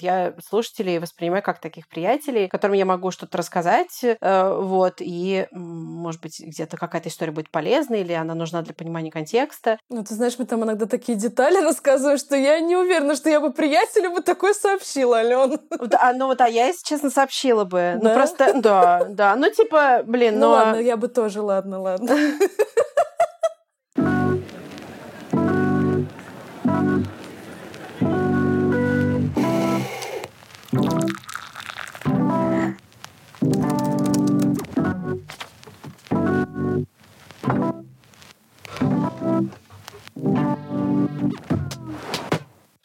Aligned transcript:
Я 0.00 0.34
слушателей 0.46 0.98
воспринимаю 0.98 1.42
как 1.42 1.60
таких 1.60 1.88
приятелей, 1.88 2.48
которым 2.48 2.76
я 2.76 2.84
могу 2.84 3.10
что-то 3.10 3.38
рассказать, 3.38 4.02
э, 4.02 4.58
вот, 4.60 4.96
и, 5.00 5.46
может 5.52 6.20
быть, 6.20 6.40
где-то 6.40 6.76
какая-то 6.76 7.08
история 7.08 7.32
будет 7.32 7.50
полезной, 7.50 8.00
или 8.00 8.12
она 8.12 8.34
нужна 8.34 8.62
для 8.62 8.74
понимания 8.74 9.10
контекста. 9.10 9.78
Ну, 9.88 10.04
ты 10.04 10.14
знаешь, 10.14 10.38
мы 10.38 10.46
там 10.46 10.64
иногда 10.64 10.86
такие 10.86 11.16
детали 11.16 11.62
рассказываем, 11.62 12.18
что 12.18 12.36
я 12.36 12.60
не 12.60 12.76
уверена, 12.76 13.14
что 13.16 13.30
я 13.30 13.40
бы 13.40 13.52
приятелю 13.52 14.10
бы 14.10 14.22
такое 14.22 14.54
сообщила, 14.54 15.18
Ален. 15.18 15.58
А, 16.00 16.12
ну 16.12 16.26
вот, 16.26 16.40
а 16.40 16.48
я, 16.48 16.66
если 16.66 16.84
честно, 16.84 17.10
сообщила 17.10 17.64
бы. 17.64 17.94
Ну, 17.96 18.02
да? 18.02 18.08
Ну 18.08 18.14
просто, 18.14 18.60
да, 18.60 19.06
да. 19.08 19.36
Ну, 19.36 19.50
типа, 19.50 20.02
блин, 20.04 20.38
ну... 20.38 20.46
Ну 20.46 20.52
ладно, 20.52 20.80
я 20.80 20.96
бы 20.96 21.08
тоже, 21.08 21.42
ладно, 21.42 21.80
ладно. 21.80 22.16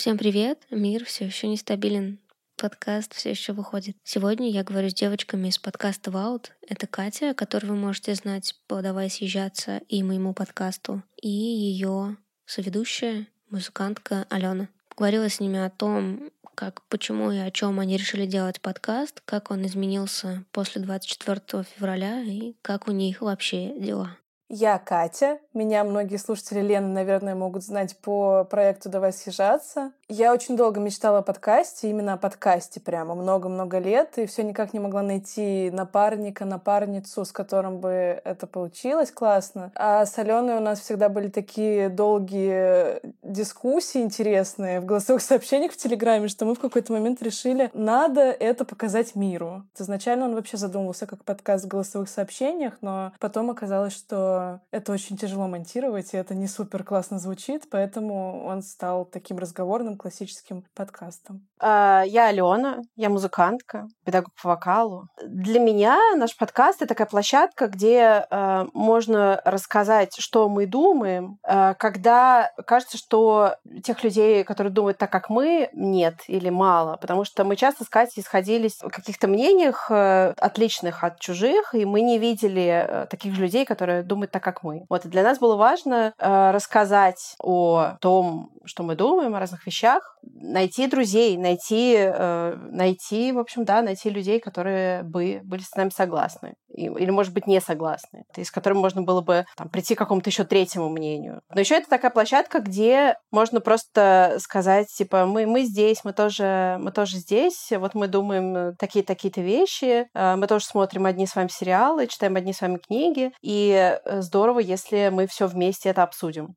Всем 0.03 0.17
привет! 0.17 0.59
Мир 0.69 1.05
все 1.05 1.23
еще 1.23 1.47
нестабилен. 1.47 2.19
Подкаст 2.57 3.13
все 3.13 3.29
еще 3.29 3.53
выходит. 3.53 3.95
Сегодня 4.03 4.49
я 4.49 4.65
говорю 4.65 4.89
с 4.89 4.93
девочками 4.93 5.47
из 5.47 5.59
подкаста 5.59 6.11
Vault. 6.11 6.47
Это 6.67 6.87
Катя, 6.87 7.33
которую 7.33 7.71
вы 7.71 7.79
можете 7.79 8.13
знать 8.13 8.53
по 8.67 8.81
«Давай 8.81 9.09
съезжаться» 9.09 9.77
и 9.87 10.03
моему 10.03 10.33
подкасту, 10.33 11.03
и 11.21 11.29
ее 11.29 12.17
соведущая, 12.45 13.27
музыкантка 13.49 14.25
Алена. 14.29 14.67
Говорила 14.97 15.29
с 15.29 15.39
ними 15.39 15.59
о 15.59 15.69
том, 15.69 16.31
как, 16.53 16.81
почему 16.89 17.31
и 17.31 17.37
о 17.37 17.49
чем 17.49 17.79
они 17.79 17.95
решили 17.95 18.25
делать 18.25 18.59
подкаст, 18.59 19.21
как 19.23 19.51
он 19.51 19.65
изменился 19.65 20.43
после 20.51 20.81
24 20.81 21.63
февраля 21.63 22.23
и 22.23 22.55
как 22.61 22.89
у 22.89 22.91
них 22.91 23.21
вообще 23.21 23.79
дела. 23.79 24.17
Я 24.49 24.79
Катя. 24.79 25.39
Меня 25.53 25.83
многие 25.83 26.17
слушатели 26.17 26.61
Лены, 26.61 26.87
наверное, 26.87 27.35
могут 27.35 27.63
знать 27.63 27.95
по 27.97 28.43
проекту 28.43 28.89
«Давай 28.89 29.13
съезжаться». 29.13 29.91
Я 30.09 30.33
очень 30.33 30.57
долго 30.57 30.79
мечтала 30.79 31.19
о 31.19 31.21
подкасте, 31.21 31.91
именно 31.91 32.13
о 32.13 32.17
подкасте 32.17 32.79
прямо, 32.79 33.13
много-много 33.13 33.77
лет, 33.77 34.17
и 34.17 34.25
все 34.25 34.43
никак 34.43 34.73
не 34.73 34.79
могла 34.79 35.03
найти 35.03 35.69
напарника, 35.71 36.45
напарницу, 36.45 37.23
с 37.23 37.31
которым 37.31 37.79
бы 37.79 38.19
это 38.23 38.47
получилось 38.47 39.11
классно. 39.11 39.71
А 39.75 40.07
с 40.07 40.17
Аленой 40.17 40.57
у 40.57 40.59
нас 40.59 40.79
всегда 40.79 41.07
были 41.07 41.27
такие 41.27 41.89
долгие 41.89 42.99
дискуссии 43.21 44.01
интересные 44.01 44.81
в 44.81 44.85
голосовых 44.85 45.21
сообщениях 45.21 45.73
в 45.73 45.77
Телеграме, 45.77 46.29
что 46.29 46.45
мы 46.45 46.55
в 46.55 46.59
какой-то 46.59 46.93
момент 46.93 47.21
решили, 47.21 47.69
надо 47.73 48.21
это 48.21 48.65
показать 48.65 49.15
миру. 49.15 49.63
Изначально 49.77 50.25
он 50.25 50.33
вообще 50.33 50.57
задумывался 50.57 51.05
как 51.05 51.23
подкаст 51.23 51.65
в 51.65 51.67
голосовых 51.67 52.09
сообщениях, 52.09 52.79
но 52.81 53.13
потом 53.19 53.51
оказалось, 53.51 53.93
что 53.93 54.59
это 54.71 54.91
очень 54.91 55.15
тяжело 55.15 55.42
монтировать, 55.47 56.13
и 56.13 56.17
это 56.17 56.35
не 56.35 56.47
супер 56.47 56.83
классно 56.83 57.19
звучит, 57.19 57.63
поэтому 57.69 58.45
он 58.45 58.61
стал 58.61 59.05
таким 59.05 59.37
разговорным 59.37 59.97
классическим 59.97 60.63
подкастом? 60.75 61.45
А, 61.59 62.03
я 62.05 62.27
Алена, 62.27 62.81
я 62.97 63.09
музыкантка, 63.09 63.87
педагог 64.03 64.31
по 64.41 64.49
вокалу. 64.49 65.07
Для 65.25 65.59
меня 65.59 65.97
наш 66.17 66.35
подкаст— 66.35 66.81
это 66.81 66.89
такая 66.89 67.07
площадка, 67.07 67.67
где 67.67 68.25
э, 68.29 68.65
можно 68.73 69.41
рассказать, 69.45 70.13
что 70.19 70.49
мы 70.49 70.65
думаем, 70.65 71.37
э, 71.47 71.73
когда 71.75 72.51
кажется, 72.67 72.97
что 72.97 73.55
тех 73.83 74.03
людей, 74.03 74.43
которые 74.43 74.73
думают 74.73 74.97
так, 74.97 75.09
как 75.09 75.29
мы, 75.29 75.69
нет 75.73 76.15
или 76.27 76.49
мало. 76.49 76.97
Потому 76.97 77.23
что 77.23 77.45
мы 77.45 77.55
часто 77.55 77.85
с 77.85 77.89
Катей 77.89 78.23
сходились 78.23 78.79
в 78.81 78.89
каких-то 78.89 79.27
мнениях, 79.27 79.89
э, 79.89 80.33
отличных 80.37 81.03
от 81.03 81.19
чужих, 81.19 81.73
и 81.73 81.85
мы 81.85 82.01
не 82.01 82.19
видели 82.19 83.07
таких 83.09 83.35
же 83.35 83.41
людей, 83.41 83.65
которые 83.65 84.03
думают 84.03 84.31
так, 84.31 84.43
как 84.43 84.63
мы. 84.63 84.85
Вот, 84.89 85.05
и 85.05 85.09
для 85.09 85.23
нас 85.23 85.32
было 85.39 85.55
важно 85.55 86.13
рассказать 86.17 87.35
о 87.39 87.97
том, 88.01 88.51
что 88.65 88.83
мы 88.83 88.95
думаем, 88.95 89.35
о 89.35 89.39
разных 89.39 89.65
вещах, 89.65 90.17
найти 90.21 90.87
друзей, 90.87 91.37
найти, 91.37 91.95
э, 91.97 92.55
найти, 92.71 93.31
в 93.31 93.39
общем, 93.39 93.65
да, 93.65 93.81
найти 93.81 94.09
людей, 94.09 94.39
которые 94.39 95.03
бы 95.03 95.41
были 95.43 95.61
с 95.61 95.75
нами 95.75 95.89
согласны. 95.89 96.53
И, 96.69 96.85
или, 96.85 97.11
может 97.11 97.33
быть, 97.33 97.47
не 97.47 97.61
согласны. 97.61 98.23
И 98.35 98.43
с 98.43 98.51
которыми 98.51 98.79
можно 98.79 99.01
было 99.01 99.21
бы 99.21 99.45
там, 99.55 99.69
прийти 99.69 99.95
к 99.95 99.99
какому-то 99.99 100.29
еще 100.29 100.43
третьему 100.43 100.89
мнению. 100.89 101.41
Но 101.53 101.59
еще 101.59 101.75
это 101.75 101.89
такая 101.89 102.11
площадка, 102.11 102.59
где 102.59 103.15
можно 103.31 103.61
просто 103.61 104.37
сказать, 104.39 104.87
типа, 104.87 105.25
мы, 105.25 105.45
мы 105.45 105.63
здесь, 105.63 106.03
мы 106.03 106.13
тоже, 106.13 106.77
мы 106.79 106.91
тоже 106.91 107.17
здесь, 107.17 107.71
вот 107.71 107.93
мы 107.95 108.07
думаем 108.07 108.75
такие-такие-то 108.77 109.41
вещи, 109.41 110.07
э, 110.13 110.35
мы 110.35 110.47
тоже 110.47 110.65
смотрим 110.65 111.05
одни 111.05 111.27
с 111.27 111.35
вами 111.35 111.49
сериалы, 111.49 112.07
читаем 112.07 112.35
одни 112.35 112.53
с 112.53 112.61
вами 112.61 112.77
книги, 112.77 113.31
и 113.41 113.99
э, 114.03 114.21
здорово, 114.21 114.59
если 114.59 115.09
мы 115.09 115.27
все 115.27 115.47
вместе 115.47 115.89
это 115.89 116.03
обсудим. 116.03 116.55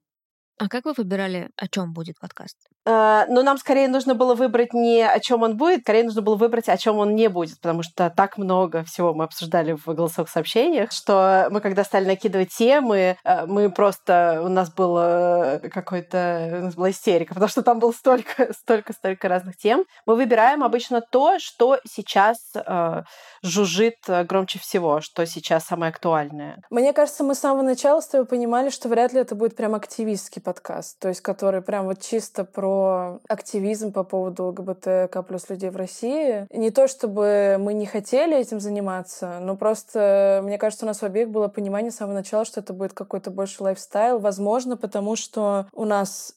А 0.59 0.69
как 0.69 0.87
вы 0.87 0.95
выбирали, 0.97 1.51
о 1.57 1.69
чем 1.69 1.93
будет 1.93 2.19
подкаст? 2.19 2.57
Uh, 2.89 3.25
ну, 3.29 3.43
нам 3.43 3.59
скорее 3.59 3.89
нужно 3.89 4.15
было 4.15 4.35
выбрать 4.35 4.73
не 4.73 5.03
о 5.03 5.19
чем 5.21 5.43
он 5.43 5.57
будет, 5.57 5.81
скорее 5.81 6.05
нужно 6.05 6.23
было 6.23 6.37
выбрать, 6.37 6.69
о 6.69 6.77
чем 6.79 6.99
он 6.99 7.15
не 7.15 7.29
будет, 7.29 7.61
потому 7.61 7.83
что 7.83 8.09
так 8.09 8.39
много 8.39 8.85
всего 8.85 9.13
мы 9.13 9.25
обсуждали 9.25 9.73
в 9.73 9.85
голосовых 9.87 10.31
сообщениях, 10.31 10.93
что 10.93 11.49
мы, 11.51 11.61
когда 11.61 11.85
стали 11.85 12.07
накидывать 12.07 12.51
темы, 12.51 13.19
э, 13.23 13.47
мы 13.47 13.71
просто... 13.71 14.41
У 14.43 14.49
нас 14.49 14.73
было 14.73 15.61
какой-то... 15.73 16.59
У 16.61 16.65
нас 16.65 16.75
была 16.75 16.91
истерика, 16.91 17.35
потому 17.35 17.49
что 17.49 17.63
там 17.63 17.79
было 17.79 17.93
столько, 17.93 18.53
столько, 18.59 18.93
столько 18.95 19.29
разных 19.29 19.57
тем. 19.59 19.85
Мы 20.07 20.15
выбираем 20.15 20.65
обычно 20.65 21.03
то, 21.03 21.39
что 21.39 21.79
сейчас 21.87 22.39
uh, 22.55 23.03
жужжит 23.43 23.97
громче 24.07 24.59
всего, 24.59 25.03
что 25.03 25.27
сейчас 25.27 25.65
самое 25.65 25.91
актуальное. 25.91 26.63
Мне 26.71 26.93
кажется, 26.95 27.25
мы 27.25 27.35
с 27.35 27.41
самого 27.41 27.63
начала 27.63 28.01
с 28.01 28.09
тобой 28.09 28.27
понимали, 28.27 28.71
что 28.71 28.89
вряд 28.89 29.13
ли 29.13 29.21
это 29.21 29.35
будет 29.35 29.57
прям 29.57 29.75
активистский 29.75 30.41
подкаст, 30.47 31.01
то 31.01 31.09
есть 31.09 31.23
который 31.23 31.61
прям 31.61 31.87
вот 31.87 32.01
чисто 32.01 32.45
про 32.45 33.19
активизм 33.29 33.93
по 33.93 34.05
поводу 34.05 34.47
ЛГБТК 34.47 35.25
плюс 35.27 35.51
людей 35.51 35.71
в 35.71 35.77
России. 35.77 36.47
Не 36.57 36.71
то 36.71 36.87
чтобы 36.87 37.57
мы 37.59 37.75
не 37.75 37.85
хотели 37.85 38.39
этим 38.39 38.61
заниматься, 38.61 39.41
но 39.41 39.57
просто, 39.57 40.41
мне 40.45 40.57
кажется, 40.57 40.85
у 40.85 40.89
нас 40.89 41.03
у 41.03 41.07
обеих 41.07 41.31
было 41.31 41.49
понимание 41.49 41.91
с 41.91 41.97
самого 41.97 42.15
начала, 42.15 42.45
что 42.45 42.61
это 42.61 42.73
будет 42.73 42.93
какой-то 42.93 43.33
больше 43.33 43.65
лайфстайл. 43.65 44.21
Возможно, 44.21 44.77
потому 44.77 45.17
что 45.17 45.67
у 45.73 45.85
нас 45.85 46.37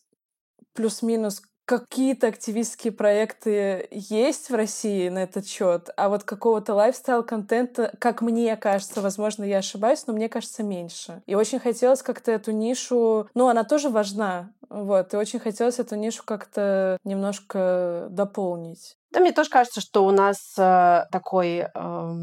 плюс-минус 0.74 1.44
какие-то 1.70 2.28
активистские 2.28 2.92
проекты 2.92 3.88
есть 3.92 4.50
в 4.50 4.56
России 4.56 5.08
на 5.10 5.20
этот 5.20 5.46
счет, 5.46 5.92
а 5.98 6.10
вот 6.10 6.24
какого-то 6.24 6.74
лайфстайл-контента, 6.74 7.94
как 8.00 8.24
мне 8.24 8.58
кажется, 8.58 9.02
возможно, 9.02 9.44
я 9.44 9.60
ошибаюсь, 9.60 10.08
но 10.08 10.14
мне 10.14 10.30
кажется, 10.30 10.64
меньше. 10.64 11.22
И 11.28 11.36
очень 11.36 11.60
хотелось 11.60 12.02
как-то 12.02 12.32
эту 12.32 12.52
нишу... 12.54 13.30
Ну, 13.36 13.50
она 13.50 13.64
тоже 13.64 13.90
важна, 13.90 14.52
вот, 14.68 15.14
и 15.14 15.18
очень 15.18 15.40
хотелось 15.40 15.78
эту 15.78 15.96
нишу 15.96 16.24
как-то 16.26 16.98
немножко 17.04 18.08
дополнить. 18.10 18.98
Да, 19.12 19.22
мне 19.22 19.32
тоже 19.32 19.50
кажется, 19.50 19.82
что 19.82 20.06
у 20.06 20.12
нас 20.12 20.54
э, 20.58 21.06
такой, 21.12 21.66
э, 21.74 22.16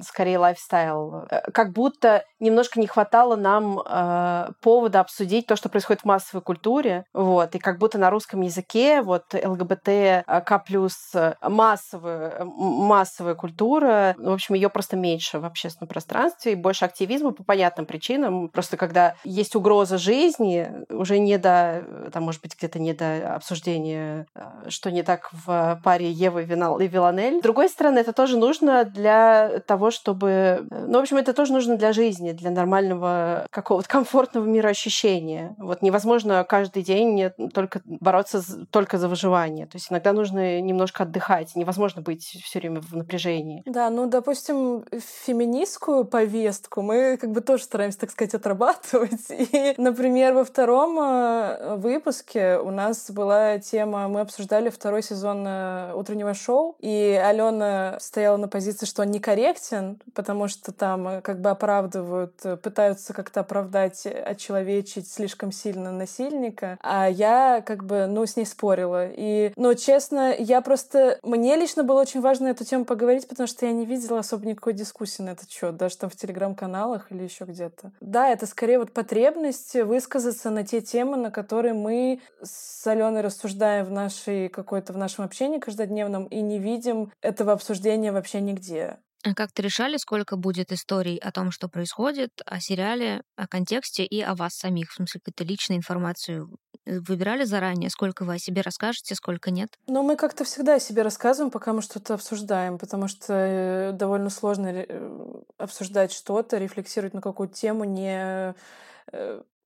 скорее, 0.00 0.38
лайфстайл. 0.38 1.26
Э, 1.28 1.50
как 1.52 1.72
будто 1.72 2.22
немножко 2.38 2.78
не 2.78 2.86
хватало 2.86 3.34
нам 3.34 3.80
э, 3.80 4.50
повода 4.62 5.00
обсудить 5.00 5.46
то, 5.46 5.56
что 5.56 5.68
происходит 5.68 6.02
в 6.02 6.04
массовой 6.04 6.42
культуре. 6.42 7.04
Вот, 7.12 7.56
и 7.56 7.58
как 7.58 7.78
будто 7.78 7.98
на 7.98 8.10
русском 8.10 8.42
языке 8.42 9.02
вот 9.02 9.34
ЛГБТ, 9.34 9.88
э, 9.88 10.22
К+, 10.26 10.64
э, 11.14 11.34
массовая, 11.42 12.44
массовая 12.44 13.34
культура, 13.34 14.14
в 14.16 14.30
общем, 14.30 14.54
ее 14.54 14.68
просто 14.68 14.96
меньше 14.96 15.40
в 15.40 15.44
общественном 15.44 15.88
пространстве 15.88 16.52
и 16.52 16.56
больше 16.56 16.84
активизма 16.84 17.32
по 17.32 17.42
понятным 17.42 17.84
причинам. 17.84 18.48
Просто 18.48 18.76
когда 18.76 19.16
есть 19.24 19.56
угроза 19.56 19.98
жизни, 19.98 20.70
уже 20.88 21.18
не 21.18 21.36
до, 21.36 21.84
там, 22.12 22.22
может 22.22 22.42
быть, 22.42 22.56
где-то 22.56 22.78
не 22.78 22.92
до 22.92 23.34
обсуждения, 23.34 24.26
что 24.68 24.92
не 24.92 25.02
так 25.02 25.30
в 25.32 25.80
паре 25.82 26.12
Евы 26.28 26.42
и 26.42 26.88
Виланель. 26.88 27.38
С 27.40 27.42
другой 27.42 27.68
стороны, 27.68 27.98
это 27.98 28.12
тоже 28.12 28.36
нужно 28.36 28.84
для 28.84 29.60
того, 29.66 29.90
чтобы... 29.90 30.66
Ну, 30.70 30.98
в 30.98 31.02
общем, 31.02 31.16
это 31.16 31.32
тоже 31.32 31.52
нужно 31.52 31.76
для 31.76 31.92
жизни, 31.92 32.32
для 32.32 32.50
нормального 32.50 33.46
какого-то 33.50 33.88
комфортного 33.88 34.44
мироощущения. 34.44 35.54
Вот 35.58 35.82
невозможно 35.82 36.44
каждый 36.44 36.82
день 36.82 37.30
только 37.52 37.80
бороться 37.84 38.42
только 38.70 38.98
за 38.98 39.08
выживание. 39.08 39.66
То 39.66 39.76
есть 39.76 39.90
иногда 39.90 40.12
нужно 40.12 40.60
немножко 40.60 41.04
отдыхать. 41.04 41.56
Невозможно 41.56 42.02
быть 42.02 42.24
все 42.44 42.58
время 42.58 42.80
в 42.80 42.94
напряжении. 42.94 43.62
Да, 43.66 43.90
ну, 43.90 44.06
допустим, 44.06 44.84
феминистскую 45.26 46.04
повестку 46.04 46.82
мы 46.82 47.16
как 47.16 47.32
бы 47.32 47.40
тоже 47.40 47.64
стараемся, 47.64 48.00
так 48.00 48.10
сказать, 48.10 48.34
отрабатывать. 48.34 49.30
И, 49.30 49.74
например, 49.78 50.34
во 50.34 50.44
втором 50.44 50.98
э, 51.00 51.76
выпуске 51.76 52.58
у 52.58 52.70
нас 52.70 53.10
была 53.10 53.58
тема, 53.58 54.08
мы 54.08 54.20
обсуждали 54.20 54.68
второй 54.68 55.02
сезон 55.02 55.44
э, 55.46 55.92
«Утренней 55.94 56.17
вечернего 56.18 56.34
шоу, 56.34 56.76
и 56.80 57.20
Алена 57.22 57.98
стояла 58.00 58.36
на 58.36 58.48
позиции, 58.48 58.86
что 58.86 59.02
он 59.02 59.10
некорректен, 59.10 60.00
потому 60.14 60.48
что 60.48 60.72
там 60.72 61.08
э, 61.08 61.20
как 61.20 61.40
бы 61.40 61.50
оправдывают, 61.50 62.34
э, 62.44 62.56
пытаются 62.56 63.12
как-то 63.12 63.40
оправдать, 63.40 64.06
отчеловечить 64.06 65.10
слишком 65.10 65.52
сильно 65.52 65.92
насильника, 65.92 66.78
а 66.82 67.08
я 67.08 67.62
как 67.64 67.84
бы, 67.84 68.06
ну, 68.06 68.26
с 68.26 68.36
ней 68.36 68.46
спорила. 68.46 69.06
И, 69.08 69.52
ну, 69.56 69.74
честно, 69.74 70.34
я 70.36 70.60
просто... 70.60 71.18
Мне 71.22 71.56
лично 71.56 71.84
было 71.84 72.00
очень 72.00 72.20
важно 72.20 72.48
эту 72.48 72.64
тему 72.64 72.84
поговорить, 72.84 73.28
потому 73.28 73.46
что 73.46 73.66
я 73.66 73.72
не 73.72 73.86
видела 73.86 74.20
особо 74.20 74.46
никакой 74.46 74.72
дискуссии 74.72 75.22
на 75.22 75.30
этот 75.30 75.50
счет, 75.50 75.76
даже 75.76 75.96
там 75.98 76.10
в 76.10 76.16
телеграм-каналах 76.16 77.12
или 77.12 77.22
еще 77.22 77.44
где-то. 77.44 77.92
Да, 78.00 78.28
это 78.28 78.46
скорее 78.46 78.78
вот 78.78 78.92
потребность 78.92 79.74
высказаться 79.74 80.50
на 80.50 80.64
те 80.64 80.80
темы, 80.80 81.16
на 81.16 81.30
которые 81.30 81.74
мы 81.74 82.20
с 82.42 82.86
Аленой 82.86 83.20
рассуждаем 83.20 83.84
в 83.84 83.90
нашей 83.90 84.48
какой-то 84.48 84.92
в 84.92 84.96
нашем 84.96 85.24
общении 85.24 85.58
каждодневном 86.08 86.26
и 86.26 86.40
не 86.40 86.58
видим 86.58 87.12
этого 87.22 87.52
обсуждения 87.52 88.12
вообще 88.12 88.40
нигде. 88.40 88.98
А 89.24 89.34
как-то 89.34 89.62
решали, 89.62 89.96
сколько 89.96 90.36
будет 90.36 90.70
историй 90.70 91.16
о 91.16 91.32
том, 91.32 91.50
что 91.50 91.68
происходит, 91.68 92.30
о 92.46 92.60
сериале, 92.60 93.22
о 93.36 93.48
контексте 93.48 94.04
и 94.04 94.22
о 94.22 94.34
вас 94.34 94.54
самих? 94.54 94.90
В 94.90 94.94
смысле, 94.94 95.20
какую-то 95.20 95.44
личную 95.44 95.78
информацию 95.78 96.56
э, 96.86 97.00
выбирали 97.00 97.44
заранее, 97.44 97.90
сколько 97.90 98.24
вы 98.24 98.34
о 98.34 98.38
себе 98.38 98.62
расскажете, 98.62 99.16
сколько 99.16 99.50
нет? 99.50 99.70
Ну, 99.88 100.04
мы 100.04 100.14
как-то 100.16 100.44
всегда 100.44 100.76
о 100.76 100.80
себе 100.80 101.02
рассказываем, 101.02 101.50
пока 101.50 101.72
мы 101.72 101.82
что-то 101.82 102.14
обсуждаем, 102.14 102.78
потому 102.78 103.08
что 103.08 103.32
э, 103.34 103.92
довольно 103.92 104.30
сложно 104.30 104.68
э, 104.68 105.42
обсуждать 105.58 106.12
что-то, 106.12 106.58
рефлексировать 106.58 107.14
на 107.14 107.20
какую-то 107.20 107.54
тему, 107.54 107.84
не 107.84 108.54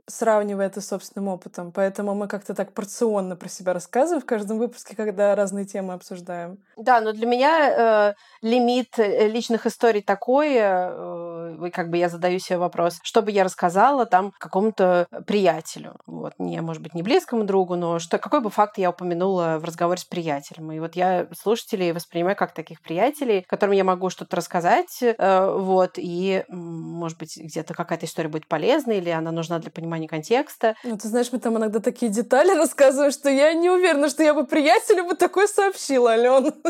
сравнивая 0.06 0.66
это 0.66 0.80
с 0.80 0.88
собственным 0.88 1.28
опытом. 1.28 1.72
Поэтому 1.72 2.14
мы 2.14 2.28
как-то 2.28 2.54
так 2.54 2.72
порционно 2.72 3.36
про 3.36 3.48
себя 3.48 3.72
рассказываем 3.72 4.22
в 4.22 4.26
каждом 4.26 4.58
выпуске, 4.58 4.96
когда 4.96 5.34
разные 5.34 5.64
темы 5.64 5.94
обсуждаем. 5.94 6.58
Да, 6.76 7.00
но 7.00 7.12
для 7.12 7.26
меня 7.26 8.10
э, 8.10 8.14
лимит 8.42 8.98
э, 8.98 9.28
личных 9.28 9.66
историй 9.66 10.02
такой, 10.02 10.54
э, 10.54 11.70
как 11.72 11.90
бы 11.90 11.98
я 11.98 12.08
задаю 12.08 12.38
себе 12.38 12.58
вопрос, 12.58 12.98
чтобы 13.02 13.30
я 13.30 13.44
рассказала 13.44 14.04
там 14.06 14.32
какому-то 14.38 15.06
приятелю, 15.26 15.96
вот, 16.06 16.34
не, 16.38 16.60
может 16.60 16.82
быть, 16.82 16.94
не 16.94 17.02
близкому 17.02 17.44
другу, 17.44 17.76
но 17.76 17.98
что, 17.98 18.18
какой 18.18 18.40
бы 18.40 18.50
факт 18.50 18.78
я 18.78 18.90
упомянула 18.90 19.58
в 19.60 19.64
разговоре 19.64 20.00
с 20.00 20.04
приятелем. 20.04 20.72
И 20.72 20.80
вот 20.80 20.96
я 20.96 21.28
слушателей 21.38 21.92
воспринимаю 21.92 22.36
как 22.36 22.52
таких 22.52 22.80
приятелей, 22.82 23.44
которым 23.46 23.74
я 23.74 23.84
могу 23.84 24.10
что-то 24.10 24.36
рассказать, 24.36 25.02
э, 25.02 25.56
вот, 25.56 25.92
и, 25.96 26.44
может 26.48 27.18
быть, 27.18 27.36
где-то 27.36 27.74
какая-то 27.74 28.06
история 28.06 28.28
будет 28.28 28.48
полезна, 28.48 28.92
или 28.92 29.10
она 29.10 29.30
нужна 29.30 29.58
для 29.58 29.70
понимания 29.70 29.91
понимание 29.92 30.08
контекста. 30.08 30.74
Ну, 30.84 30.96
ты 30.96 31.08
знаешь, 31.08 31.28
мы 31.32 31.38
там 31.38 31.58
иногда 31.58 31.80
такие 31.80 32.10
детали 32.10 32.56
рассказываем, 32.56 33.12
что 33.12 33.28
я 33.28 33.52
не 33.52 33.68
уверена, 33.68 34.08
что 34.08 34.22
я 34.22 34.32
бы 34.32 34.46
приятелю 34.46 35.04
бы 35.04 35.14
такое 35.14 35.46
сообщила, 35.46 36.12
Ален. 36.12 36.54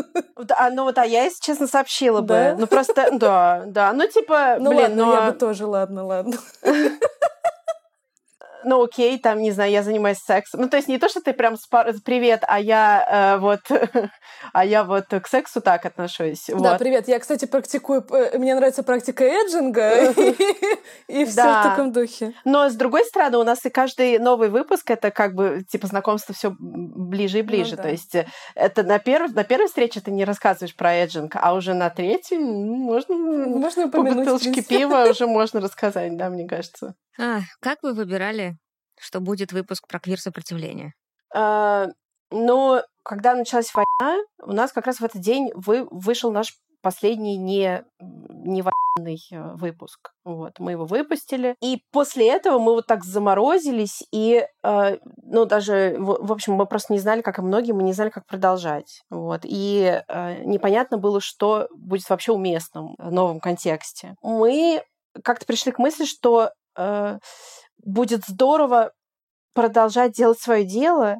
А, 0.57 0.69
ну 0.71 0.83
вот, 0.83 0.97
а 0.97 1.05
я, 1.05 1.23
если 1.23 1.41
честно, 1.41 1.67
сообщила 1.67 2.21
бы. 2.21 2.55
Ну 2.57 2.67
просто, 2.67 3.09
да, 3.13 3.63
да. 3.65 3.93
Ну 3.93 4.07
типа, 4.07 4.57
ну, 4.59 4.71
блин, 4.71 4.95
ну... 4.95 5.13
я 5.13 5.31
бы 5.31 5.37
тоже, 5.37 5.65
ладно, 5.65 6.05
ладно 6.05 6.37
ну 8.65 8.83
окей, 8.83 9.17
там, 9.17 9.39
не 9.39 9.51
знаю, 9.51 9.71
я 9.71 9.83
занимаюсь 9.83 10.19
сексом. 10.19 10.61
Ну, 10.61 10.69
то 10.69 10.77
есть 10.77 10.87
не 10.87 10.97
то, 10.97 11.09
что 11.09 11.21
ты 11.21 11.33
прям 11.33 11.57
спар... 11.57 11.93
привет, 12.03 12.43
а 12.47 12.59
я 12.59 13.35
э, 13.35 13.39
вот, 13.39 13.61
а 14.53 14.65
я 14.65 14.83
вот 14.83 15.05
к 15.07 15.27
сексу 15.27 15.61
так 15.61 15.85
отношусь. 15.85 16.45
Да, 16.47 16.55
вот. 16.55 16.79
привет. 16.79 17.07
Я, 17.07 17.19
кстати, 17.19 17.45
практикую, 17.45 18.05
мне 18.33 18.55
нравится 18.55 18.83
практика 18.83 19.23
эджинга, 19.23 20.11
и 21.07 21.25
все 21.25 21.41
в 21.41 21.63
таком 21.63 21.91
духе. 21.91 22.33
Но, 22.45 22.69
с 22.69 22.75
другой 22.75 23.05
стороны, 23.05 23.37
у 23.37 23.43
нас 23.43 23.65
и 23.65 23.69
каждый 23.69 24.19
новый 24.19 24.49
выпуск, 24.49 24.89
это 24.91 25.11
как 25.11 25.33
бы, 25.35 25.63
типа, 25.69 25.87
знакомство 25.87 26.33
все 26.33 26.53
ближе 26.59 27.39
и 27.39 27.41
ну 27.41 27.47
ближе. 27.47 27.77
То 27.77 27.89
есть 27.89 28.15
э, 28.15 28.27
это 28.55 28.83
на, 28.83 28.99
перв... 28.99 29.33
на 29.33 29.43
первой 29.43 29.67
встрече 29.67 30.01
ты 30.01 30.11
не 30.11 30.25
рассказываешь 30.25 30.75
про 30.75 30.93
эджинг, 30.95 31.35
а 31.35 31.53
уже 31.53 31.73
на 31.73 31.89
третьей 31.89 32.37
можно, 32.37 33.15
можно 33.15 33.89
по 33.89 34.01
бутылочке 34.01 34.61
пива 34.61 35.07
уже 35.09 35.27
можно 35.33 35.59
рассказать, 35.61 36.17
да, 36.17 36.29
мне 36.29 36.47
кажется. 36.47 36.95
А, 37.19 37.41
как 37.61 37.79
вы 37.83 37.93
выбирали, 37.93 38.57
что 38.99 39.19
будет 39.19 39.51
выпуск 39.51 39.87
про 39.87 39.99
квир-сопротивление? 39.99 40.93
А, 41.33 41.87
ну, 42.31 42.81
когда 43.03 43.35
началась 43.35 43.71
война, 43.73 44.23
у 44.41 44.51
нас 44.51 44.71
как 44.71 44.87
раз 44.87 44.99
в 44.99 45.03
этот 45.03 45.21
день 45.21 45.51
вы, 45.55 45.87
вышел 45.91 46.31
наш 46.31 46.53
последний 46.81 47.37
не, 47.37 47.83
не 47.99 48.61
военный 48.61 49.19
э, 49.31 49.55
выпуск. 49.55 50.11
Вот, 50.25 50.59
мы 50.59 50.71
его 50.71 50.85
выпустили. 50.85 51.55
И 51.61 51.81
после 51.91 52.27
этого 52.27 52.59
мы 52.59 52.73
вот 52.73 52.87
так 52.87 53.03
заморозились, 53.03 54.03
и, 54.11 54.45
э, 54.63 54.97
ну, 55.23 55.45
даже, 55.45 55.95
в, 55.97 56.27
в 56.27 56.31
общем, 56.31 56.53
мы 56.53 56.65
просто 56.65 56.93
не 56.93 56.99
знали, 56.99 57.21
как 57.21 57.39
и 57.39 57.41
многие, 57.41 57.71
мы 57.71 57.83
не 57.83 57.93
знали, 57.93 58.09
как 58.09 58.25
продолжать. 58.27 59.01
Вот, 59.09 59.41
и 59.43 60.01
э, 60.07 60.43
непонятно 60.43 60.97
было, 60.97 61.21
что 61.21 61.67
будет 61.73 62.07
вообще 62.09 62.33
уместным 62.33 62.95
в 62.97 63.11
новом 63.11 63.39
контексте. 63.39 64.15
Мы 64.21 64.83
как-то 65.23 65.45
пришли 65.45 65.71
к 65.71 65.79
мысли, 65.79 66.05
что 66.05 66.51
э, 66.77 67.17
будет 67.83 68.25
здорово 68.27 68.91
продолжать 69.53 70.13
делать 70.13 70.39
свое 70.39 70.65
дело, 70.65 71.17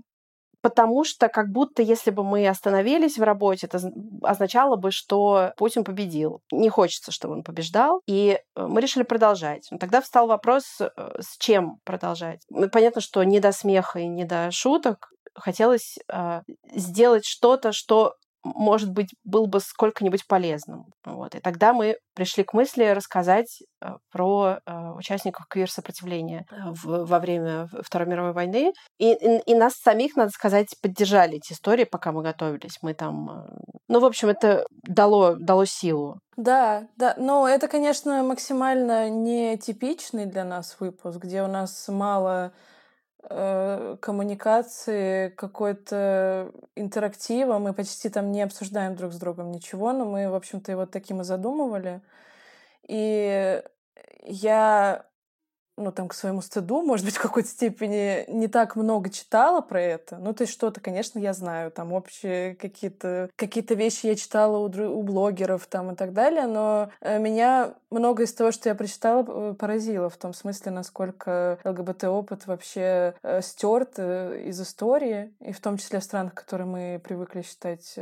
потому 0.64 1.04
что 1.04 1.28
как 1.28 1.50
будто 1.50 1.82
если 1.84 2.10
бы 2.10 2.24
мы 2.24 2.48
остановились 2.48 3.18
в 3.18 3.24
работе, 3.24 3.68
это 3.68 3.80
означало 4.24 4.78
бы, 4.78 4.92
что 4.92 5.52
Путин 5.58 5.84
победил. 5.84 6.40
Не 6.52 6.70
хочется, 6.70 7.12
чтобы 7.12 7.36
он 7.36 7.44
побеждал, 7.44 8.02
и 8.08 8.40
э, 8.56 8.68
мы 8.68 8.82
решили 8.82 9.04
продолжать. 9.04 9.68
Но 9.72 9.78
тогда 9.78 10.02
встал 10.02 10.28
вопрос, 10.28 10.64
э, 10.80 10.90
с 11.20 11.38
чем 11.38 11.78
продолжать. 11.84 12.42
Понятно, 12.72 13.02
что 13.02 13.24
не 13.24 13.40
до 13.40 13.52
смеха 13.52 14.00
и 14.00 14.08
не 14.08 14.24
до 14.24 14.50
шуток, 14.52 15.10
хотелось 15.36 15.98
э, 16.12 16.42
сделать 16.74 17.26
что-то, 17.26 17.74
что 17.74 18.14
может 18.44 18.92
быть, 18.92 19.10
был 19.24 19.48
бы 19.48 19.60
сколько-нибудь 19.60 20.28
полезным. 20.28 20.86
Вот. 21.06 21.36
И 21.36 21.40
тогда 21.40 21.74
мы 21.74 21.98
пришли 22.14 22.44
к 22.44 22.54
мысли 22.54 22.84
рассказать 22.84 23.64
э, 23.82 23.92
про 24.12 24.60
э, 24.66 24.92
участников 24.92 25.46
квир-сопротивления 25.48 26.46
э, 26.52 26.56
во 26.84 27.20
время 27.20 27.70
Второй 27.82 28.08
мировой 28.08 28.34
войны. 28.34 28.74
И, 29.00 29.14
и, 29.14 29.42
и 29.46 29.56
нас 29.56 29.74
самих, 29.74 30.16
надо 30.16 30.32
сказать, 30.32 30.76
поддержали 30.82 31.38
эти 31.38 31.54
истории, 31.54 31.86
пока 31.86 32.12
мы 32.12 32.22
готовились. 32.22 32.80
Мы 32.82 32.94
там... 32.94 33.48
Ну, 33.88 34.00
в 34.00 34.06
общем, 34.06 34.30
это 34.30 34.66
дало, 34.84 35.36
дало 35.36 35.66
силу. 35.66 36.20
Да, 36.36 36.88
да, 36.98 37.16
но 37.18 37.48
это, 37.48 37.68
конечно, 37.68 38.24
максимально 38.24 39.10
нетипичный 39.10 40.26
для 40.26 40.44
нас 40.44 40.78
выпуск, 40.80 41.20
где 41.20 41.44
у 41.44 41.48
нас 41.48 41.88
мало 41.88 42.54
Э, 43.30 43.96
коммуникации, 44.02 45.30
какой-то 45.30 46.52
интерактива. 46.76 47.58
Мы 47.58 47.74
почти 47.74 48.10
там 48.10 48.32
не 48.34 48.42
обсуждаем 48.42 48.96
друг 48.96 49.14
с 49.14 49.18
другом 49.18 49.52
ничего, 49.52 49.94
но 49.94 50.06
мы, 50.06 50.30
в 50.30 50.36
общем-то, 50.36 50.72
его 50.72 50.86
таким 50.86 51.22
и 51.22 51.24
задумывали. 51.24 52.02
И 52.88 53.64
я 54.24 55.06
ну, 55.78 55.92
там, 55.92 56.08
к 56.08 56.14
своему 56.14 56.42
стыду, 56.42 56.82
может 56.82 57.06
быть, 57.06 57.16
в 57.16 57.22
какой-то 57.22 57.50
степени 57.50 58.30
не 58.30 58.48
так 58.48 58.76
много 58.76 59.10
читала 59.10 59.62
про 59.62 59.82
это. 59.82 60.18
Ну, 60.18 60.34
то 60.34 60.44
есть 60.44 60.54
что-то, 60.54 60.80
конечно, 60.80 61.20
я 61.20 61.34
знаю. 61.34 61.72
Там 61.72 61.94
общие 61.94 62.56
какие-то 62.56 63.30
какие 63.36 63.64
вещи 63.74 64.08
я 64.08 64.16
читала 64.16 64.58
у, 64.58 64.66
у 64.66 65.04
блогеров 65.04 65.66
там 65.68 65.92
и 65.92 65.96
так 65.96 66.14
далее, 66.14 66.48
но 66.48 66.92
э, 67.02 67.20
меня 67.20 67.74
много 67.90 68.24
из 68.24 68.34
того, 68.34 68.52
что 68.52 68.70
я 68.70 68.76
прочитала, 68.76 69.26
э, 69.28 69.54
поразило 69.54 70.10
в 70.10 70.18
том 70.18 70.34
смысле, 70.34 70.72
насколько 70.72 71.60
ЛГБТ-опыт 71.64 72.46
вообще 72.46 73.16
э, 73.24 73.42
стерт 73.42 73.98
из 74.00 74.62
истории, 74.62 75.34
и 75.40 75.52
в 75.52 75.60
том 75.60 75.78
числе 75.78 76.00
в 76.00 76.04
странах, 76.04 76.34
которые 76.34 76.68
мы 76.68 77.02
привыкли 77.04 77.42
считать 77.42 77.98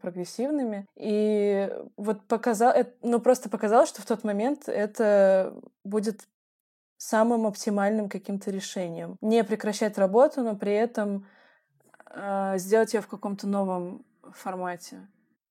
прогрессивными. 0.00 0.86
И 0.96 1.70
вот 1.96 2.22
показал, 2.26 2.74
ну, 3.02 3.20
просто 3.20 3.48
показалось, 3.48 3.88
что 3.88 4.02
в 4.02 4.06
тот 4.06 4.24
момент 4.24 4.68
это 4.68 5.54
будет 5.84 6.22
самым 6.96 7.46
оптимальным 7.46 8.08
каким-то 8.08 8.50
решением. 8.50 9.16
Не 9.20 9.44
прекращать 9.44 9.98
работу, 9.98 10.42
но 10.42 10.56
при 10.56 10.72
этом 10.72 11.26
э, 12.10 12.54
сделать 12.58 12.94
ее 12.94 13.00
в 13.00 13.08
каком-то 13.08 13.46
новом 13.46 14.04
формате. 14.32 15.06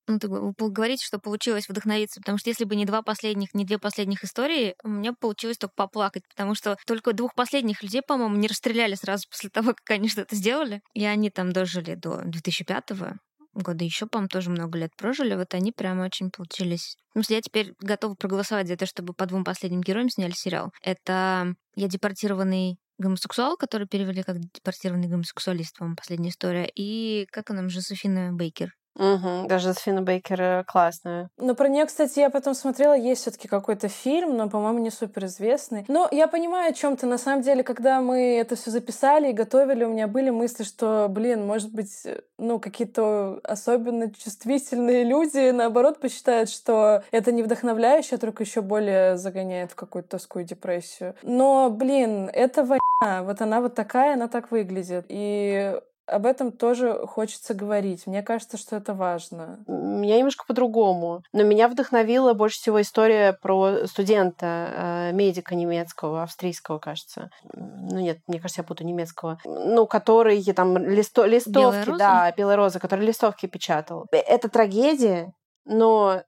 Ну, 0.06 0.18
ты 0.18 0.28
говорите, 0.28 1.04
что 1.04 1.18
получилось 1.18 1.66
вдохновиться, 1.68 2.20
потому 2.20 2.36
что 2.36 2.50
если 2.50 2.64
бы 2.64 2.76
не 2.76 2.84
два 2.84 3.00
последних, 3.00 3.54
не 3.54 3.64
две 3.64 3.78
последних 3.78 4.22
истории, 4.22 4.74
у 4.84 4.88
меня 4.88 5.14
получилось 5.14 5.56
только 5.56 5.74
поплакать, 5.74 6.24
потому 6.28 6.54
что 6.54 6.76
только 6.86 7.14
двух 7.14 7.34
последних 7.34 7.82
людей, 7.82 8.02
по-моему, 8.06 8.36
не 8.36 8.46
расстреляли 8.46 8.96
сразу 8.96 9.28
после 9.30 9.48
того, 9.48 9.72
как 9.72 9.90
они 9.90 10.08
что-то 10.08 10.36
сделали, 10.36 10.82
и 10.92 11.06
они 11.06 11.30
там 11.30 11.52
дожили 11.52 11.94
до 11.94 12.20
2005-го, 12.20 13.14
года 13.54 13.84
еще, 13.84 14.06
по-моему, 14.06 14.28
тоже 14.28 14.50
много 14.50 14.78
лет 14.78 14.90
прожили, 14.96 15.34
вот 15.34 15.54
они 15.54 15.72
прямо 15.72 16.04
очень 16.04 16.30
получились. 16.30 16.96
Ну, 17.14 17.22
я 17.28 17.40
теперь 17.40 17.74
готова 17.80 18.14
проголосовать 18.14 18.68
за 18.68 18.76
то, 18.76 18.86
чтобы 18.86 19.14
по 19.14 19.26
двум 19.26 19.44
последним 19.44 19.80
героям 19.80 20.10
сняли 20.10 20.32
сериал. 20.32 20.72
Это 20.82 21.54
«Я 21.76 21.88
депортированный 21.88 22.78
гомосексуал», 22.98 23.56
который 23.56 23.86
перевели 23.86 24.22
как 24.22 24.38
депортированный 24.40 25.08
гомосексуалист, 25.08 25.76
по-моему, 25.76 25.96
последняя 25.96 26.30
история, 26.30 26.70
и 26.74 27.26
как 27.30 27.50
она, 27.50 27.68
Жозефина 27.68 28.32
Бейкер. 28.32 28.72
Угу, 28.96 29.48
даже 29.48 29.68
Жозефина 29.68 30.02
Бейкер 30.02 30.40
э, 30.40 30.64
классная. 30.64 31.28
Но 31.36 31.54
про 31.54 31.68
нее, 31.68 31.84
кстати, 31.84 32.20
я 32.20 32.30
потом 32.30 32.54
смотрела, 32.54 32.94
есть 32.94 33.22
все-таки 33.22 33.48
какой-то 33.48 33.88
фильм, 33.88 34.36
но, 34.36 34.48
по-моему, 34.48 34.78
не 34.78 34.90
супер 34.90 35.24
известный. 35.24 35.84
Но 35.88 36.08
я 36.12 36.28
понимаю 36.28 36.70
о 36.70 36.74
чем-то. 36.74 37.06
На 37.06 37.18
самом 37.18 37.42
деле, 37.42 37.64
когда 37.64 38.00
мы 38.00 38.36
это 38.36 38.54
все 38.54 38.70
записали 38.70 39.30
и 39.30 39.32
готовили, 39.32 39.84
у 39.84 39.90
меня 39.90 40.06
были 40.06 40.30
мысли, 40.30 40.62
что, 40.62 41.08
блин, 41.10 41.44
может 41.44 41.72
быть, 41.72 41.90
э, 42.04 42.20
ну, 42.38 42.60
какие-то 42.60 43.40
особенно 43.42 44.12
чувствительные 44.12 45.02
люди, 45.02 45.50
наоборот, 45.50 45.98
посчитают, 46.00 46.48
что 46.48 47.02
это 47.10 47.32
не 47.32 47.42
вдохновляюще, 47.42 48.14
а 48.14 48.18
только 48.18 48.44
еще 48.44 48.62
более 48.62 49.16
загоняет 49.16 49.72
в 49.72 49.74
какую-то 49.74 50.10
тоску 50.10 50.38
и 50.38 50.44
депрессию. 50.44 51.16
Но, 51.22 51.68
блин, 51.68 52.30
это 52.32 52.62
война. 52.62 53.24
Вот 53.24 53.40
она 53.40 53.60
вот 53.60 53.74
такая, 53.74 54.14
она 54.14 54.28
так 54.28 54.52
выглядит. 54.52 55.06
И 55.08 55.80
об 56.06 56.26
этом 56.26 56.52
тоже 56.52 57.06
хочется 57.06 57.54
говорить. 57.54 58.06
Мне 58.06 58.22
кажется, 58.22 58.56
что 58.56 58.76
это 58.76 58.94
важно. 58.94 59.64
Меня 59.66 60.18
немножко 60.18 60.44
по-другому. 60.46 61.22
Но 61.32 61.42
меня 61.42 61.68
вдохновила 61.68 62.34
больше 62.34 62.58
всего 62.58 62.80
история 62.80 63.32
про 63.32 63.86
студента, 63.86 65.10
э, 65.10 65.12
медика 65.12 65.54
немецкого, 65.54 66.22
австрийского, 66.22 66.78
кажется. 66.78 67.30
Ну 67.54 67.98
нет, 67.98 68.18
мне 68.26 68.38
кажется, 68.38 68.60
я 68.60 68.66
путаю 68.66 68.88
немецкого. 68.88 69.38
Ну, 69.44 69.86
который 69.86 70.42
там 70.52 70.76
листо, 70.76 71.24
листовки, 71.24 71.86
Белая 71.86 71.98
да, 71.98 72.32
Белая 72.32 72.56
роза, 72.56 72.80
который 72.80 73.06
листовки 73.06 73.46
печатал. 73.46 74.06
Это 74.10 74.48
трагедия, 74.48 75.32
но 75.64 76.22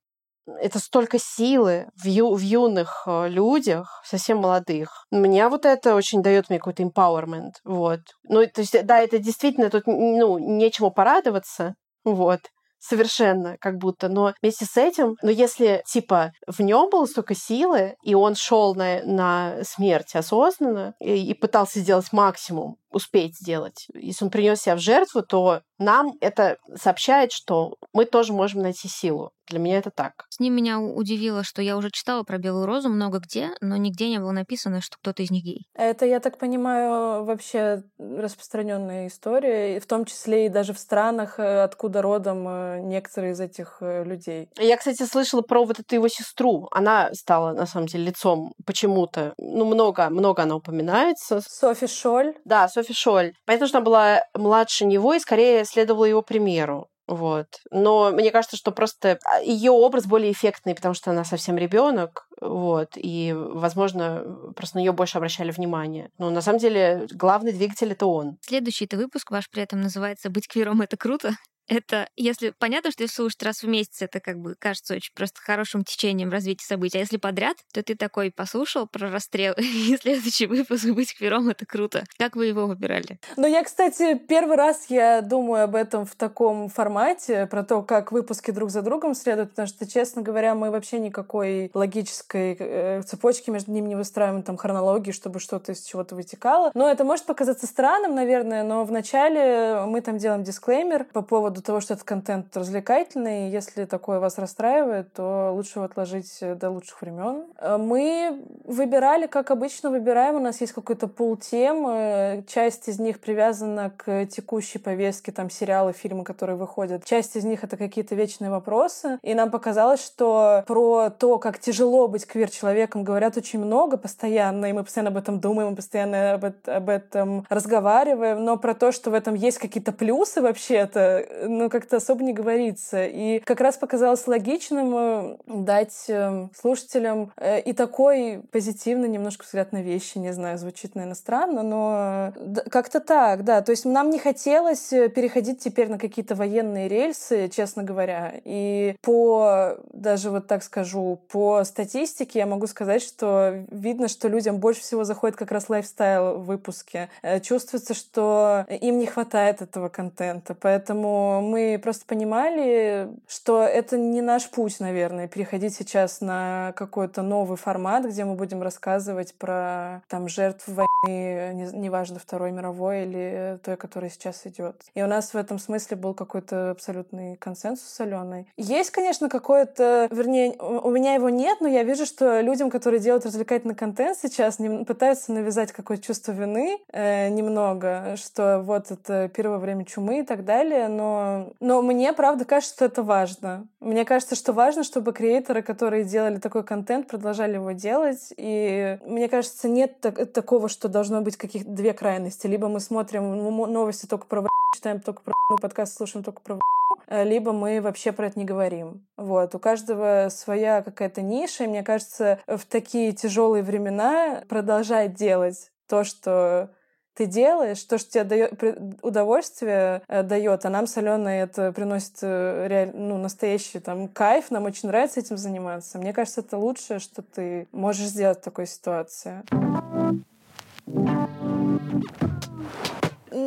это 0.60 0.78
столько 0.78 1.18
силы 1.18 1.88
в, 1.96 2.06
ю, 2.06 2.34
в 2.34 2.40
юных 2.40 3.04
э, 3.06 3.28
людях, 3.28 4.02
совсем 4.04 4.38
молодых. 4.38 5.06
Меня 5.10 5.48
вот 5.48 5.64
это 5.64 5.94
очень 5.94 6.22
дает 6.22 6.48
мне 6.48 6.58
какой-то 6.58 6.82
empowerment. 6.82 7.52
Вот. 7.64 8.00
Ну, 8.24 8.46
то 8.46 8.60
есть, 8.60 8.86
да, 8.86 9.00
это 9.00 9.18
действительно 9.18 9.70
тут, 9.70 9.86
ну, 9.86 10.38
нечему 10.38 10.90
порадоваться. 10.90 11.74
Вот 12.04 12.40
совершенно 12.78 13.56
как 13.58 13.78
будто. 13.78 14.08
Но 14.08 14.32
вместе 14.40 14.64
с 14.64 14.76
этим, 14.76 15.16
но 15.22 15.30
если, 15.30 15.82
типа, 15.86 16.32
в 16.46 16.60
нем 16.60 16.90
было 16.90 17.06
столько 17.06 17.34
силы, 17.34 17.96
и 18.02 18.14
он 18.14 18.34
шел 18.34 18.74
на, 18.74 19.02
на 19.02 19.64
смерть 19.64 20.14
осознанно 20.14 20.94
и, 21.00 21.30
и 21.30 21.34
пытался 21.34 21.80
сделать 21.80 22.12
максимум, 22.12 22.76
успеть 22.96 23.36
сделать. 23.36 23.86
Если 23.94 24.24
он 24.24 24.30
принес 24.30 24.62
себя 24.62 24.74
в 24.74 24.80
жертву, 24.80 25.22
то 25.22 25.60
нам 25.78 26.12
это 26.20 26.56
сообщает, 26.74 27.32
что 27.32 27.76
мы 27.92 28.06
тоже 28.06 28.32
можем 28.32 28.62
найти 28.62 28.88
силу. 28.88 29.30
Для 29.48 29.60
меня 29.60 29.78
это 29.78 29.90
так. 29.90 30.24
С 30.28 30.40
ним 30.40 30.56
меня 30.56 30.80
удивило, 30.80 31.44
что 31.44 31.62
я 31.62 31.76
уже 31.76 31.90
читала 31.92 32.24
про 32.24 32.38
Белую 32.38 32.66
Розу 32.66 32.88
много 32.88 33.20
где, 33.20 33.50
но 33.60 33.76
нигде 33.76 34.08
не 34.08 34.18
было 34.18 34.32
написано, 34.32 34.80
что 34.80 34.96
кто-то 34.98 35.22
из 35.22 35.30
них 35.30 35.44
гей. 35.44 35.66
Это, 35.74 36.04
я 36.04 36.18
так 36.18 36.38
понимаю, 36.38 37.24
вообще 37.24 37.84
распространенная 37.98 39.06
история, 39.06 39.78
в 39.78 39.86
том 39.86 40.04
числе 40.04 40.46
и 40.46 40.48
даже 40.48 40.72
в 40.72 40.78
странах, 40.78 41.38
э, 41.38 41.62
откуда 41.62 42.02
родом 42.02 42.48
э, 42.48 42.80
некоторые 42.80 43.34
из 43.34 43.40
этих 43.40 43.78
э, 43.80 44.02
людей. 44.02 44.48
Я, 44.58 44.76
кстати, 44.76 45.04
слышала 45.04 45.42
про 45.42 45.64
вот 45.64 45.78
эту 45.78 45.94
его 45.94 46.08
сестру. 46.08 46.66
Она 46.72 47.10
стала, 47.12 47.52
на 47.52 47.66
самом 47.66 47.86
деле, 47.86 48.06
лицом 48.06 48.52
почему-то. 48.64 49.32
Ну, 49.38 49.64
много, 49.64 50.10
много 50.10 50.42
она 50.42 50.56
упоминается. 50.56 51.40
Софи 51.46 51.86
Шоль. 51.86 52.34
Да, 52.44 52.68
Софи 52.68 52.85
Шоль. 52.94 53.34
Понятно, 53.44 53.66
что 53.66 53.78
она 53.78 53.84
была 53.84 54.20
младше 54.34 54.84
него 54.84 55.14
и 55.14 55.20
скорее 55.20 55.64
следовала 55.64 56.04
его 56.04 56.22
примеру. 56.22 56.88
Вот. 57.06 57.46
Но 57.70 58.10
мне 58.10 58.30
кажется, 58.30 58.56
что 58.56 58.72
просто 58.72 59.18
а, 59.24 59.40
ее 59.40 59.70
образ 59.70 60.06
более 60.06 60.32
эффектный, 60.32 60.74
потому 60.74 60.94
что 60.94 61.10
она 61.12 61.24
совсем 61.24 61.56
ребенок, 61.56 62.26
вот, 62.40 62.92
и, 62.96 63.32
возможно, 63.34 64.24
просто 64.56 64.76
на 64.76 64.80
нее 64.80 64.92
больше 64.92 65.18
обращали 65.18 65.52
внимание. 65.52 66.10
Но 66.18 66.30
на 66.30 66.40
самом 66.40 66.58
деле 66.58 67.06
главный 67.12 67.52
двигатель 67.52 67.92
это 67.92 68.06
он. 68.06 68.38
Следующий 68.40 68.86
это 68.86 68.96
выпуск 68.96 69.30
ваш 69.30 69.48
при 69.48 69.62
этом 69.62 69.80
называется 69.80 70.30
«Быть 70.30 70.48
квиром— 70.48 70.80
это 70.82 70.96
круто» 70.96 71.36
это, 71.68 72.08
если 72.16 72.50
понятно, 72.50 72.90
что 72.90 73.02
если 73.02 73.14
слушать 73.14 73.42
раз 73.42 73.62
в 73.62 73.68
месяц, 73.68 74.02
это 74.02 74.20
как 74.20 74.38
бы 74.38 74.54
кажется 74.58 74.94
очень 74.94 75.12
просто 75.14 75.40
хорошим 75.40 75.84
течением 75.84 76.30
развития 76.30 76.64
событий. 76.64 76.98
А 76.98 77.00
если 77.00 77.16
подряд, 77.16 77.56
то 77.72 77.82
ты 77.82 77.94
такой 77.96 78.30
послушал 78.30 78.86
про 78.86 79.10
расстрел, 79.10 79.54
и 79.58 79.96
следующий 79.96 80.46
выпуск 80.46 80.86
быть 80.86 81.16
квером, 81.16 81.48
это 81.48 81.66
круто. 81.66 82.04
Как 82.18 82.36
вы 82.36 82.46
его 82.46 82.66
выбирали? 82.66 83.18
Ну, 83.36 83.46
я, 83.46 83.62
кстати, 83.64 84.16
первый 84.16 84.56
раз 84.56 84.86
я 84.88 85.20
думаю 85.20 85.64
об 85.64 85.74
этом 85.74 86.06
в 86.06 86.14
таком 86.14 86.68
формате, 86.68 87.46
про 87.46 87.62
то, 87.62 87.82
как 87.82 88.12
выпуски 88.12 88.50
друг 88.50 88.70
за 88.70 88.82
другом 88.82 89.14
следуют, 89.14 89.50
потому 89.50 89.68
что, 89.68 89.86
честно 89.86 90.22
говоря, 90.22 90.54
мы 90.54 90.70
вообще 90.70 90.98
никакой 90.98 91.70
логической 91.74 92.56
э, 92.58 93.02
цепочки 93.02 93.50
между 93.50 93.72
ними 93.72 93.88
не 93.88 93.96
выстраиваем, 93.96 94.42
там, 94.42 94.56
хронологии, 94.56 95.12
чтобы 95.12 95.40
что-то 95.40 95.72
из 95.72 95.82
чего-то 95.82 96.14
вытекало. 96.14 96.70
Но 96.74 96.90
это 96.90 97.04
может 97.04 97.26
показаться 97.26 97.66
странным, 97.66 98.14
наверное, 98.14 98.62
но 98.62 98.84
вначале 98.84 99.84
мы 99.86 100.00
там 100.00 100.18
делаем 100.18 100.42
дисклеймер 100.42 101.04
по 101.04 101.22
поводу 101.22 101.55
поводу 101.56 101.62
того, 101.62 101.80
что 101.80 101.94
этот 101.94 102.04
контент 102.04 102.56
развлекательный. 102.56 103.50
Если 103.50 103.84
такое 103.84 104.18
вас 104.20 104.38
расстраивает, 104.38 105.12
то 105.12 105.52
лучше 105.54 105.72
его 105.76 105.84
отложить 105.84 106.38
до 106.40 106.70
лучших 106.70 107.00
времен. 107.00 107.44
Э, 107.58 107.76
мы 107.78 108.42
выбирали, 108.64 109.26
как 109.26 109.50
обычно 109.50 109.90
выбираем. 109.90 110.36
У 110.36 110.40
нас 110.40 110.60
есть 110.60 110.72
какой-то 110.72 111.06
пул 111.08 111.36
тем. 111.36 111.86
Э, 111.88 112.42
часть 112.46 112.88
из 112.88 112.98
них 112.98 113.20
привязана 113.20 113.92
к 113.96 114.26
текущей 114.26 114.78
повестке, 114.78 115.32
там 115.32 115.50
сериалы, 115.50 115.92
фильмы, 115.92 116.24
которые 116.24 116.56
выходят. 116.56 117.04
Часть 117.04 117.36
из 117.36 117.44
них 117.44 117.64
это 117.64 117.76
какие-то 117.76 118.14
вечные 118.14 118.50
вопросы. 118.50 119.18
И 119.22 119.34
нам 119.34 119.50
показалось, 119.50 120.04
что 120.04 120.64
про 120.66 121.10
то, 121.10 121.38
как 121.38 121.58
тяжело 121.58 122.08
быть 122.08 122.26
квир-человеком, 122.26 123.04
говорят 123.04 123.36
очень 123.36 123.60
много 123.60 123.96
постоянно, 123.96 124.66
и 124.66 124.72
мы 124.72 124.84
постоянно 124.84 125.10
об 125.10 125.16
этом 125.16 125.40
думаем, 125.40 125.70
мы 125.70 125.76
постоянно 125.76 126.34
об, 126.34 126.44
об 126.66 126.88
этом 126.88 127.46
разговариваем, 127.48 128.44
но 128.44 128.56
про 128.56 128.74
то, 128.74 128.92
что 128.92 129.10
в 129.10 129.14
этом 129.14 129.34
есть 129.34 129.58
какие-то 129.58 129.92
плюсы 129.92 130.42
вообще-то, 130.42 131.45
ну, 131.48 131.70
как-то 131.70 131.96
особо 131.96 132.22
не 132.22 132.32
говорится. 132.32 133.04
И 133.04 133.40
как 133.40 133.60
раз 133.60 133.76
показалось 133.76 134.26
логичным 134.26 134.94
э, 134.96 135.36
дать 135.46 136.04
э, 136.08 136.48
слушателям 136.58 137.32
э, 137.36 137.60
и 137.60 137.72
такой 137.72 138.42
позитивный 138.50 139.08
немножко 139.08 139.44
взгляд 139.44 139.72
на 139.72 139.82
вещи, 139.82 140.18
не 140.18 140.32
знаю, 140.32 140.58
звучит, 140.58 140.94
наверное, 140.94 141.14
странно, 141.14 141.62
но 141.62 142.32
как-то 142.70 143.00
так, 143.00 143.44
да. 143.44 143.62
То 143.62 143.70
есть 143.70 143.84
нам 143.84 144.10
не 144.10 144.18
хотелось 144.18 144.88
переходить 144.88 145.60
теперь 145.60 145.88
на 145.88 145.98
какие-то 145.98 146.34
военные 146.34 146.88
рельсы, 146.88 147.48
честно 147.48 147.82
говоря. 147.82 148.34
И 148.44 148.96
по, 149.02 149.76
даже 149.92 150.30
вот 150.30 150.46
так 150.46 150.62
скажу, 150.62 151.20
по 151.28 151.64
статистике 151.64 152.40
я 152.40 152.46
могу 152.46 152.66
сказать, 152.66 153.02
что 153.02 153.64
видно, 153.70 154.08
что 154.08 154.28
людям 154.28 154.58
больше 154.58 154.80
всего 154.80 155.04
заходит 155.04 155.36
как 155.36 155.52
раз 155.52 155.68
лайфстайл 155.68 156.38
в 156.38 156.44
выпуске. 156.44 157.08
Чувствуется, 157.42 157.94
что 157.94 158.66
им 158.68 158.98
не 158.98 159.06
хватает 159.06 159.62
этого 159.62 159.88
контента. 159.88 160.54
Поэтому 160.54 161.35
мы 161.40 161.78
просто 161.82 162.06
понимали, 162.06 163.08
что 163.28 163.62
это 163.62 163.98
не 163.98 164.20
наш 164.20 164.48
путь, 164.50 164.80
наверное, 164.80 165.28
переходить 165.28 165.74
сейчас 165.74 166.20
на 166.20 166.72
какой-то 166.76 167.22
новый 167.22 167.56
формат, 167.56 168.04
где 168.04 168.24
мы 168.24 168.34
будем 168.34 168.62
рассказывать 168.62 169.34
про 169.34 170.02
там 170.08 170.28
жертв 170.28 170.68
войны, 170.68 171.70
неважно, 171.74 172.18
Второй 172.18 172.52
мировой 172.52 173.02
или 173.02 173.58
той, 173.62 173.76
которая 173.76 174.10
сейчас 174.10 174.46
идет. 174.46 174.82
И 174.94 175.02
у 175.02 175.06
нас 175.06 175.34
в 175.34 175.36
этом 175.36 175.58
смысле 175.58 175.96
был 175.96 176.14
какой-то 176.14 176.70
абсолютный 176.70 177.36
консенсус 177.36 177.88
соленый. 177.88 178.46
Есть, 178.56 178.90
конечно, 178.90 179.28
какое-то, 179.28 180.08
вернее, 180.10 180.56
у 180.58 180.90
меня 180.90 181.14
его 181.14 181.28
нет, 181.28 181.60
но 181.60 181.68
я 181.68 181.82
вижу, 181.82 182.06
что 182.06 182.40
людям, 182.40 182.70
которые 182.70 183.00
делают 183.00 183.26
развлекательный 183.26 183.74
контент 183.74 184.18
сейчас, 184.20 184.58
не, 184.58 184.84
пытаются 184.84 185.32
навязать 185.32 185.72
какое-то 185.72 186.02
чувство 186.02 186.32
вины 186.32 186.78
э, 186.92 187.28
немного, 187.28 188.16
что 188.16 188.60
вот 188.64 188.90
это 188.90 189.28
первое 189.28 189.58
время 189.58 189.84
чумы 189.84 190.20
и 190.20 190.22
так 190.22 190.44
далее, 190.44 190.88
но 190.88 191.25
но, 191.60 191.82
мне, 191.82 192.12
правда, 192.12 192.44
кажется, 192.44 192.74
что 192.74 192.84
это 192.84 193.02
важно. 193.02 193.68
Мне 193.80 194.04
кажется, 194.04 194.34
что 194.34 194.52
важно, 194.52 194.84
чтобы 194.84 195.12
креаторы, 195.12 195.62
которые 195.62 196.04
делали 196.04 196.38
такой 196.38 196.64
контент, 196.64 197.08
продолжали 197.08 197.54
его 197.54 197.72
делать. 197.72 198.32
И 198.36 198.98
мне 199.04 199.28
кажется, 199.28 199.68
нет 199.68 200.00
так, 200.00 200.32
такого, 200.32 200.68
что 200.68 200.88
должно 200.88 201.20
быть 201.20 201.36
каких-то 201.36 201.70
две 201.70 201.92
крайности. 201.92 202.46
Либо 202.46 202.68
мы 202.68 202.80
смотрим 202.80 203.34
новости 203.72 204.06
только 204.06 204.26
про 204.26 204.46
читаем 204.74 205.00
только 205.00 205.22
про 205.22 205.34
подкаст 205.60 205.96
слушаем 205.96 206.22
только 206.22 206.40
про 206.42 206.60
э, 207.06 207.24
либо 207.24 207.52
мы 207.52 207.80
вообще 207.80 208.12
про 208.12 208.26
это 208.26 208.38
не 208.38 208.44
говорим. 208.44 209.06
Вот. 209.16 209.54
У 209.54 209.58
каждого 209.58 210.28
своя 210.30 210.82
какая-то 210.82 211.22
ниша, 211.22 211.64
и 211.64 211.66
мне 211.66 211.82
кажется, 211.82 212.40
в 212.46 212.64
такие 212.66 213.12
тяжелые 213.12 213.62
времена 213.62 214.42
продолжать 214.48 215.14
делать 215.14 215.70
то, 215.88 216.04
что 216.04 216.70
ты 217.16 217.24
делаешь, 217.24 217.82
то, 217.82 217.96
что 217.96 218.10
тебе 218.10 218.24
дает 218.24 218.62
удовольствие 219.02 220.02
э, 220.06 220.22
дает, 220.22 220.66
а 220.66 220.70
нам 220.70 220.86
с 220.86 220.93
Алёной 220.94 221.44
это 221.44 221.72
приносит 221.72 222.18
э, 222.20 222.66
реаль, 222.68 222.90
ну, 222.94 223.16
настоящий 223.16 223.80
там 223.80 224.08
кайф, 224.08 224.50
нам 224.50 224.64
очень 224.64 224.88
нравится 224.88 225.20
этим 225.20 225.38
заниматься. 225.38 225.98
Мне 225.98 226.12
кажется, 226.12 226.42
это 226.42 226.58
лучшее, 226.58 226.98
что 226.98 227.22
ты 227.22 227.68
можешь 227.72 228.08
сделать 228.08 228.40
в 228.40 228.42
такой 228.42 228.66
ситуации. 228.66 229.42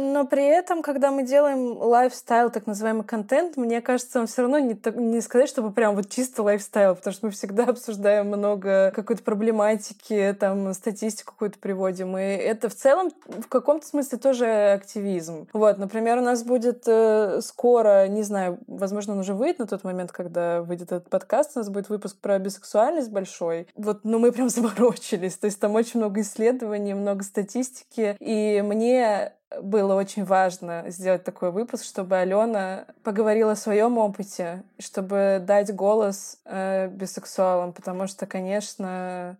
Но 0.09 0.25
при 0.25 0.45
этом, 0.45 0.81
когда 0.81 1.11
мы 1.11 1.23
делаем 1.23 1.77
лайфстайл, 1.77 2.49
так 2.49 2.65
называемый 2.67 3.03
контент, 3.03 3.57
мне 3.57 3.81
кажется, 3.81 4.19
он 4.19 4.27
все 4.27 4.41
равно 4.41 4.59
не, 4.59 4.79
не 4.95 5.21
сказать, 5.21 5.49
чтобы 5.49 5.71
прям 5.71 5.95
вот 5.95 6.09
чисто 6.09 6.43
лайфстайл, 6.43 6.95
потому 6.95 7.13
что 7.13 7.25
мы 7.27 7.31
всегда 7.31 7.65
обсуждаем 7.65 8.27
много 8.27 8.91
какой-то 8.95 9.23
проблематики, 9.23 10.35
там, 10.39 10.73
статистику 10.73 11.33
какую-то 11.33 11.59
приводим. 11.59 12.17
И 12.17 12.21
это 12.21 12.69
в 12.69 12.75
целом 12.75 13.11
в 13.27 13.47
каком-то 13.47 13.85
смысле 13.85 14.17
тоже 14.17 14.71
активизм. 14.71 15.47
Вот, 15.53 15.77
например, 15.77 16.17
у 16.17 16.21
нас 16.21 16.43
будет 16.43 16.83
э, 16.87 17.41
скоро, 17.41 18.07
не 18.07 18.23
знаю, 18.23 18.59
возможно, 18.67 19.13
он 19.13 19.19
уже 19.19 19.33
выйдет 19.33 19.59
на 19.59 19.67
тот 19.67 19.83
момент, 19.83 20.11
когда 20.11 20.61
выйдет 20.61 20.91
этот 20.91 21.09
подкаст, 21.09 21.51
у 21.55 21.59
нас 21.59 21.69
будет 21.69 21.89
выпуск 21.89 22.17
про 22.19 22.39
бисексуальность 22.39 23.11
большой. 23.11 23.67
Вот, 23.75 24.01
ну 24.03 24.19
мы 24.19 24.31
прям 24.31 24.49
заморочились. 24.49 25.37
То 25.37 25.45
есть 25.45 25.59
там 25.59 25.75
очень 25.75 25.99
много 25.99 26.21
исследований, 26.21 26.93
много 26.93 27.23
статистики. 27.23 28.15
И 28.19 28.63
мне 28.65 29.33
было 29.61 29.95
очень 29.95 30.23
важно 30.25 30.85
сделать 30.87 31.23
такой 31.23 31.51
выпуск, 31.51 31.83
чтобы 31.83 32.17
Алена 32.17 32.85
поговорила 33.03 33.53
о 33.53 33.55
своем 33.55 33.97
опыте, 33.97 34.63
чтобы 34.77 35.41
дать 35.45 35.73
голос 35.73 36.37
э, 36.45 36.87
бисексуалам, 36.87 37.73
потому 37.73 38.07
что, 38.07 38.25
конечно, 38.25 39.37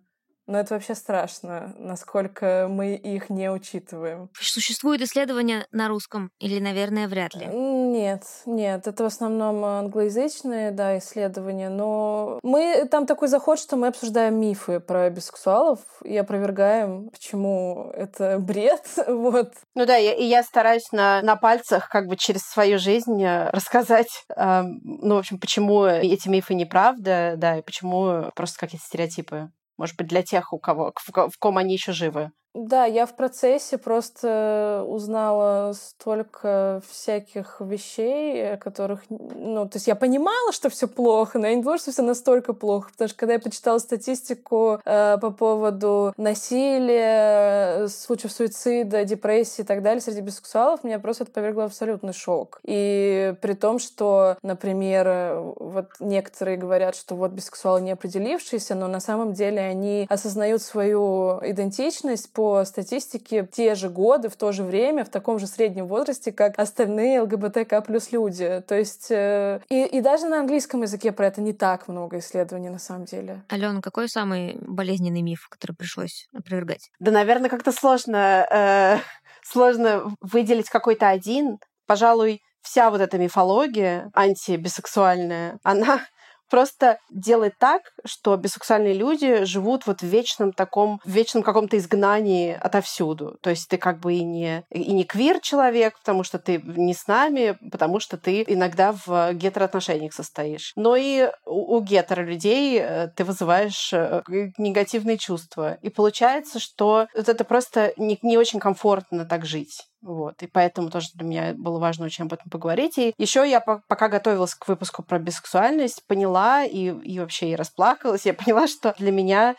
но 0.50 0.60
это 0.60 0.74
вообще 0.74 0.96
страшно, 0.96 1.76
насколько 1.78 2.68
мы 2.68 2.96
их 2.96 3.30
не 3.30 3.52
учитываем. 3.52 4.30
Существуют 4.34 5.02
исследования 5.04 5.68
на 5.72 5.88
русском 5.88 6.32
или, 6.40 6.60
наверное, 6.60 7.08
вряд 7.08 7.36
ли? 7.36 7.46
Нет, 7.46 8.24
нет, 8.48 8.88
это 8.88 9.04
в 9.04 9.06
основном 9.06 9.64
англоязычные, 9.64 10.72
да, 10.72 10.98
исследования, 10.98 11.70
но 11.70 12.40
мы 12.42 12.88
там 12.90 13.06
такой 13.06 13.28
заход, 13.28 13.60
что 13.60 13.76
мы 13.76 13.88
обсуждаем 13.88 14.40
мифы 14.40 14.80
про 14.80 15.10
бисексуалов 15.12 15.80
и 16.04 16.18
опровергаем, 16.18 17.12
почему 17.12 17.92
это 17.94 18.40
бред, 18.40 18.86
вот. 19.08 19.54
Ну 19.76 19.86
да, 19.86 20.00
и 20.00 20.26
я 20.26 20.42
стараюсь 20.42 20.92
на, 20.92 21.22
на 21.22 21.36
пальцах 21.36 21.90
как 21.90 22.08
бы 22.08 22.18
через 22.18 22.42
свою 22.42 22.80
жизнь 22.80 23.24
э, 23.24 23.52
рассказать, 23.52 24.26
э, 24.36 24.64
ну, 24.64 25.16
в 25.16 25.20
общем, 25.20 25.40
почему 25.40 25.86
эти 25.86 26.28
мифы 26.28 26.56
неправда, 26.56 27.36
да, 27.38 27.58
и 27.58 27.62
почему 27.62 28.32
просто 28.34 28.60
какие-то 28.60 28.86
стереотипы. 28.88 29.52
Может 29.80 29.96
быть, 29.96 30.08
для 30.08 30.24
тех, 30.24 30.52
у 30.52 30.60
кого, 30.60 30.92
в, 30.94 31.30
в 31.30 31.38
ком 31.40 31.58
они 31.58 31.74
еще 31.74 31.94
живы. 31.94 32.32
Да, 32.56 32.86
я 32.86 33.06
в 33.06 33.16
процессе 33.16 33.78
просто 33.78 34.84
узнала 34.88 35.74
столько 35.74 36.82
всяких 36.90 37.62
вещей, 37.62 38.58
которых, 38.58 39.02
ну, 39.10 39.70
то 39.70 39.76
есть 39.76 39.86
я 39.86 39.94
понимала, 39.94 40.52
что 40.52 40.72
все 40.72 40.88
плохо, 40.88 41.38
но 41.38 41.46
я 41.46 41.54
не 41.54 41.62
думала, 41.62 41.78
что 41.78 41.92
все 41.92 42.02
настолько 42.02 42.54
плохо, 42.54 42.90
потому 42.92 43.08
что 43.08 43.18
когда 43.20 43.34
я 43.34 43.40
почитала 43.40 43.78
статистику 43.78 44.82
э, 44.84 45.18
по 45.22 45.30
поводу 45.30 46.12
насилия, 46.18 47.88
случаев 47.88 48.32
суицида, 48.32 49.04
депрессии 49.06 49.62
и 49.62 49.66
так 49.66 49.84
далее 49.84 50.02
среди 50.02 50.22
бисексуалов, 50.22 50.84
меня 50.84 50.98
просто 50.98 51.26
это 51.26 51.34
повергло 51.34 51.66
абсолютный 51.66 52.14
шок. 52.14 52.62
И 52.64 53.36
при 53.42 53.54
том, 53.54 53.78
что, 53.78 54.38
например, 54.42 55.54
вот 55.56 55.90
некоторые 56.00 56.58
говорят, 56.58 56.96
что 56.96 57.14
вот 57.14 57.30
бисексуалы 57.30 57.82
не 57.82 57.92
определившиеся, 57.92 58.74
но 58.74 58.88
на 58.88 59.00
самом 59.00 59.34
деле 59.34 59.60
они 59.60 60.08
осознают 60.10 60.64
свою 60.64 61.40
идентичность 61.44 62.34
по 62.40 62.64
статистике 62.64 63.46
те 63.52 63.76
же 63.76 63.90
годы, 63.90 64.30
в 64.30 64.38
то 64.38 64.54
же 64.54 64.64
время, 64.64 65.04
в 65.04 65.10
таком 65.10 65.40
же 65.40 65.46
среднем 65.46 65.88
возрасте, 65.88 66.32
как 66.32 66.58
остальные 66.58 67.20
ЛГБТК 67.24 67.82
плюс 67.82 68.14
люди. 68.14 68.64
То 68.66 68.76
есть 68.76 69.12
э, 69.12 69.60
и, 69.68 69.84
и 69.84 70.00
даже 70.00 70.28
на 70.28 70.40
английском 70.40 70.82
языке 70.84 71.12
про 71.12 71.28
это 71.28 71.42
не 71.42 71.52
так 71.52 71.90
много 71.90 72.20
исследований 72.20 72.70
на 72.70 72.80
самом 72.80 73.04
деле. 73.04 73.44
Алена, 73.50 73.82
какой 73.82 74.08
самый 74.08 74.58
болезненный 74.62 75.22
миф, 75.22 75.50
который 75.50 75.74
пришлось 75.74 76.30
опровергать? 76.34 76.92
Да, 77.02 77.12
наверное, 77.12 77.50
как-то 77.50 77.74
сложно, 77.74 78.48
э, 78.50 79.00
сложно 79.44 80.16
выделить 80.22 80.70
какой-то 80.70 81.10
один. 81.10 81.58
Пожалуй, 81.88 82.40
вся 82.62 82.90
вот 82.90 83.02
эта 83.02 83.18
мифология 83.18 84.10
антибисексуальная, 84.14 85.60
она 85.64 86.00
просто 86.50 87.00
делает 87.10 87.58
так, 87.58 87.82
что 88.06 88.36
бисексуальные 88.38 88.94
люди 88.94 89.44
живут 89.46 89.86
вот 89.88 90.02
в 90.02 90.06
вечном 90.06 90.54
таком, 90.54 91.00
в 91.06 91.10
вечном 91.10 91.44
каком-то 91.44 91.78
изгнании 91.78 92.58
отовсюду. 92.60 93.38
То 93.42 93.50
есть 93.50 93.70
ты 93.70 93.78
как 93.78 94.00
бы 94.00 94.14
и 94.14 94.24
не, 94.24 94.64
и 94.70 94.92
не 94.92 95.04
квир-человек, 95.04 95.98
потому 96.00 96.24
что 96.24 96.40
ты 96.40 96.62
не 96.66 96.94
с 96.94 97.08
нами, 97.08 97.58
потому 97.72 98.00
что 98.00 98.18
ты 98.18 98.44
иногда 98.48 98.94
в 99.06 99.34
гетероотношениях 99.34 100.14
состоишь. 100.14 100.74
Но 100.76 100.96
и 100.96 101.30
у, 101.46 101.78
у 101.78 101.82
гетеро-людей 101.82 102.80
э, 102.80 103.08
ты 103.16 103.24
вызываешь 103.24 103.94
э, 103.94 104.22
негативные 104.58 105.18
чувства. 105.18 105.76
И 105.82 105.90
получается, 105.90 106.60
что 106.60 107.08
вот 107.16 107.30
это 107.30 107.44
просто 107.44 107.94
не, 107.98 108.18
не 108.22 108.38
очень 108.38 108.60
комфортно 108.60 109.26
так 109.26 109.46
жить. 109.46 109.90
Вот, 110.02 110.42
и 110.44 110.48
поэтому 110.48 110.90
тоже 110.90 111.10
для 111.16 111.28
меня 111.28 111.54
было 111.56 111.78
важно 111.78 112.06
очень 112.06 112.24
об 112.26 112.32
этом 112.32 112.50
поговорить. 112.50 112.98
И 112.98 113.14
еще 113.18 113.48
я, 113.50 113.60
пока 113.60 114.08
готовилась 114.08 114.56
к 114.56 114.68
выпуску 114.68 115.04
про 115.04 115.20
бисексуальность, 115.20 116.08
поняла 116.08 116.64
и, 116.64 116.90
и 116.90 117.20
вообще 117.20 117.52
и 117.52 117.56
расплакалась, 117.56 118.26
я 118.26 118.34
поняла, 118.46 118.68
что 118.68 118.96
для 118.98 119.12
меня 119.12 119.56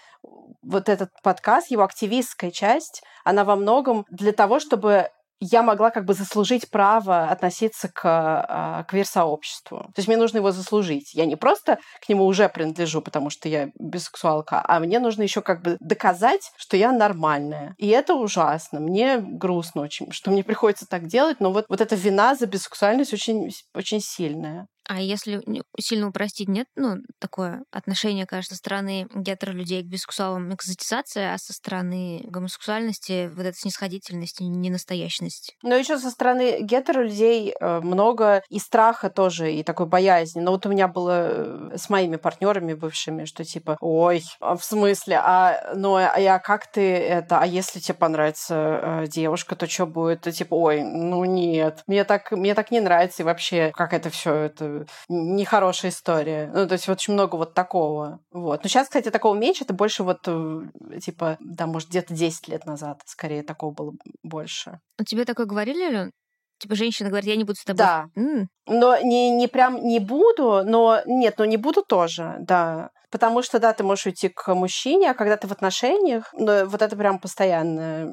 вот 0.63 0.89
этот 0.89 1.11
подкаст, 1.23 1.71
его 1.71 1.83
активистская 1.83 2.51
часть, 2.51 3.03
она 3.25 3.45
во 3.45 3.57
многом 3.57 4.07
для 4.11 4.33
того, 4.33 4.61
чтобы 4.61 5.11
я 5.41 5.63
могла 5.63 5.91
как 5.91 6.05
бы 6.05 6.15
заслужить 6.15 6.71
право 6.71 7.25
относиться 7.25 7.89
к 7.89 8.03
а, 8.05 8.85
квир-сообществу. 8.85 9.79
То 9.79 9.95
есть 9.97 10.09
мне 10.09 10.17
нужно 10.17 10.39
его 10.39 10.53
заслужить. 10.53 11.15
Я 11.15 11.27
не 11.27 11.37
просто 11.37 11.79
к 12.05 12.09
нему 12.09 12.25
уже 12.27 12.49
принадлежу, 12.49 13.01
потому 13.01 13.31
что 13.31 13.49
я 13.49 13.71
бисексуалка, 13.79 14.63
а 14.63 14.79
мне 14.81 15.01
нужно 15.01 15.23
еще 15.23 15.41
как 15.41 15.63
бы 15.63 15.77
доказать, 15.81 16.53
что 16.57 16.77
я 16.77 16.93
нормальная. 16.93 17.75
И 17.79 17.89
это 17.89 18.15
ужасно. 18.15 18.81
Мне 18.81 19.19
грустно 19.19 19.83
очень, 19.83 20.13
что 20.13 20.31
мне 20.31 20.45
приходится 20.45 20.87
так 20.87 21.07
делать, 21.07 21.41
но 21.41 21.53
вот, 21.53 21.65
вот 21.69 21.81
эта 21.81 21.97
вина 21.97 22.35
за 22.35 22.47
бисексуальность 22.47 23.15
очень, 23.15 23.51
очень 23.75 24.01
сильная. 24.01 24.67
А 24.91 25.01
если 25.01 25.41
сильно 25.79 26.09
упростить, 26.09 26.49
нет, 26.49 26.67
ну, 26.75 26.97
такое 27.21 27.63
отношение, 27.71 28.27
кажется, 28.27 28.57
со 28.57 28.59
стороны 28.59 29.07
гетеролюдей 29.15 29.85
к 29.85 29.87
бисексуалам 29.87 30.53
экзотизация, 30.53 31.33
а 31.33 31.39
со 31.39 31.53
стороны 31.53 32.23
гомосексуальности 32.25 33.31
вот 33.33 33.47
эта 33.47 33.57
снисходительность 33.57 34.41
ненастоящность? 34.41 35.55
Но 35.63 35.77
еще 35.77 35.97
со 35.97 36.11
стороны 36.11 36.63
гетеролюдей 36.63 37.55
э, 37.61 37.81
много 37.83 38.43
и 38.49 38.59
страха 38.59 39.11
тоже, 39.11 39.53
и 39.53 39.63
такой 39.63 39.87
боязни. 39.87 40.41
Но 40.41 40.51
вот 40.51 40.67
у 40.67 40.71
меня 40.71 40.89
было 40.89 41.71
э, 41.73 41.77
с 41.77 41.89
моими 41.89 42.17
партнерами 42.17 42.75
бывшими, 42.75 43.27
что 43.27 43.45
типа, 43.45 43.77
ой, 43.81 44.25
а 44.41 44.57
в 44.57 44.65
смысле, 44.65 45.21
а, 45.23 45.73
ну, 45.77 45.95
а, 45.95 46.15
а 46.17 46.39
как 46.41 46.67
ты 46.67 46.97
это, 46.97 47.39
а 47.39 47.47
если 47.47 47.79
тебе 47.79 47.95
понравится 47.95 49.05
э, 49.05 49.07
девушка, 49.07 49.55
то 49.55 49.69
что 49.69 49.87
будет? 49.87 50.27
И, 50.27 50.33
типа, 50.33 50.55
ой, 50.57 50.83
ну 50.83 51.25
нет, 51.25 51.85
мне 51.87 52.03
так, 52.03 52.33
мне 52.33 52.57
так 52.57 52.73
не 52.73 52.81
нравится, 52.81 53.23
и 53.23 53.25
вообще, 53.25 53.71
как 53.73 53.93
это 53.93 54.11
все 54.11 54.35
это 54.35 54.80
нехорошая 55.09 55.91
история. 55.91 56.51
Ну, 56.55 56.67
то 56.67 56.75
есть 56.75 56.89
вот 56.89 56.99
очень 56.99 57.15
много 57.15 57.37
вот 57.37 57.55
такого. 57.55 58.21
Вот. 58.31 58.63
Но 58.63 58.69
сейчас, 58.69 58.89
кстати, 58.89 59.11
такого 59.11 59.35
меньше, 59.35 59.65
это 59.65 59.75
больше 59.75 60.03
вот, 60.03 60.21
э, 60.27 60.63
типа, 61.01 61.37
да, 61.41 61.67
может, 61.67 61.89
где-то 61.89 62.15
10 62.15 62.49
лет 62.49 62.67
назад 62.67 63.01
скорее 63.07 63.43
такого 63.43 63.73
было 63.73 63.93
больше. 64.23 64.81
А 64.99 65.05
тебе 65.05 65.25
такое 65.25 65.47
говорили, 65.47 65.83
Ален? 65.83 66.13
Типа 66.59 66.75
женщина 66.75 67.09
говорит, 67.09 67.29
я 67.29 67.37
не 67.37 67.45
буду 67.45 67.59
с 67.59 67.65
тобой. 67.65 67.79
Да. 67.79 68.07
Mm. 68.17 68.47
Но 68.67 68.99
не, 69.03 69.31
не 69.31 69.49
прям 69.49 69.83
не 69.83 69.99
буду, 69.99 70.63
но 70.65 71.01
нет, 71.07 71.37
но 71.39 71.47
не 71.47 71.57
буду 71.57 71.83
тоже, 71.83 72.37
да. 72.41 72.91
Потому 73.11 73.43
что, 73.43 73.59
да, 73.59 73.73
ты 73.73 73.83
можешь 73.83 74.07
уйти 74.07 74.29
к 74.29 74.55
мужчине, 74.55 75.11
а 75.11 75.15
когда 75.15 75.37
ты 75.37 75.49
в 75.49 75.53
отношениях, 75.53 76.33
ну, 76.33 76.67
вот 76.67 76.81
это 76.81 76.97
прям 76.97 77.19
постоянно, 77.19 78.09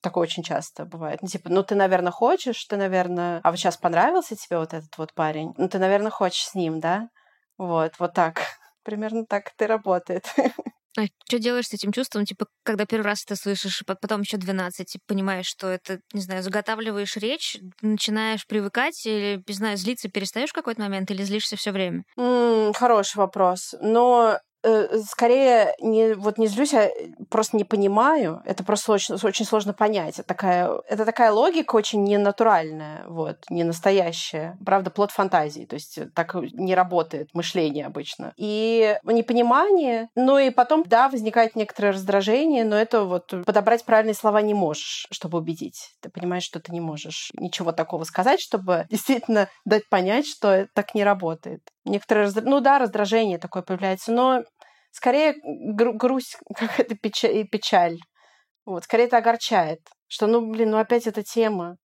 такое 0.00 0.22
очень 0.22 0.42
часто 0.42 0.84
бывает. 0.84 1.20
Ну, 1.22 1.28
типа, 1.28 1.50
ну, 1.50 1.62
ты, 1.62 1.76
наверное, 1.76 2.10
хочешь, 2.10 2.64
ты, 2.64 2.76
наверное... 2.76 3.40
А 3.44 3.50
вот 3.50 3.58
сейчас 3.58 3.76
понравился 3.76 4.34
тебе 4.34 4.58
вот 4.58 4.74
этот 4.74 4.96
вот 4.98 5.14
парень? 5.14 5.54
Ну, 5.56 5.68
ты, 5.68 5.78
наверное, 5.78 6.10
хочешь 6.10 6.46
с 6.46 6.54
ним, 6.54 6.80
да? 6.80 7.08
Вот, 7.58 7.92
вот 7.98 8.12
так. 8.14 8.40
Примерно 8.82 9.24
так 9.24 9.52
это 9.54 9.64
и 9.64 9.68
работает. 9.68 10.26
А 10.96 11.06
что 11.26 11.38
делаешь 11.40 11.66
с 11.68 11.72
этим 11.72 11.90
чувством, 11.90 12.24
типа, 12.24 12.46
когда 12.62 12.86
первый 12.86 13.06
раз 13.06 13.24
это 13.24 13.34
слышишь, 13.34 13.82
потом 13.84 14.20
еще 14.20 14.36
12, 14.36 14.92
типа, 14.92 15.02
понимаешь, 15.08 15.46
что 15.46 15.68
это, 15.68 15.98
не 16.12 16.20
знаю, 16.20 16.42
заготавливаешь 16.42 17.16
речь, 17.16 17.58
начинаешь 17.82 18.46
привыкать 18.46 19.04
или, 19.04 19.42
не 19.46 19.54
знаю, 19.54 19.76
злиться 19.76 20.08
перестаешь 20.08 20.50
в 20.50 20.54
какой-то 20.54 20.80
момент 20.80 21.10
или 21.10 21.22
злишься 21.24 21.56
все 21.56 21.72
время? 21.72 22.04
Mm, 22.16 22.74
хороший 22.74 23.16
вопрос. 23.16 23.74
Но 23.80 24.38
скорее 25.06 25.74
не 25.80 26.14
вот 26.14 26.38
не 26.38 26.46
злюсь, 26.46 26.74
а 26.74 26.90
просто 27.30 27.56
не 27.56 27.64
понимаю. 27.64 28.42
Это 28.44 28.64
просто 28.64 28.92
очень, 28.92 29.14
очень 29.14 29.44
сложно 29.44 29.72
понять. 29.72 30.18
Это 30.18 30.28
такая, 30.28 30.70
это 30.88 31.04
такая 31.04 31.32
логика 31.32 31.76
очень 31.76 32.04
ненатуральная, 32.04 33.04
вот, 33.06 33.38
не 33.50 33.64
настоящая. 33.64 34.56
Правда, 34.64 34.90
плод 34.90 35.10
фантазии. 35.10 35.64
То 35.64 35.74
есть 35.74 35.98
так 36.14 36.34
не 36.34 36.74
работает 36.74 37.28
мышление 37.34 37.86
обычно. 37.86 38.32
И 38.36 38.98
непонимание, 39.04 40.08
ну 40.14 40.38
и 40.38 40.50
потом, 40.50 40.84
да, 40.86 41.08
возникает 41.08 41.56
некоторое 41.56 41.92
раздражение, 41.92 42.64
но 42.64 42.76
это 42.76 43.04
вот 43.04 43.32
подобрать 43.44 43.84
правильные 43.84 44.14
слова 44.14 44.40
не 44.42 44.54
можешь, 44.54 45.06
чтобы 45.10 45.38
убедить. 45.38 45.94
Ты 46.00 46.10
понимаешь, 46.10 46.44
что 46.44 46.60
ты 46.60 46.72
не 46.72 46.80
можешь 46.80 47.30
ничего 47.34 47.72
такого 47.72 48.04
сказать, 48.04 48.40
чтобы 48.40 48.86
действительно 48.90 49.48
дать 49.64 49.88
понять, 49.88 50.26
что 50.26 50.66
так 50.74 50.94
не 50.94 51.04
работает. 51.04 51.60
Некоторые, 51.84 52.30
ну 52.42 52.60
да, 52.60 52.78
раздражение 52.78 53.38
такое 53.38 53.62
появляется, 53.62 54.10
но 54.10 54.42
скорее 54.94 55.34
гру- 55.42 55.94
грусть, 55.94 56.38
какая-то 56.56 56.96
печаль, 56.96 57.46
печаль. 57.48 57.98
Вот, 58.66 58.84
скорее 58.84 59.04
это 59.06 59.18
огорчает, 59.18 59.80
что, 60.08 60.26
ну, 60.26 60.50
блин, 60.50 60.70
ну 60.70 60.78
опять 60.78 61.06
эта 61.06 61.22
тема. 61.22 61.76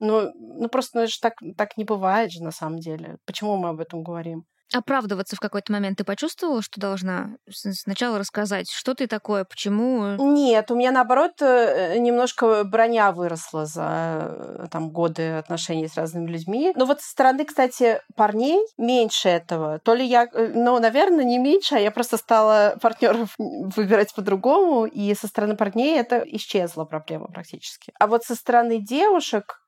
Ну, 0.00 0.30
ну 0.34 0.68
просто 0.68 0.98
ну, 0.98 1.04
это 1.04 1.12
же 1.12 1.20
так, 1.20 1.34
так 1.56 1.76
не 1.76 1.84
бывает 1.84 2.32
же 2.32 2.42
на 2.42 2.52
самом 2.52 2.78
деле. 2.80 3.16
Почему 3.26 3.56
мы 3.56 3.70
об 3.70 3.80
этом 3.80 4.02
говорим? 4.02 4.44
Оправдываться 4.72 5.36
в 5.36 5.40
какой-то 5.40 5.72
момент. 5.72 5.98
Ты 5.98 6.04
почувствовала, 6.04 6.62
что 6.62 6.80
должна 6.80 7.36
сначала 7.48 8.18
рассказать, 8.18 8.70
что 8.70 8.94
ты 8.94 9.06
такое, 9.06 9.44
почему? 9.44 10.16
Нет, 10.18 10.70
у 10.70 10.76
меня 10.76 10.92
наоборот 10.92 11.40
э, 11.40 11.98
немножко 11.98 12.64
броня 12.64 13.12
выросла 13.12 13.66
за 13.66 14.36
э, 14.62 14.66
там 14.70 14.90
годы 14.90 15.32
отношений 15.32 15.88
с 15.88 15.96
разными 15.96 16.30
людьми. 16.30 16.72
Но 16.76 16.84
вот 16.84 17.00
со 17.00 17.10
стороны, 17.10 17.44
кстати, 17.44 18.00
парней 18.16 18.60
меньше 18.76 19.28
этого. 19.28 19.78
То 19.80 19.94
ли 19.94 20.04
я, 20.04 20.28
э, 20.32 20.52
ну, 20.54 20.78
наверное, 20.78 21.24
не 21.24 21.38
меньше, 21.38 21.76
а 21.76 21.78
я 21.78 21.90
просто 21.90 22.16
стала 22.16 22.76
партнеров 22.80 23.34
выбирать 23.38 24.14
по-другому, 24.14 24.86
и 24.86 25.14
со 25.14 25.26
стороны 25.26 25.56
парней 25.56 25.98
это 25.98 26.22
исчезла 26.26 26.84
проблема 26.84 27.26
практически. 27.26 27.92
А 27.98 28.06
вот 28.06 28.24
со 28.24 28.34
стороны 28.34 28.78
девушек 28.78 29.60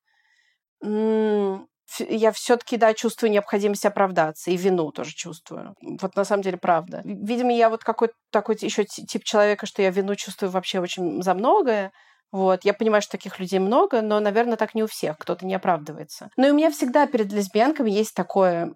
я 1.98 2.32
все-таки, 2.32 2.76
да, 2.76 2.94
чувствую 2.94 3.30
необходимость 3.30 3.86
оправдаться, 3.86 4.50
и 4.50 4.56
вину 4.56 4.90
тоже 4.92 5.12
чувствую. 5.12 5.74
Вот 6.00 6.16
на 6.16 6.24
самом 6.24 6.42
деле 6.42 6.58
правда. 6.58 7.02
Видимо, 7.04 7.52
я 7.52 7.70
вот 7.70 7.84
какой-то 7.84 8.14
такой 8.30 8.56
еще 8.60 8.84
тип 8.84 9.24
человека, 9.24 9.66
что 9.66 9.82
я 9.82 9.90
вину 9.90 10.14
чувствую 10.14 10.50
вообще 10.50 10.80
очень 10.80 11.22
за 11.22 11.34
многое, 11.34 11.92
вот. 12.32 12.64
Я 12.64 12.72
понимаю, 12.72 13.02
что 13.02 13.12
таких 13.12 13.38
людей 13.38 13.58
много, 13.58 14.00
но, 14.00 14.18
наверное, 14.18 14.56
так 14.56 14.74
не 14.74 14.82
у 14.82 14.86
всех. 14.86 15.18
Кто-то 15.18 15.44
не 15.44 15.54
оправдывается. 15.54 16.30
Но 16.38 16.46
и 16.46 16.50
у 16.50 16.54
меня 16.54 16.70
всегда 16.70 17.06
перед 17.06 17.30
лесбиянками 17.30 17.90
есть 17.90 18.14
такое, 18.14 18.74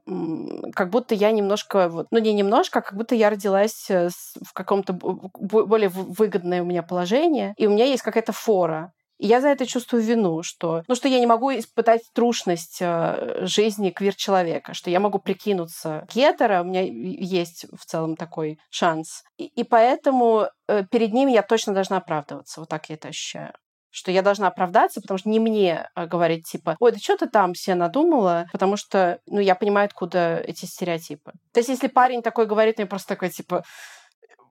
как 0.75 0.91
будто 0.91 1.15
я 1.15 1.33
немножко, 1.33 1.89
вот, 1.89 2.07
ну 2.11 2.19
не 2.19 2.35
немножко, 2.35 2.81
а 2.81 2.83
как 2.83 2.95
будто 2.95 3.15
я 3.15 3.31
родилась 3.31 3.87
э, 3.89 4.11
в 4.45 4.53
каком-то 4.53 4.93
более 4.93 5.89
выгодное 5.89 6.63
у 6.63 6.67
меня 6.67 6.83
положение, 6.83 7.55
и 7.57 7.67
у 7.67 7.71
меня 7.71 7.87
есть 7.87 8.03
какая-то 8.03 8.33
фора. 8.33 8.93
Я 9.19 9.41
за 9.41 9.49
это 9.49 9.67
чувствую 9.67 10.03
вину, 10.03 10.43
что, 10.43 10.83
ну, 10.89 10.95
что 10.95 11.09
я 11.09 11.19
не 11.19 11.27
могу 11.27 11.51
испытать 11.51 12.03
трушность 12.13 12.79
э, 12.81 13.47
жизни 13.47 13.91
квир-человека, 13.91 14.75
что 14.75 14.91
я 14.91 15.01
могу 15.01 15.19
прикинуться 15.19 16.07
гетера, 16.13 16.63
у 16.63 16.65
меня 16.65 16.83
есть 16.83 17.67
в 17.73 17.85
целом 17.87 18.17
такой 18.17 18.59
шанс. 18.71 19.23
И, 19.39 19.47
и 19.47 19.65
поэтому 19.65 20.49
э, 20.69 20.85
перед 20.91 21.13
ними 21.13 21.33
я 21.33 21.43
точно 21.43 21.73
должна 21.73 21.97
оправдываться. 21.99 22.61
Вот 22.61 22.69
так 22.69 22.89
я 22.89 22.97
это 22.97 23.09
ощущаю 23.09 23.53
что 23.97 24.11
я 24.11 24.21
должна 24.21 24.49
оправдаться, 24.49 25.01
потому 25.01 25.17
что 25.17 25.31
не 25.31 25.41
мне 25.41 25.89
а, 25.95 26.07
говорить, 26.07 26.47
типа, 26.47 26.77
ой, 26.81 26.93
да 26.93 26.99
что 26.99 27.17
ты 27.17 27.29
там 27.29 27.55
все 27.55 27.75
надумала, 27.75 28.47
потому 28.53 28.77
что, 28.77 29.21
ну, 29.25 29.41
я 29.41 29.55
понимаю, 29.55 29.87
откуда 29.87 30.37
эти 30.37 30.67
стереотипы. 30.67 31.33
То 31.55 31.61
есть, 31.61 31.71
если 31.71 31.87
парень 31.87 32.21
такой 32.21 32.45
говорит, 32.45 32.77
мне 32.77 32.87
просто 32.87 33.09
такой, 33.09 33.31
типа, 33.31 33.65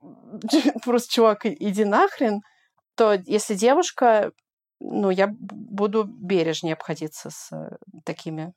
просто, 0.84 1.12
чувак, 1.12 1.46
иди 1.46 1.84
нахрен, 1.84 2.40
то 2.96 3.12
если 3.24 3.54
девушка 3.54 4.32
ну, 4.80 5.10
я 5.10 5.28
буду 5.28 6.04
бережнее 6.04 6.74
обходиться 6.74 7.30
с 7.30 7.52
э, 7.52 7.76
такими, 8.04 8.52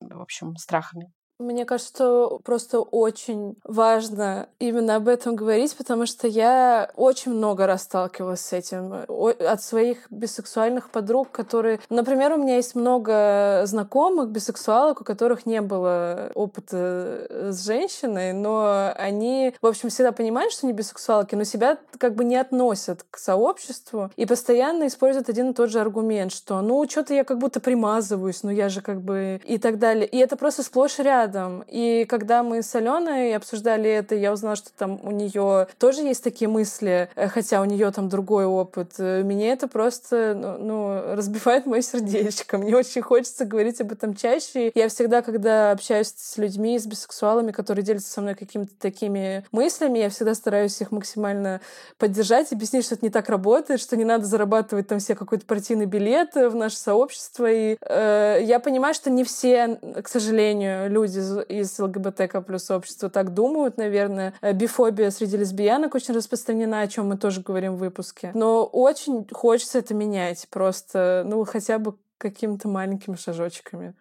в 0.00 0.20
общем, 0.20 0.56
страхами. 0.56 1.12
Мне 1.42 1.64
кажется, 1.64 2.28
просто 2.44 2.80
очень 2.80 3.56
важно 3.64 4.48
именно 4.60 4.96
об 4.96 5.08
этом 5.08 5.34
говорить, 5.34 5.76
потому 5.76 6.06
что 6.06 6.28
я 6.28 6.90
очень 6.96 7.32
много 7.32 7.66
раз 7.66 7.82
сталкивалась 7.82 8.40
с 8.40 8.52
этим 8.52 8.94
от 9.08 9.62
своих 9.62 10.10
бисексуальных 10.10 10.90
подруг, 10.90 11.30
которые... 11.32 11.80
Например, 11.90 12.32
у 12.32 12.36
меня 12.36 12.56
есть 12.56 12.76
много 12.76 13.62
знакомых 13.64 14.30
бисексуалок, 14.30 15.00
у 15.00 15.04
которых 15.04 15.46
не 15.46 15.60
было 15.60 16.30
опыта 16.34 17.26
э, 17.28 17.50
с 17.52 17.64
женщиной, 17.64 18.32
но 18.32 18.92
они, 18.96 19.54
в 19.60 19.66
общем, 19.66 19.88
всегда 19.88 20.12
понимают, 20.12 20.52
что 20.52 20.66
они 20.66 20.74
бисексуалки, 20.74 21.34
но 21.34 21.42
себя 21.42 21.78
как 21.98 22.14
бы 22.14 22.24
не 22.24 22.36
относят 22.36 23.04
к 23.10 23.18
сообществу 23.18 24.10
и 24.16 24.26
постоянно 24.26 24.86
используют 24.86 25.28
один 25.28 25.50
и 25.50 25.54
тот 25.54 25.70
же 25.70 25.80
аргумент, 25.80 26.32
что 26.32 26.60
ну, 26.60 26.88
что-то 26.88 27.14
я 27.14 27.24
как 27.24 27.38
будто 27.38 27.58
примазываюсь, 27.60 28.42
ну 28.42 28.50
я 28.50 28.68
же 28.68 28.80
как 28.80 29.00
бы... 29.00 29.40
и 29.44 29.58
так 29.58 29.78
далее. 29.78 30.06
И 30.06 30.18
это 30.18 30.36
просто 30.36 30.62
сплошь 30.62 31.00
и 31.00 31.02
рядом 31.02 31.31
рядом. 31.32 31.64
И 31.68 32.04
когда 32.08 32.42
мы 32.42 32.62
с 32.62 32.74
Аленой 32.74 33.34
обсуждали 33.34 33.90
это, 33.90 34.14
я 34.14 34.32
узнала, 34.32 34.56
что 34.56 34.70
там 34.76 35.00
у 35.02 35.10
нее 35.10 35.66
тоже 35.78 36.02
есть 36.02 36.22
такие 36.22 36.48
мысли, 36.48 37.08
э, 37.14 37.28
хотя 37.28 37.60
у 37.60 37.64
нее 37.64 37.90
там 37.90 38.08
другой 38.08 38.44
опыт. 38.44 38.94
Э, 38.98 39.22
меня 39.22 39.52
это 39.52 39.68
просто 39.68 40.34
ну, 40.34 40.58
ну, 40.58 41.14
разбивает 41.14 41.66
мое 41.66 41.82
сердечко. 41.82 42.58
Мне 42.58 42.76
очень 42.76 43.02
хочется 43.02 43.44
говорить 43.44 43.80
об 43.80 43.92
этом 43.92 44.14
чаще. 44.14 44.72
Я 44.74 44.88
всегда, 44.88 45.22
когда 45.22 45.72
общаюсь 45.72 46.12
с 46.16 46.36
людьми, 46.38 46.78
с 46.78 46.86
бисексуалами, 46.86 47.52
которые 47.52 47.84
делятся 47.84 48.12
со 48.12 48.20
мной 48.20 48.34
какими-то 48.34 48.72
такими 48.78 49.44
мыслями, 49.52 49.98
я 49.98 50.10
всегда 50.10 50.34
стараюсь 50.34 50.80
их 50.80 50.92
максимально 50.92 51.60
поддержать, 51.98 52.52
объяснить, 52.52 52.84
что 52.84 52.94
это 52.94 53.04
не 53.04 53.10
так 53.10 53.28
работает, 53.28 53.80
что 53.80 53.96
не 53.96 54.04
надо 54.04 54.26
зарабатывать 54.26 54.88
там 54.88 54.98
все 54.98 55.14
какой-то 55.14 55.46
партийный 55.46 55.86
билет 55.86 56.34
в 56.34 56.54
наше 56.54 56.76
сообщество. 56.76 57.50
И 57.50 57.76
э, 57.80 58.40
я 58.42 58.60
понимаю, 58.60 58.94
что 58.94 59.10
не 59.10 59.24
все, 59.24 59.78
к 60.02 60.08
сожалению, 60.08 60.90
люди 60.90 61.11
из, 61.16 61.38
из 61.48 61.78
ЛГБТК 61.78 62.40
плюс 62.40 62.70
общества 62.70 63.10
так 63.10 63.34
думают, 63.34 63.76
наверное. 63.76 64.34
Э, 64.40 64.52
бифобия 64.52 65.10
среди 65.10 65.36
лесбиянок 65.36 65.94
очень 65.94 66.14
распространена, 66.14 66.80
о 66.80 66.88
чем 66.88 67.08
мы 67.08 67.16
тоже 67.16 67.40
говорим 67.40 67.76
в 67.76 67.78
выпуске. 67.78 68.30
Но 68.34 68.64
очень 68.64 69.26
хочется 69.30 69.78
это 69.78 69.94
менять 69.94 70.46
просто, 70.50 71.24
ну, 71.26 71.44
хотя 71.44 71.78
бы 71.78 71.96
какими-то 72.18 72.68
маленькими 72.68 73.16
шажочками. 73.16 73.94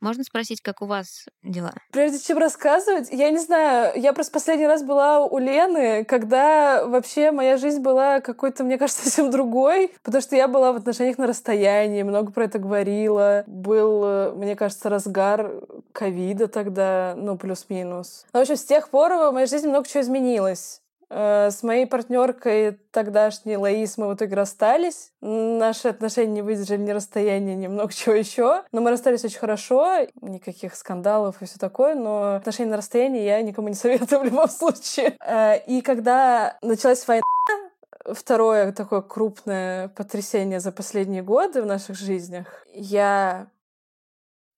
Можно 0.00 0.22
спросить, 0.22 0.60
как 0.60 0.80
у 0.82 0.86
вас 0.86 1.26
дела? 1.42 1.72
Прежде 1.92 2.18
чем 2.20 2.38
рассказывать, 2.38 3.08
я 3.10 3.30
не 3.30 3.38
знаю, 3.38 3.92
я 4.00 4.12
просто 4.12 4.32
последний 4.32 4.66
раз 4.66 4.82
была 4.82 5.24
у 5.24 5.38
Лены, 5.38 6.04
когда 6.04 6.84
вообще 6.86 7.32
моя 7.32 7.56
жизнь 7.56 7.80
была 7.80 8.20
какой-то, 8.20 8.62
мне 8.64 8.78
кажется, 8.78 9.02
совсем 9.04 9.30
другой, 9.30 9.92
потому 10.02 10.22
что 10.22 10.36
я 10.36 10.46
была 10.46 10.72
в 10.72 10.76
отношениях 10.76 11.18
на 11.18 11.26
расстоянии, 11.26 12.02
много 12.02 12.32
про 12.32 12.44
это 12.44 12.58
говорила. 12.58 13.44
Был, 13.46 14.34
мне 14.36 14.54
кажется, 14.54 14.88
разгар 14.88 15.52
ковида 15.92 16.48
тогда, 16.48 17.14
ну, 17.16 17.36
плюс-минус. 17.36 18.26
В 18.32 18.36
общем, 18.36 18.56
с 18.56 18.64
тех 18.64 18.90
пор 18.90 19.12
в 19.12 19.32
моей 19.32 19.46
жизни 19.46 19.68
много 19.68 19.88
чего 19.88 20.02
изменилось. 20.02 20.80
Э, 21.10 21.50
с 21.50 21.62
моей 21.62 21.86
партнеркой 21.86 22.78
тогдашней 22.90 23.56
Лаис 23.56 23.96
мы 23.96 24.08
в 24.08 24.14
итоге 24.14 24.36
расстались. 24.36 25.12
Наши 25.20 25.88
отношения 25.88 26.32
не 26.32 26.42
выдержали 26.42 26.80
ни 26.80 26.90
расстояния, 26.90 27.54
ни 27.54 27.66
много 27.66 27.92
чего 27.92 28.14
еще. 28.14 28.62
Но 28.72 28.80
мы 28.80 28.90
расстались 28.90 29.24
очень 29.24 29.38
хорошо, 29.38 30.06
никаких 30.20 30.74
скандалов 30.74 31.40
и 31.40 31.46
все 31.46 31.58
такое, 31.58 31.94
но 31.94 32.36
отношения 32.36 32.70
на 32.70 32.76
расстоянии 32.76 33.22
я 33.22 33.40
никому 33.42 33.68
не 33.68 33.74
советую 33.74 34.20
в 34.20 34.24
любом 34.24 34.48
случае. 34.48 35.16
Э, 35.24 35.58
и 35.66 35.80
когда 35.80 36.58
началась 36.62 37.06
война, 37.06 37.22
второе 38.04 38.72
такое 38.72 39.02
крупное 39.02 39.88
потрясение 39.88 40.60
за 40.60 40.72
последние 40.72 41.22
годы 41.22 41.62
в 41.62 41.66
наших 41.66 41.96
жизнях, 41.96 42.64
я 42.74 43.48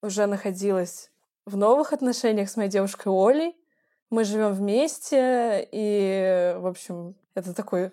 уже 0.01 0.25
находилась 0.25 1.11
в 1.45 1.57
новых 1.57 1.93
отношениях 1.93 2.49
с 2.49 2.57
моей 2.57 2.69
девушкой 2.69 3.09
Олей, 3.09 3.55
мы 4.11 4.25
живем 4.25 4.53
вместе, 4.53 5.67
и, 5.71 6.55
в 6.57 6.67
общем, 6.67 7.15
это 7.33 7.55
такой 7.55 7.91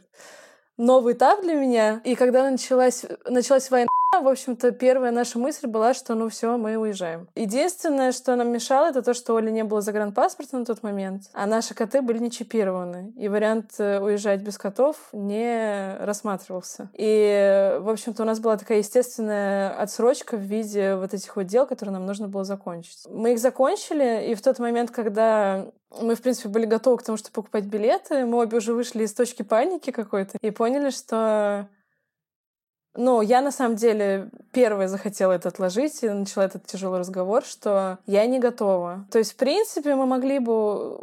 новый 0.76 1.14
этап 1.14 1.42
для 1.42 1.54
меня. 1.54 2.00
И 2.04 2.14
когда 2.14 2.50
началась, 2.50 3.04
началась 3.28 3.70
война, 3.70 3.88
в 4.12 4.26
общем-то, 4.26 4.72
первая 4.72 5.12
наша 5.12 5.38
мысль 5.38 5.66
была, 5.66 5.92
что 5.92 6.14
ну 6.14 6.28
все, 6.28 6.56
мы 6.56 6.76
уезжаем. 6.76 7.28
Единственное, 7.34 8.12
что 8.12 8.34
нам 8.36 8.50
мешало, 8.50 8.86
это 8.88 9.02
то, 9.02 9.12
что 9.12 9.34
Оля 9.34 9.50
не 9.50 9.64
было 9.64 9.80
загранпаспорта 9.80 10.58
на 10.58 10.64
тот 10.64 10.82
момент, 10.82 11.24
а 11.34 11.46
наши 11.46 11.74
коты 11.74 12.00
были 12.00 12.18
не 12.18 12.30
чипированы. 12.30 13.12
И 13.16 13.28
вариант 13.28 13.74
э, 13.78 14.00
уезжать 14.00 14.40
без 14.40 14.56
котов 14.56 14.96
не 15.12 15.96
рассматривался. 16.00 16.88
И, 16.94 17.76
в 17.80 17.88
общем-то, 17.90 18.22
у 18.22 18.26
нас 18.26 18.40
была 18.40 18.56
такая 18.56 18.78
естественная 18.78 19.78
отсрочка 19.78 20.36
в 20.36 20.40
виде 20.40 20.96
вот 20.96 21.12
этих 21.12 21.36
вот 21.36 21.46
дел, 21.46 21.66
которые 21.66 21.92
нам 21.92 22.06
нужно 22.06 22.28
было 22.28 22.44
закончить. 22.44 23.00
Мы 23.10 23.34
их 23.34 23.38
закончили, 23.38 24.30
и 24.30 24.34
в 24.34 24.42
тот 24.42 24.58
момент, 24.58 24.90
когда 24.90 25.66
мы, 25.90 26.14
в 26.14 26.22
принципе, 26.22 26.48
были 26.48 26.66
готовы 26.66 26.98
к 26.98 27.02
тому, 27.02 27.16
чтобы 27.16 27.34
покупать 27.34 27.64
билеты. 27.64 28.24
Мы 28.26 28.38
обе 28.38 28.58
уже 28.58 28.74
вышли 28.74 29.04
из 29.04 29.14
точки 29.14 29.42
паники 29.42 29.90
какой-то 29.90 30.36
и 30.42 30.50
поняли, 30.50 30.90
что 30.90 31.68
ну, 32.98 33.22
я 33.22 33.40
на 33.40 33.52
самом 33.52 33.76
деле 33.76 34.28
первая 34.52 34.88
захотела 34.88 35.32
это 35.32 35.48
отложить 35.48 36.02
и 36.02 36.08
начала 36.08 36.44
этот 36.44 36.66
тяжелый 36.66 36.98
разговор, 36.98 37.44
что 37.44 37.98
я 38.06 38.26
не 38.26 38.40
готова. 38.40 39.06
То 39.10 39.18
есть, 39.18 39.32
в 39.32 39.36
принципе, 39.36 39.94
мы 39.94 40.04
могли 40.04 40.40
бы 40.40 41.00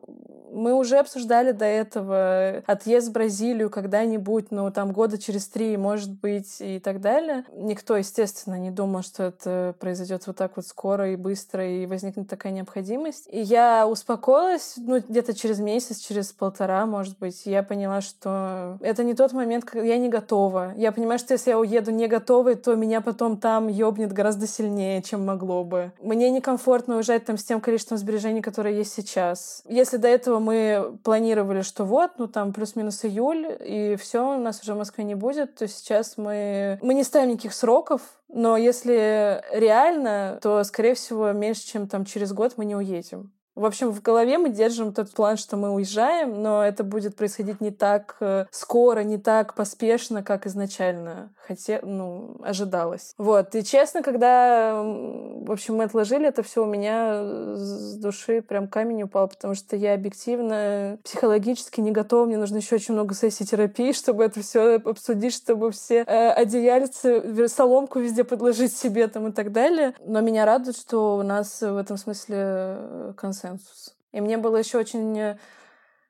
мы 0.55 0.73
уже 0.73 0.97
обсуждали 0.97 1.51
до 1.51 1.65
этого 1.65 2.63
отъезд 2.65 3.09
в 3.09 3.11
Бразилию 3.11 3.69
когда-нибудь, 3.69 4.51
ну, 4.51 4.71
там, 4.71 4.93
года 4.93 5.17
через 5.17 5.47
три, 5.47 5.75
может 5.75 6.11
быть, 6.11 6.57
и 6.59 6.79
так 6.79 7.01
далее. 7.01 7.43
Никто, 7.53 7.97
естественно, 7.97 8.57
не 8.57 8.71
думал, 8.71 9.03
что 9.03 9.23
это 9.23 9.75
произойдет 9.79 10.25
вот 10.27 10.37
так 10.37 10.53
вот 10.55 10.65
скоро 10.65 11.11
и 11.11 11.17
быстро, 11.17 11.67
и 11.67 11.85
возникнет 11.85 12.29
такая 12.29 12.53
необходимость. 12.53 13.27
И 13.29 13.41
я 13.41 13.85
успокоилась, 13.85 14.75
ну, 14.77 14.99
где-то 14.99 15.33
через 15.33 15.59
месяц, 15.59 15.99
через 15.99 16.31
полтора, 16.31 16.85
может 16.85 17.19
быть, 17.19 17.45
я 17.45 17.61
поняла, 17.61 17.99
что 17.99 18.77
это 18.79 19.03
не 19.03 19.13
тот 19.13 19.33
момент, 19.33 19.65
когда 19.65 19.85
я 19.85 19.97
не 19.97 20.07
готова. 20.07 20.73
Я 20.77 20.93
понимаю, 20.93 21.19
что 21.19 21.33
если 21.33 21.49
я 21.49 21.59
уеду 21.59 21.84
не 21.91 22.07
готовой, 22.07 22.55
то 22.55 22.75
меня 22.75 23.01
потом 23.01 23.37
там 23.37 23.67
ёбнет 23.67 24.13
гораздо 24.13 24.47
сильнее, 24.47 25.01
чем 25.01 25.25
могло 25.25 25.63
бы. 25.63 25.91
Мне 26.01 26.29
некомфортно 26.29 26.97
уезжать 26.97 27.25
там 27.25 27.37
с 27.37 27.43
тем 27.43 27.61
количеством 27.61 27.97
сбережений, 27.97 28.41
которые 28.41 28.77
есть 28.77 28.93
сейчас. 28.93 29.61
Если 29.67 29.97
до 29.97 30.07
этого 30.07 30.39
мы 30.39 30.97
планировали, 31.03 31.61
что 31.61 31.85
вот, 31.85 32.11
ну 32.17 32.27
там 32.27 32.53
плюс-минус 32.53 33.05
июль, 33.05 33.57
и 33.59 33.95
все, 33.99 34.35
у 34.35 34.39
нас 34.39 34.61
уже 34.61 34.73
в 34.73 34.77
Москве 34.77 35.03
не 35.03 35.15
будет, 35.15 35.55
то 35.55 35.67
сейчас 35.67 36.17
мы... 36.17 36.79
Мы 36.81 36.93
не 36.93 37.03
ставим 37.03 37.29
никаких 37.29 37.53
сроков, 37.53 38.01
но 38.27 38.57
если 38.57 39.41
реально, 39.51 40.39
то, 40.41 40.63
скорее 40.63 40.95
всего, 40.95 41.31
меньше, 41.31 41.65
чем 41.65 41.87
там 41.87 42.05
через 42.05 42.33
год 42.33 42.53
мы 42.57 42.65
не 42.65 42.75
уедем. 42.75 43.31
В 43.55 43.63
общем, 43.63 43.91
в 43.91 44.01
голове 44.01 44.37
мы 44.37 44.49
держим 44.49 44.93
тот 44.93 45.11
план, 45.11 45.37
что 45.37 45.55
мы 45.55 45.71
уезжаем, 45.71 46.41
но 46.41 46.61
это 46.65 46.83
будет 46.83 47.15
происходить 47.15 47.61
не 47.61 47.71
так 47.71 48.17
э, 48.19 48.45
скоро, 48.51 48.99
не 48.99 49.17
так 49.17 49.53
поспешно, 49.53 50.23
как 50.23 50.45
изначально 50.45 51.29
хотел, 51.47 51.79
ну, 51.83 52.35
ожидалось. 52.43 53.13
Вот. 53.17 53.55
И 53.55 53.63
честно, 53.63 54.03
когда, 54.03 54.73
в 54.83 55.51
общем, 55.51 55.75
мы 55.75 55.85
отложили 55.85 56.27
это 56.27 56.43
все, 56.43 56.63
у 56.63 56.65
меня 56.65 57.23
с 57.55 57.95
души 57.95 58.41
прям 58.41 58.67
камень 58.67 59.03
упал, 59.03 59.29
потому 59.29 59.55
что 59.55 59.77
я 59.77 59.93
объективно 59.93 60.97
психологически 61.05 61.79
не 61.79 61.91
готова. 61.91 62.25
Мне 62.25 62.37
нужно 62.37 62.57
еще 62.57 62.75
очень 62.75 62.93
много 62.93 63.15
сессий 63.15 63.45
терапии, 63.45 63.93
чтобы 63.93 64.25
это 64.25 64.41
все 64.41 64.75
обсудить, 64.83 65.33
чтобы 65.33 65.71
все 65.71 66.03
э, 66.05 66.29
одеяльцы, 66.31 67.47
соломку 67.47 67.99
везде 67.99 68.25
подложить 68.25 68.75
себе 68.75 69.07
там 69.07 69.27
и 69.29 69.31
так 69.31 69.53
далее. 69.53 69.93
Но 70.05 70.19
меня 70.19 70.45
радует, 70.45 70.75
что 70.75 71.15
у 71.15 71.23
нас 71.23 71.61
в 71.61 71.77
этом 71.77 71.95
смысле 71.95 72.35
э, 72.37 73.13
консенсус 73.15 73.44
консенсус. 73.45 73.95
И 74.11 74.21
мне 74.21 74.37
было 74.37 74.57
еще 74.57 74.77
очень... 74.77 75.17
Э, 75.17 75.37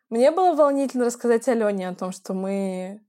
мне 0.09 0.31
было 0.31 0.55
волнительно 0.55 1.05
рассказать 1.05 1.47
Алене 1.47 1.89
о 1.89 1.95
том, 1.95 2.11
что 2.11 2.33
мы 2.33 3.01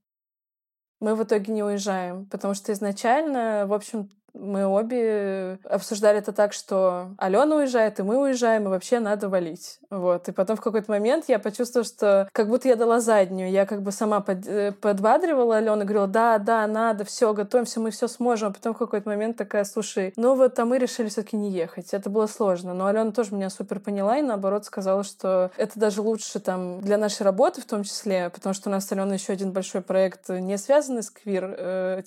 мы 0.99 1.13
в 1.13 1.23
итоге 1.23 1.53
не 1.53 1.63
уезжаем, 1.63 2.25
потому 2.25 2.55
что 2.55 2.73
изначально, 2.73 3.67
в 3.67 3.73
общем, 3.73 4.09
мы 4.39 4.65
обе 4.65 5.59
обсуждали 5.63 6.19
это 6.19 6.31
так, 6.31 6.53
что 6.53 7.09
Алена 7.17 7.55
уезжает, 7.55 7.99
и 7.99 8.03
мы 8.03 8.17
уезжаем, 8.17 8.65
и 8.65 8.69
вообще 8.69 8.99
надо 8.99 9.29
валить. 9.29 9.79
Вот. 9.89 10.27
И 10.27 10.31
потом 10.31 10.57
в 10.57 10.61
какой-то 10.61 10.91
момент 10.91 11.25
я 11.27 11.39
почувствовала, 11.39 11.87
что 11.87 12.29
как 12.31 12.49
будто 12.49 12.67
я 12.67 12.75
дала 12.75 12.99
заднюю. 12.99 13.49
Я 13.49 13.65
как 13.65 13.81
бы 13.81 13.91
сама 13.91 14.19
под, 14.19 14.47
э, 14.47 14.71
подбадривала 14.73 15.57
Алену, 15.57 15.83
говорила, 15.83 16.07
да, 16.07 16.37
да, 16.37 16.67
надо, 16.67 17.05
все, 17.05 17.33
готовимся, 17.33 17.79
мы 17.79 17.91
все 17.91 18.07
сможем. 18.07 18.49
А 18.49 18.53
потом 18.53 18.73
в 18.73 18.77
какой-то 18.77 19.09
момент 19.09 19.37
такая, 19.37 19.63
слушай, 19.63 20.13
ну 20.17 20.35
вот, 20.35 20.57
а 20.59 20.65
мы 20.65 20.77
решили 20.77 21.07
все-таки 21.09 21.37
не 21.37 21.51
ехать. 21.51 21.93
Это 21.93 22.09
было 22.09 22.27
сложно. 22.27 22.73
Но 22.73 22.87
Алена 22.87 23.11
тоже 23.11 23.33
меня 23.33 23.49
супер 23.49 23.79
поняла 23.79 24.17
и 24.17 24.21
наоборот 24.21 24.65
сказала, 24.65 25.03
что 25.03 25.51
это 25.57 25.79
даже 25.79 26.01
лучше 26.01 26.39
там 26.39 26.81
для 26.81 26.97
нашей 26.97 27.23
работы 27.23 27.61
в 27.61 27.65
том 27.65 27.83
числе, 27.83 28.29
потому 28.29 28.53
что 28.53 28.69
у 28.69 28.71
нас 28.71 28.85
с 28.85 28.91
Аленой 28.91 29.17
еще 29.17 29.33
один 29.33 29.51
большой 29.51 29.81
проект, 29.81 30.29
не 30.29 30.57
связанный 30.57 31.03
с 31.03 31.09
квир 31.09 31.55
э. 31.57 32.01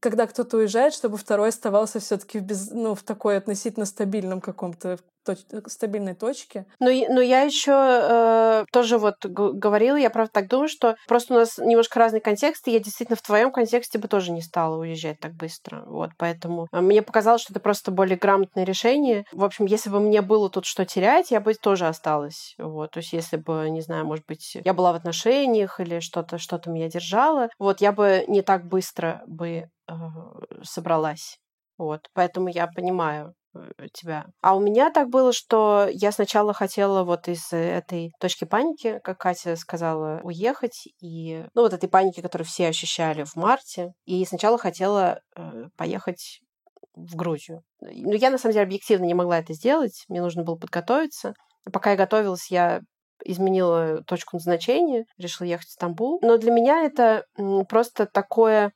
Когда 0.00 0.26
кто-то 0.26 0.58
уезжает, 0.58 0.94
чтобы 0.94 1.16
второй 1.16 1.51
оставался 1.52 2.00
все-таки 2.00 2.38
в, 2.38 2.42
без, 2.42 2.70
ну, 2.70 2.94
в 2.94 3.02
такой 3.02 3.36
относительно 3.36 3.86
стабильном 3.86 4.40
каком-то 4.40 4.98
точ 5.24 5.38
стабильной 5.66 6.14
точке. 6.14 6.66
Но, 6.80 6.86
но 6.86 7.20
я 7.20 7.42
еще 7.42 7.72
э, 7.72 8.64
тоже 8.72 8.98
вот 8.98 9.24
говорила, 9.24 9.96
я 9.96 10.10
правда 10.10 10.32
так 10.32 10.48
думаю, 10.48 10.68
что 10.68 10.96
просто 11.06 11.34
у 11.34 11.36
нас 11.36 11.58
немножко 11.58 11.98
разный 11.98 12.20
контекст, 12.20 12.66
и 12.68 12.72
я 12.72 12.80
действительно 12.80 13.16
в 13.16 13.22
твоем 13.22 13.52
контексте 13.52 13.98
бы 13.98 14.08
тоже 14.08 14.32
не 14.32 14.42
стала 14.42 14.76
уезжать 14.76 15.20
так 15.20 15.34
быстро. 15.34 15.84
Вот, 15.86 16.10
поэтому 16.18 16.68
э, 16.72 16.80
мне 16.80 17.02
показалось, 17.02 17.42
что 17.42 17.52
это 17.52 17.60
просто 17.60 17.90
более 17.90 18.16
грамотное 18.16 18.64
решение. 18.64 19.24
В 19.32 19.44
общем, 19.44 19.66
если 19.66 19.90
бы 19.90 20.00
мне 20.00 20.22
было 20.22 20.50
тут 20.50 20.64
что 20.64 20.84
терять, 20.84 21.30
я 21.30 21.40
бы 21.40 21.54
тоже 21.54 21.86
осталась. 21.86 22.54
Вот, 22.58 22.90
то 22.92 22.98
есть 22.98 23.12
если 23.12 23.36
бы, 23.36 23.68
не 23.70 23.80
знаю, 23.80 24.04
может 24.04 24.24
быть, 24.26 24.56
я 24.64 24.74
была 24.74 24.92
в 24.92 24.96
отношениях 24.96 25.80
или 25.80 26.00
что-то 26.00 26.38
что-то 26.38 26.70
меня 26.70 26.88
держало, 26.88 27.48
вот, 27.58 27.80
я 27.80 27.92
бы 27.92 28.24
не 28.28 28.42
так 28.42 28.66
быстро 28.66 29.22
бы 29.26 29.48
э, 29.88 29.92
собралась. 30.62 31.38
Вот, 31.82 32.08
поэтому 32.14 32.48
я 32.48 32.68
понимаю 32.68 33.34
э, 33.54 33.88
тебя. 33.92 34.26
А 34.40 34.54
у 34.54 34.60
меня 34.60 34.90
так 34.90 35.08
было, 35.08 35.32
что 35.32 35.88
я 35.90 36.12
сначала 36.12 36.52
хотела 36.52 37.02
вот 37.02 37.26
из 37.26 37.52
этой 37.52 38.12
точки 38.20 38.44
паники, 38.44 39.00
как 39.02 39.18
Катя 39.18 39.56
сказала, 39.56 40.20
уехать, 40.22 40.86
и, 41.00 41.44
ну, 41.54 41.62
вот 41.62 41.72
этой 41.72 41.88
паники, 41.88 42.20
которую 42.20 42.46
все 42.46 42.68
ощущали 42.68 43.24
в 43.24 43.34
марте, 43.34 43.94
и 44.04 44.24
сначала 44.24 44.58
хотела 44.58 45.20
э, 45.36 45.64
поехать 45.76 46.40
в 46.94 47.16
Грузию. 47.16 47.62
Но 47.80 48.14
я, 48.14 48.30
на 48.30 48.38
самом 48.38 48.52
деле, 48.52 48.64
объективно 48.64 49.04
не 49.04 49.14
могла 49.14 49.40
это 49.40 49.54
сделать, 49.54 50.04
мне 50.08 50.20
нужно 50.22 50.44
было 50.44 50.56
подготовиться. 50.56 51.34
Пока 51.72 51.90
я 51.92 51.96
готовилась, 51.96 52.50
я 52.50 52.80
изменила 53.24 54.02
точку 54.04 54.36
назначения, 54.36 55.04
решила 55.16 55.46
ехать 55.46 55.66
в 55.66 55.72
Стамбул. 55.72 56.20
Но 56.22 56.38
для 56.38 56.52
меня 56.52 56.82
это 56.82 57.24
просто 57.68 58.06
такое 58.06 58.72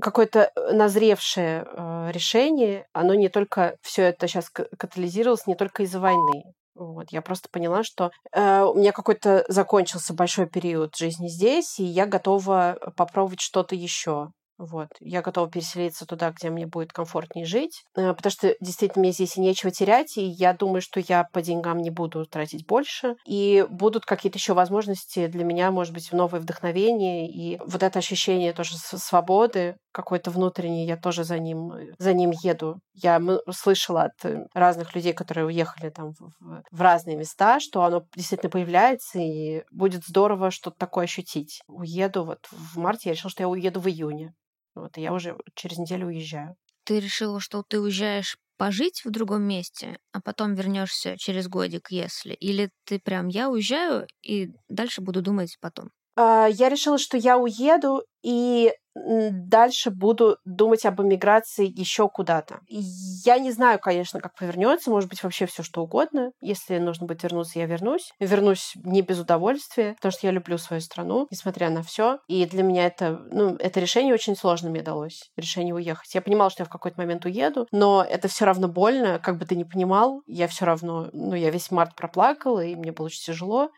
какое-то 0.00 0.50
э, 0.54 0.72
назревшее 0.72 1.66
э, 1.66 2.10
решение, 2.12 2.86
оно 2.92 3.14
не 3.14 3.28
только 3.28 3.76
все 3.82 4.02
это 4.02 4.28
сейчас 4.28 4.50
катализировалось 4.50 5.46
не 5.46 5.54
только 5.54 5.82
из-за 5.82 6.00
войны. 6.00 6.44
Вот, 6.74 7.08
я 7.10 7.20
просто 7.20 7.48
поняла, 7.50 7.82
что 7.82 8.10
э, 8.32 8.62
у 8.62 8.74
меня 8.74 8.92
какой-то 8.92 9.44
закончился 9.48 10.14
большой 10.14 10.46
период 10.46 10.96
жизни 10.96 11.28
здесь, 11.28 11.78
и 11.78 11.84
я 11.84 12.06
готова 12.06 12.78
попробовать 12.96 13.40
что-то 13.40 13.74
еще. 13.74 14.30
Вот. 14.62 14.90
Я 15.00 15.22
готова 15.22 15.50
переселиться 15.50 16.06
туда, 16.06 16.30
где 16.30 16.48
мне 16.48 16.66
будет 16.66 16.92
комфортнее 16.92 17.44
жить, 17.44 17.82
э, 17.96 18.14
потому 18.14 18.30
что 18.30 18.54
действительно 18.60 19.02
мне 19.02 19.10
здесь 19.10 19.36
и 19.36 19.40
нечего 19.40 19.72
терять, 19.72 20.16
и 20.16 20.24
я 20.24 20.52
думаю, 20.52 20.80
что 20.80 21.00
я 21.00 21.24
по 21.32 21.42
деньгам 21.42 21.78
не 21.78 21.90
буду 21.90 22.24
тратить 22.26 22.64
больше, 22.64 23.16
и 23.26 23.66
будут 23.68 24.04
какие-то 24.04 24.38
еще 24.38 24.54
возможности 24.54 25.26
для 25.26 25.42
меня, 25.42 25.72
может 25.72 25.92
быть, 25.92 26.12
новое 26.12 26.38
вдохновение, 26.38 27.28
и 27.28 27.58
вот 27.66 27.82
это 27.82 27.98
ощущение 27.98 28.52
тоже 28.52 28.76
свободы 28.76 29.74
какой-то 29.90 30.30
внутренний, 30.30 30.86
я 30.86 30.96
тоже 30.96 31.24
за 31.24 31.40
ним, 31.40 31.72
за 31.98 32.12
ним 32.14 32.30
еду. 32.30 32.78
Я 32.94 33.20
слышала 33.50 34.04
от 34.04 34.24
э, 34.24 34.46
разных 34.54 34.94
людей, 34.94 35.12
которые 35.12 35.46
уехали 35.46 35.90
там 35.90 36.12
в, 36.12 36.62
в 36.70 36.80
разные 36.80 37.16
места, 37.16 37.58
что 37.58 37.82
оно 37.82 38.04
действительно 38.14 38.50
появляется, 38.50 39.18
и 39.18 39.64
будет 39.72 40.04
здорово 40.06 40.52
что-то 40.52 40.76
такое 40.78 41.04
ощутить. 41.04 41.62
Уеду 41.66 42.24
вот 42.24 42.46
в 42.52 42.78
марте, 42.78 43.08
я 43.08 43.14
решила, 43.14 43.30
что 43.30 43.42
я 43.42 43.48
уеду 43.48 43.80
в 43.80 43.88
июне. 43.88 44.32
Вот, 44.74 44.98
и 44.98 45.02
я 45.02 45.12
уже 45.12 45.36
через 45.54 45.78
неделю 45.78 46.06
уезжаю. 46.08 46.56
Ты 46.84 47.00
решила, 47.00 47.40
что 47.40 47.62
ты 47.66 47.80
уезжаешь 47.80 48.36
пожить 48.56 49.04
в 49.04 49.10
другом 49.10 49.42
месте, 49.42 49.98
а 50.12 50.20
потом 50.20 50.54
вернешься 50.54 51.16
через 51.18 51.48
годик, 51.48 51.88
если? 51.90 52.34
Или 52.34 52.70
ты 52.84 52.98
прям, 53.00 53.28
я 53.28 53.50
уезжаю 53.50 54.06
и 54.22 54.50
дальше 54.68 55.00
буду 55.00 55.22
думать 55.22 55.56
потом? 55.60 55.90
А, 56.16 56.46
я 56.48 56.68
решила, 56.68 56.98
что 56.98 57.16
я 57.16 57.38
уеду 57.38 58.04
и 58.22 58.72
дальше 58.94 59.90
буду 59.90 60.36
думать 60.44 60.84
об 60.84 61.00
эмиграции 61.00 61.66
еще 61.66 62.08
куда-то. 62.08 62.60
Я 62.68 63.38
не 63.38 63.50
знаю, 63.50 63.78
конечно, 63.78 64.20
как 64.20 64.34
повернется, 64.34 64.90
может 64.90 65.08
быть, 65.08 65.22
вообще 65.22 65.46
все 65.46 65.62
что 65.62 65.82
угодно. 65.82 66.32
Если 66.40 66.78
нужно 66.78 67.06
будет 67.06 67.22
вернуться, 67.22 67.58
я 67.58 67.66
вернусь. 67.66 68.12
Вернусь 68.20 68.72
не 68.84 69.02
без 69.02 69.20
удовольствия, 69.20 69.94
потому 69.94 70.12
что 70.12 70.26
я 70.26 70.32
люблю 70.32 70.58
свою 70.58 70.80
страну, 70.80 71.26
несмотря 71.30 71.70
на 71.70 71.82
все. 71.82 72.18
И 72.28 72.44
для 72.46 72.62
меня 72.62 72.86
это, 72.86 73.20
ну, 73.30 73.56
это 73.56 73.80
решение 73.80 74.14
очень 74.14 74.36
сложно 74.36 74.70
мне 74.70 74.82
далось, 74.82 75.30
решение 75.36 75.74
уехать. 75.74 76.14
Я 76.14 76.22
понимала, 76.22 76.50
что 76.50 76.62
я 76.62 76.66
в 76.66 76.70
какой-то 76.70 77.00
момент 77.00 77.24
уеду, 77.24 77.66
но 77.72 78.04
это 78.08 78.28
все 78.28 78.44
равно 78.44 78.68
больно, 78.68 79.18
как 79.18 79.38
бы 79.38 79.46
ты 79.46 79.56
ни 79.56 79.64
понимал, 79.64 80.22
я 80.26 80.48
все 80.48 80.64
равно, 80.64 81.08
ну, 81.12 81.34
я 81.34 81.50
весь 81.50 81.70
март 81.70 81.94
проплакала, 81.96 82.64
и 82.64 82.74
мне 82.74 82.92
было 82.92 83.06
очень 83.06 83.24
тяжело. 83.24 83.70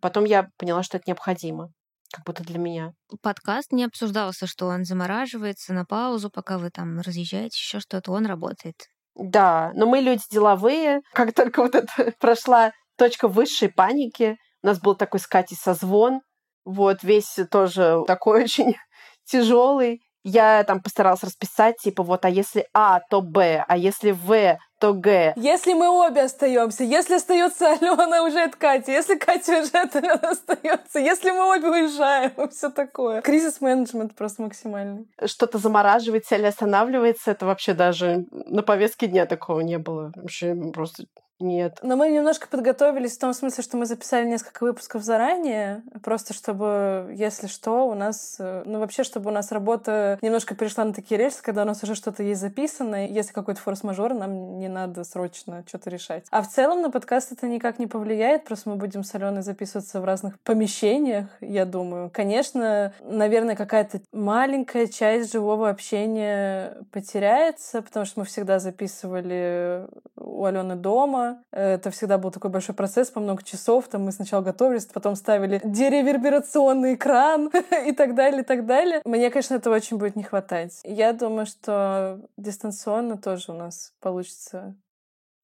Потом 0.00 0.24
я 0.24 0.48
поняла, 0.58 0.82
что 0.82 0.98
это 0.98 1.04
необходимо 1.08 1.70
как 2.12 2.24
будто 2.24 2.44
для 2.44 2.58
меня. 2.58 2.92
Подкаст 3.22 3.72
не 3.72 3.84
обсуждался, 3.84 4.46
что 4.46 4.66
он 4.66 4.84
замораживается 4.84 5.72
на 5.72 5.84
паузу, 5.84 6.30
пока 6.30 6.58
вы 6.58 6.70
там 6.70 7.00
разъезжаете, 7.00 7.56
еще 7.58 7.80
что-то, 7.80 8.12
он 8.12 8.26
работает. 8.26 8.88
Да, 9.14 9.72
но 9.74 9.86
мы 9.86 10.00
люди 10.00 10.22
деловые. 10.30 11.00
Как 11.12 11.34
только 11.34 11.62
вот 11.62 11.74
это 11.74 12.12
прошла 12.20 12.72
точка 12.96 13.28
высшей 13.28 13.68
паники, 13.68 14.36
у 14.62 14.66
нас 14.66 14.80
был 14.80 14.94
такой 14.94 15.20
с 15.20 15.26
Катей 15.26 15.56
созвон, 15.56 16.20
вот 16.64 17.02
весь 17.02 17.38
тоже 17.50 18.02
такой 18.06 18.44
очень 18.44 18.76
тяжелый. 19.24 20.02
Я 20.28 20.64
там 20.64 20.80
постаралась 20.80 21.22
расписать, 21.22 21.76
типа, 21.76 22.02
вот, 22.02 22.24
а 22.24 22.28
если 22.28 22.66
А, 22.74 22.98
то 22.98 23.22
Б, 23.22 23.64
а 23.68 23.76
если 23.76 24.10
В, 24.10 24.58
то 24.80 24.92
Г. 24.92 25.34
Если 25.36 25.72
мы 25.72 25.88
обе 25.88 26.22
остаемся, 26.22 26.82
если 26.82 27.14
остается 27.14 27.70
Алена, 27.70 28.24
уезжает 28.24 28.56
Катя, 28.56 28.90
если 28.90 29.14
Катя 29.14 29.52
уезжает, 29.52 29.94
Алена 29.94 30.30
остается, 30.30 30.98
если 30.98 31.30
мы 31.30 31.56
обе 31.56 31.68
уезжаем, 31.68 32.32
все 32.50 32.70
такое. 32.70 33.22
Кризис-менеджмент 33.22 34.16
просто 34.16 34.42
максимальный. 34.42 35.06
Что-то 35.24 35.58
замораживается 35.58 36.34
или 36.34 36.46
останавливается, 36.46 37.30
это 37.30 37.46
вообще 37.46 37.74
даже 37.74 38.26
на 38.32 38.64
повестке 38.64 39.06
дня 39.06 39.26
такого 39.26 39.60
не 39.60 39.78
было. 39.78 40.10
Вообще 40.16 40.56
просто 40.72 41.04
нет. 41.38 41.78
Но 41.82 41.96
мы 41.96 42.08
немножко 42.08 42.48
подготовились 42.48 43.16
в 43.16 43.20
том 43.20 43.34
смысле, 43.34 43.62
что 43.62 43.76
мы 43.76 43.86
записали 43.86 44.26
несколько 44.26 44.64
выпусков 44.64 45.02
заранее, 45.02 45.82
просто 46.02 46.32
чтобы, 46.32 47.12
если 47.14 47.46
что, 47.46 47.86
у 47.88 47.94
нас, 47.94 48.36
э, 48.38 48.62
ну 48.64 48.78
вообще, 48.78 49.02
чтобы 49.02 49.30
у 49.30 49.32
нас 49.32 49.52
работа 49.52 50.18
немножко 50.22 50.54
перешла 50.54 50.84
на 50.84 50.94
такие 50.94 51.18
рельсы, 51.18 51.42
когда 51.42 51.62
у 51.62 51.66
нас 51.66 51.82
уже 51.82 51.94
что-то 51.94 52.22
есть 52.22 52.40
записано, 52.40 53.06
если 53.06 53.32
какой-то 53.32 53.60
форс-мажор, 53.60 54.14
нам 54.14 54.58
не 54.58 54.68
надо 54.68 55.04
срочно 55.04 55.62
что-то 55.66 55.90
решать. 55.90 56.24
А 56.30 56.42
в 56.42 56.48
целом 56.48 56.80
на 56.80 56.90
подкаст 56.90 57.32
это 57.32 57.46
никак 57.46 57.78
не 57.78 57.86
повлияет, 57.86 58.44
просто 58.44 58.70
мы 58.70 58.76
будем 58.76 59.04
с 59.04 59.14
Аленой 59.14 59.42
записываться 59.42 60.00
в 60.00 60.04
разных 60.04 60.38
помещениях, 60.40 61.26
я 61.40 61.66
думаю. 61.66 62.10
Конечно, 62.12 62.92
наверное, 63.02 63.56
какая-то 63.56 64.00
маленькая 64.12 64.86
часть 64.86 65.32
живого 65.32 65.68
общения 65.68 66.78
потеряется, 66.92 67.82
потому 67.82 68.06
что 68.06 68.20
мы 68.20 68.26
всегда 68.26 68.58
записывали 68.58 69.86
у 70.16 70.44
Алены 70.44 70.76
дома, 70.76 71.25
Это 71.50 71.90
всегда 71.90 72.18
был 72.18 72.30
такой 72.30 72.50
большой 72.50 72.74
процесс 72.74 73.10
по 73.10 73.20
много 73.20 73.42
часов. 73.42 73.88
Там 73.88 74.04
мы 74.04 74.12
сначала 74.12 74.42
готовились, 74.42 74.86
потом 74.86 75.16
ставили 75.16 75.60
дереверберационный 75.64 76.94
экран 76.94 77.50
и 77.86 77.92
так 77.92 78.14
далее, 78.14 78.42
и 78.42 78.44
так 78.44 78.66
далее. 78.66 79.00
Мне, 79.04 79.30
конечно, 79.30 79.54
этого 79.54 79.74
очень 79.74 79.98
будет 79.98 80.16
не 80.16 80.22
хватать. 80.22 80.80
Я 80.84 81.12
думаю, 81.12 81.46
что 81.46 82.20
дистанционно 82.36 83.18
тоже 83.18 83.52
у 83.52 83.54
нас 83.54 83.92
получится 84.00 84.74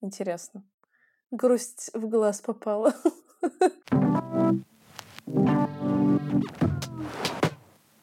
интересно. 0.00 0.62
Грусть 1.30 1.90
в 1.94 2.08
глаз 2.08 2.40
попала. 2.40 2.94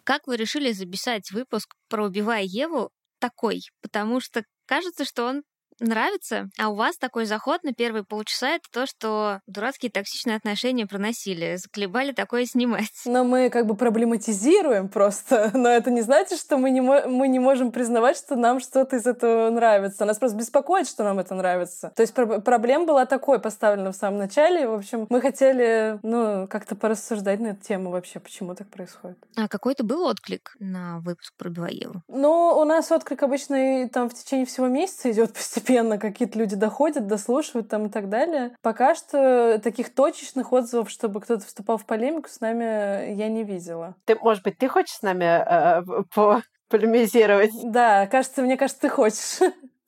Как 0.10 0.26
вы 0.26 0.38
решили 0.38 0.72
записать 0.72 1.30
выпуск 1.30 1.76
про 1.88 2.06
«Убивая 2.06 2.42
Еву» 2.42 2.90
такой? 3.20 3.62
Потому 3.84 4.20
что 4.20 4.44
кажется, 4.66 5.06
что 5.06 5.26
он 5.26 5.44
нравится, 5.80 6.50
а 6.58 6.70
у 6.70 6.76
вас 6.76 6.98
такой 6.98 7.26
заход 7.26 7.64
на 7.64 7.74
первые 7.74 8.04
полчаса 8.04 8.50
это 8.50 8.66
то, 8.72 8.86
что 8.86 9.40
дурацкие 9.48 9.92
токсичные 9.92 10.38
отношения 10.38 10.86
проносили, 10.86 11.56
заклебали 11.56 12.12
такое 12.12 12.46
снимать. 12.46 12.92
Но 13.06 13.24
мы 13.24 13.50
как 13.50 13.66
бы 13.66 13.76
проблематизируем 13.76 14.90
просто, 14.90 15.52
но 15.54 15.70
это 15.70 15.92
не 15.92 16.02
значит, 16.02 16.40
что 16.40 16.58
мы 16.58 16.72
не, 16.72 16.82
мы 16.82 17.28
не 17.28 17.40
можем 17.40 17.72
признавать, 17.72 18.18
что 18.18 18.36
нам 18.36 18.60
что-то 18.60 18.98
из 18.98 19.06
этого 19.06 19.50
нравится. 19.50 20.06
Нас 20.06 20.18
просто 20.18 20.38
беспокоит, 20.38 20.88
что 20.88 21.04
нам 21.04 21.20
это 21.20 21.36
нравится. 21.36 21.92
То 21.96 22.02
есть 22.02 22.14
про- 22.14 22.42
проблема 22.42 22.86
была 22.86 23.06
такой 23.06 23.40
поставлена 23.40 23.92
в 23.92 23.96
самом 23.96 24.20
начале. 24.20 24.68
В 24.68 24.74
общем, 24.74 25.08
мы 25.10 25.22
хотели, 25.22 26.00
ну, 26.04 26.48
как-то 26.48 26.76
порассуждать 26.76 27.40
на 27.40 27.48
эту 27.48 27.64
тему 27.64 27.92
вообще, 27.92 28.20
почему 28.20 28.56
так 28.56 28.68
происходит. 28.70 29.18
А 29.36 29.48
какой-то 29.48 29.84
был 29.84 30.04
отклик 30.04 30.56
на 30.60 31.00
выпуск 31.00 31.34
про 31.38 31.50
Белоеву? 31.50 32.02
Ну, 32.08 32.58
у 32.58 32.66
нас 32.66 32.92
отклик 32.92 33.24
обычно 33.24 33.88
там 33.90 34.10
в 34.10 34.14
течение 34.14 34.46
всего 34.46 34.68
месяца 34.68 35.12
идет 35.12 35.34
постепенно 35.34 35.69
постепенно 35.70 35.98
какие-то 35.98 36.40
люди 36.40 36.56
доходят, 36.56 37.08
дослушивают 37.08 37.70
там 37.70 37.88
и 37.88 37.90
так 37.90 38.10
далее. 38.10 38.56
Пока 38.62 38.96
что 38.96 39.60
таких 39.64 39.94
точечных 39.94 40.52
отзывов, 40.52 40.90
чтобы 40.90 41.22
кто-то 41.22 41.46
вступал 41.46 41.78
в 41.78 41.86
полемику, 41.86 42.30
с 42.30 42.40
нами 42.40 43.14
я 43.14 43.30
не 43.30 43.44
видела. 43.44 43.96
Ты, 44.06 44.16
может 44.16 44.44
быть, 44.44 44.58
ты 44.58 44.68
хочешь 44.68 44.96
с 44.96 45.02
нами 45.02 45.26
э, 45.26 45.84
по 46.14 46.42
полемизировать? 46.70 47.52
Да, 47.64 48.08
кажется, 48.08 48.42
мне 48.42 48.58
кажется, 48.58 48.82
ты 48.82 48.90
хочешь. 48.90 49.40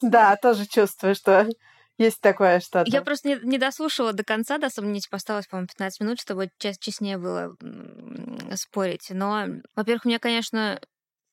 Да, 0.02 0.36
тоже 0.36 0.65
чувствую, 0.65 1.13
что 1.13 1.48
есть 2.00 2.22
такое 2.22 2.60
что-то. 2.60 2.89
Я 2.89 3.04
просто 3.04 3.28
не, 3.30 3.39
не 3.44 3.60
дослушала 3.60 4.13
до 4.13 4.24
конца, 4.24 4.58
да, 4.58 4.72
сомнить, 4.72 5.08
осталось, 5.12 5.46
по-моему, 5.46 5.67
15 5.67 6.02
минут, 6.02 6.20
чтобы 6.20 6.50
честнее 6.58 7.20
было 7.20 7.56
спорить. 8.56 9.08
Но, 9.12 9.46
во-первых, 9.76 10.06
мне, 10.06 10.17
конечно, 10.17 10.80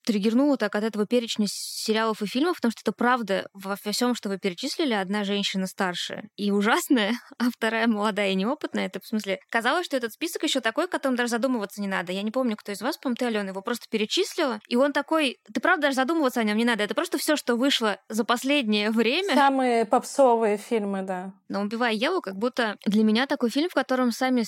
триггернуло 0.04 0.56
так 0.56 0.74
от 0.74 0.84
этого 0.84 1.06
перечня 1.06 1.46
сериалов 1.48 2.22
и 2.22 2.26
фильмов, 2.26 2.56
потому 2.56 2.72
что 2.72 2.80
это 2.82 2.92
правда 2.92 3.48
во 3.52 3.76
всем, 3.76 4.14
что 4.14 4.28
вы 4.28 4.38
перечислили, 4.38 4.94
одна 4.94 5.24
женщина 5.24 5.66
старше 5.66 6.28
и 6.36 6.50
ужасная, 6.50 7.12
а 7.38 7.50
вторая 7.50 7.86
молодая 7.86 8.30
и 8.30 8.34
неопытная. 8.34 8.86
Это 8.86 9.00
в 9.00 9.06
смысле, 9.06 9.40
казалось, 9.50 9.86
что 9.86 9.96
этот 9.96 10.12
список 10.12 10.42
еще 10.42 10.60
такой, 10.60 10.84
о 10.84 10.88
котором 10.88 11.16
даже 11.16 11.30
задумываться 11.30 11.80
не 11.80 11.88
надо. 11.88 12.12
Я 12.12 12.22
не 12.22 12.30
помню, 12.30 12.56
кто 12.56 12.72
из 12.72 12.80
вас, 12.80 12.96
по-моему, 12.96 13.16
ты, 13.16 13.24
Алена, 13.26 13.50
его 13.50 13.62
просто 13.62 13.86
перечислила, 13.90 14.60
и 14.68 14.76
он 14.76 14.92
такой, 14.92 15.38
ты 15.52 15.60
правда 15.60 15.88
даже 15.88 15.96
задумываться 15.96 16.40
о 16.40 16.44
нем 16.44 16.56
не 16.56 16.64
надо. 16.64 16.82
Это 16.84 16.94
просто 16.94 17.18
все, 17.18 17.36
что 17.36 17.56
вышло 17.56 17.98
за 18.08 18.24
последнее 18.24 18.90
время. 18.90 19.34
Самые 19.34 19.84
попсовые 19.84 20.56
фильмы, 20.56 21.02
да. 21.02 21.32
Но 21.48 21.60
«Убивая 21.60 21.92
Еву» 21.92 22.20
как 22.20 22.36
будто 22.36 22.76
для 22.84 23.04
меня 23.04 23.26
такой 23.26 23.50
фильм, 23.50 23.68
в 23.68 23.74
котором 23.74 24.12
сами 24.12 24.44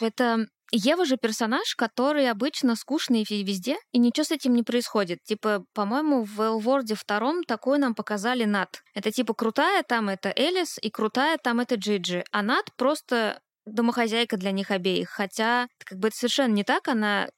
это 0.00 0.46
Ева 0.70 1.06
же 1.06 1.16
персонаж, 1.16 1.74
который 1.76 2.30
обычно 2.30 2.76
скучный 2.76 3.24
везде, 3.28 3.76
и 3.92 3.98
ничего 3.98 4.24
с 4.24 4.30
этим 4.30 4.54
не 4.54 4.62
происходит. 4.62 5.22
Типа, 5.24 5.64
по-моему, 5.72 6.24
в 6.24 6.40
Элворде 6.40 6.94
втором 6.94 7.42
такой 7.44 7.78
нам 7.78 7.94
показали 7.94 8.44
Нат. 8.44 8.82
Это 8.94 9.10
типа 9.10 9.32
крутая 9.32 9.82
там 9.82 10.10
это 10.10 10.32
Элис, 10.36 10.76
и 10.80 10.90
крутая 10.90 11.38
там 11.42 11.60
это 11.60 11.76
Джиджи. 11.76 12.22
А 12.32 12.42
Нат 12.42 12.66
просто 12.76 13.40
домохозяйка 13.64 14.36
для 14.36 14.50
них 14.50 14.70
обеих. 14.70 15.08
Хотя, 15.08 15.68
как 15.84 15.98
бы 15.98 16.08
это 16.08 16.16
совершенно 16.16 16.52
не 16.52 16.64
так, 16.64 16.88
она 16.88 17.28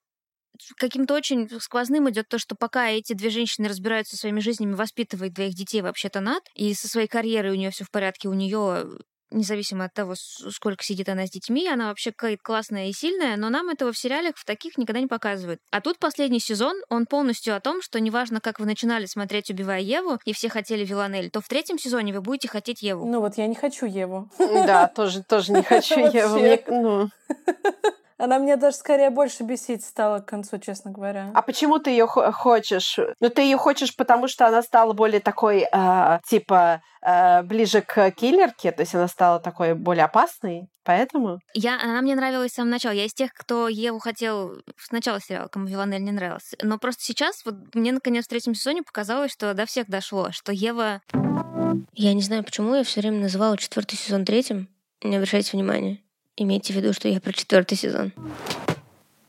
каким-то 0.77 1.14
очень 1.14 1.49
сквозным 1.61 2.11
идет 2.11 2.29
то, 2.29 2.38
что 2.38 2.55
пока 2.55 2.88
эти 2.88 3.12
две 3.12 3.31
женщины 3.31 3.69
разбираются 3.69 4.16
со 4.16 4.23
своими 4.23 4.40
жизнями, 4.40 4.75
воспитывает 4.75 5.33
двоих 5.33 5.55
детей 5.55 5.83
вообще-то 5.83 6.21
Нат, 6.21 6.43
и 6.55 6.75
со 6.75 6.88
своей 6.88 7.07
карьерой 7.07 7.53
у 7.53 7.57
нее 7.57 7.71
все 7.71 7.85
в 7.85 7.90
порядке, 7.90 8.29
у 8.29 8.35
нее 8.35 8.88
независимо 9.31 9.85
от 9.85 9.95
того, 9.95 10.14
сколько 10.16 10.85
сидит 10.85 11.09
она 11.09 11.27
с 11.27 11.31
детьми, 11.31 11.69
она 11.69 11.88
вообще 11.88 12.12
какая-то 12.12 12.43
классная 12.43 12.88
и 12.88 12.93
сильная, 12.93 13.37
но 13.37 13.51
нам 13.51 13.69
этого 13.69 13.93
в 13.93 13.99
сериалах 13.99 14.37
в 14.37 14.45
таких 14.45 14.79
никогда 14.79 15.01
не 15.01 15.07
показывают. 15.07 15.61
А 15.71 15.81
тут 15.81 15.99
последний 15.99 16.40
сезон, 16.40 16.77
он 16.88 17.07
полностью 17.07 17.57
о 17.57 17.61
том, 17.61 17.83
что 17.83 18.01
неважно, 18.01 18.40
как 18.40 18.61
вы 18.61 18.66
начинали 18.66 19.07
смотреть 19.07 19.51
«Убивая 19.51 19.81
Еву», 19.81 20.19
и 20.25 20.33
все 20.33 20.49
хотели 20.49 20.85
Виланель, 20.85 21.31
то 21.31 21.40
в 21.40 21.49
третьем 21.49 21.79
сезоне 21.79 22.12
вы 22.12 22.21
будете 22.21 22.49
хотеть 22.49 22.83
Еву. 22.83 23.07
Ну 23.07 23.21
вот 23.21 23.37
я 23.37 23.47
не 23.47 23.55
хочу 23.55 23.87
Еву. 23.87 24.31
Да, 24.38 24.88
тоже, 24.95 25.23
тоже 25.23 25.53
не 25.53 25.62
хочу 25.62 25.99
Еву. 26.01 27.11
Она 28.20 28.38
мне 28.38 28.56
даже 28.56 28.76
скорее 28.76 29.09
больше 29.09 29.44
бесить 29.44 29.83
стала 29.83 30.20
к 30.20 30.26
концу, 30.26 30.59
честно 30.59 30.90
говоря. 30.90 31.30
А 31.35 31.40
почему 31.40 31.78
ты 31.78 31.90
ее 31.90 32.06
хочешь? 32.06 32.98
Ну, 33.18 33.30
ты 33.30 33.42
ее 33.42 33.56
хочешь, 33.56 33.96
потому 33.96 34.28
что 34.28 34.46
она 34.46 34.62
стала 34.62 34.92
более 34.92 35.20
такой, 35.20 35.66
э, 35.72 36.20
типа, 36.26 36.83
э, 37.02 37.42
ближе 37.42 37.80
к 37.80 38.11
киллерке, 38.11 38.72
то 38.72 38.83
есть 38.83 38.94
она 38.94 39.09
стала 39.09 39.40
такой 39.40 39.74
более 39.74 40.04
опасной, 40.04 40.68
поэтому? 40.85 41.40
Я, 41.54 41.80
она 41.83 42.02
мне 42.02 42.14
нравилась 42.14 42.52
с 42.52 42.54
самого 42.56 42.72
начала. 42.72 42.92
Я 42.92 43.06
из 43.06 43.14
тех, 43.14 43.33
кто 43.33 43.68
Еву 43.68 43.98
хотел 44.00 44.54
сначала 44.76 45.18
сериала, 45.20 45.48
кому 45.48 45.66
Виланель 45.66 46.04
не 46.04 46.12
нравился. 46.12 46.59
Но 46.62 46.78
просто 46.78 47.02
сейчас, 47.02 47.42
вот 47.46 47.54
мне 47.74 47.92
наконец 47.92 48.26
в 48.26 48.28
третьем 48.28 48.54
сезоне 48.54 48.83
показалось, 48.83 49.33
что 49.33 49.54
до 49.54 49.64
всех 49.64 49.88
дошло, 49.88 50.30
что 50.30 50.52
Ева... 50.52 51.00
Я 51.94 52.12
не 52.12 52.22
знаю, 52.22 52.44
почему 52.44 52.74
я 52.74 52.85
все 52.85 53.00
время 53.00 53.20
называла 53.20 53.56
четвертый 53.56 53.96
сезон 53.96 54.26
третьим. 54.26 54.68
Не 55.02 55.16
обращайте 55.16 55.52
внимания. 55.52 56.02
Имейте 56.40 56.72
в 56.72 56.76
виду, 56.76 56.94
что 56.94 57.07
я 57.07 57.20
про 57.20 57.35
четвертый 57.35 57.76
сезон. 57.76 58.14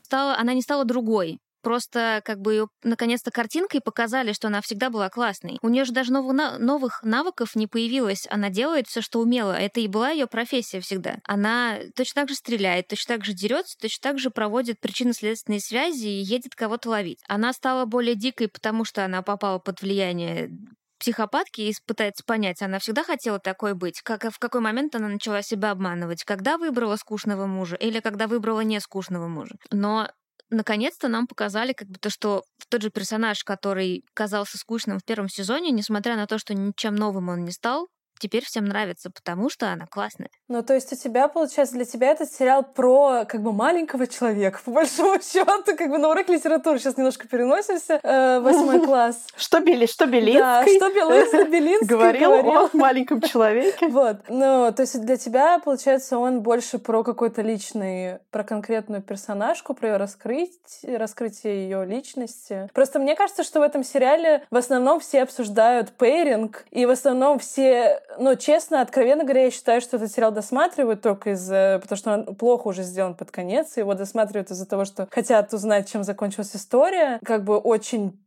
Стала, 0.02 0.34
она 0.38 0.54
не 0.54 0.62
стала 0.62 0.86
другой. 0.86 1.40
Просто 1.62 2.22
как 2.24 2.40
бы 2.40 2.54
ее 2.54 2.68
наконец-то 2.82 3.30
картинкой 3.30 3.82
показали, 3.82 4.32
что 4.32 4.48
она 4.48 4.62
всегда 4.62 4.88
была 4.88 5.10
классной. 5.10 5.58
У 5.60 5.68
нее 5.68 5.84
же 5.84 5.92
даже 5.92 6.10
новых, 6.10 6.58
новых 6.58 7.02
навыков 7.02 7.54
не 7.54 7.66
появилось. 7.66 8.26
Она 8.30 8.48
делает 8.48 8.88
все, 8.88 9.02
что 9.02 9.20
умела. 9.20 9.52
Это 9.52 9.80
и 9.80 9.88
была 9.88 10.08
ее 10.08 10.26
профессия 10.26 10.80
всегда. 10.80 11.18
Она 11.24 11.80
точно 11.94 12.22
так 12.22 12.30
же 12.30 12.34
стреляет, 12.34 12.88
точно 12.88 13.16
так 13.16 13.26
же 13.26 13.34
дерется, 13.34 13.76
точно 13.78 14.00
так 14.00 14.18
же 14.18 14.30
проводит 14.30 14.80
причинно-следственные 14.80 15.60
связи 15.60 16.08
и 16.08 16.22
едет 16.22 16.54
кого-то 16.54 16.88
ловить. 16.88 17.20
Она 17.28 17.52
стала 17.52 17.84
более 17.84 18.14
дикой, 18.14 18.48
потому 18.48 18.86
что 18.86 19.04
она 19.04 19.20
попала 19.20 19.58
под 19.58 19.82
влияние 19.82 20.50
психопатки 21.02 21.62
и 21.62 21.74
пытается 21.84 22.22
понять, 22.24 22.62
она 22.62 22.78
всегда 22.78 23.02
хотела 23.02 23.40
такой 23.40 23.74
быть, 23.74 24.00
как 24.02 24.24
в 24.24 24.38
какой 24.38 24.60
момент 24.60 24.94
она 24.94 25.08
начала 25.08 25.42
себя 25.42 25.72
обманывать, 25.72 26.22
когда 26.22 26.58
выбрала 26.58 26.94
скучного 26.96 27.46
мужа 27.46 27.74
или 27.74 27.98
когда 27.98 28.28
выбрала 28.28 28.60
не 28.60 28.78
скучного 28.78 29.26
мужа. 29.26 29.56
Но 29.72 30.08
наконец-то 30.50 31.08
нам 31.08 31.26
показали 31.26 31.72
как 31.72 31.88
бы 31.88 31.98
то, 31.98 32.08
что 32.08 32.44
тот 32.68 32.82
же 32.82 32.90
персонаж, 32.90 33.42
который 33.42 34.04
казался 34.14 34.58
скучным 34.58 35.00
в 35.00 35.04
первом 35.04 35.28
сезоне, 35.28 35.72
несмотря 35.72 36.14
на 36.14 36.26
то, 36.26 36.38
что 36.38 36.54
ничем 36.54 36.94
новым 36.94 37.30
он 37.30 37.44
не 37.44 37.50
стал, 37.50 37.88
теперь 38.22 38.44
всем 38.44 38.64
нравится, 38.64 39.10
потому 39.10 39.50
что 39.50 39.66
она 39.72 39.86
классная. 39.86 40.30
Ну, 40.46 40.62
то 40.62 40.74
есть 40.74 40.92
у 40.92 40.96
тебя, 40.96 41.26
получается, 41.26 41.74
для 41.74 41.84
тебя 41.84 42.12
этот 42.12 42.32
сериал 42.32 42.62
про 42.62 43.24
как 43.26 43.42
бы 43.42 43.52
маленького 43.52 44.06
человека, 44.06 44.60
по 44.64 44.70
большому 44.82 45.20
счету, 45.20 45.50
как 45.76 45.90
бы 45.90 45.98
на 45.98 46.08
урок 46.08 46.28
литературы 46.28 46.78
сейчас 46.78 46.96
немножко 46.96 47.26
переносимся, 47.26 47.98
э, 48.02 48.40
восьмой 48.40 48.80
класс. 48.86 49.26
Что 49.36 49.60
Бели, 49.60 49.86
что 49.86 50.06
Белинский? 50.06 50.38
Да, 50.40 50.62
что 51.26 51.44
Белинский 51.44 51.86
говорил 51.86 52.32
о 52.32 52.70
маленьком 52.76 53.20
человеке. 53.22 53.88
Вот. 53.88 54.18
Ну, 54.28 54.72
то 54.72 54.82
есть 54.82 55.00
для 55.00 55.16
тебя, 55.16 55.58
получается, 55.58 56.18
он 56.18 56.42
больше 56.42 56.78
про 56.78 57.02
какой-то 57.02 57.42
личный, 57.42 58.18
про 58.30 58.44
конкретную 58.44 59.02
персонажку, 59.02 59.74
про 59.74 59.88
ее 59.88 59.96
раскрытие, 59.96 60.96
раскрытие 60.96 61.64
ее 61.64 61.84
личности. 61.84 62.68
Просто 62.72 63.00
мне 63.00 63.16
кажется, 63.16 63.42
что 63.42 63.60
в 63.60 63.62
этом 63.62 63.82
сериале 63.82 64.44
в 64.50 64.56
основном 64.56 65.00
все 65.00 65.22
обсуждают 65.22 65.90
пейринг, 65.92 66.64
и 66.70 66.86
в 66.86 66.90
основном 66.90 67.38
все 67.38 68.00
ну, 68.18 68.36
честно, 68.36 68.80
откровенно 68.80 69.24
говоря, 69.24 69.44
я 69.44 69.50
считаю, 69.50 69.80
что 69.80 69.96
этот 69.96 70.12
сериал 70.12 70.32
досматривают 70.32 71.02
только 71.02 71.30
из-за... 71.30 71.78
Потому 71.82 71.96
что 71.96 72.12
он 72.12 72.36
плохо 72.36 72.68
уже 72.68 72.82
сделан 72.82 73.14
под 73.14 73.30
конец. 73.30 73.76
Его 73.76 73.94
досматривают 73.94 74.50
из-за 74.50 74.66
того, 74.66 74.84
что 74.84 75.08
хотят 75.10 75.52
узнать, 75.52 75.90
чем 75.90 76.04
закончилась 76.04 76.54
история. 76.54 77.18
Как 77.24 77.44
бы 77.44 77.56
очень 77.58 78.18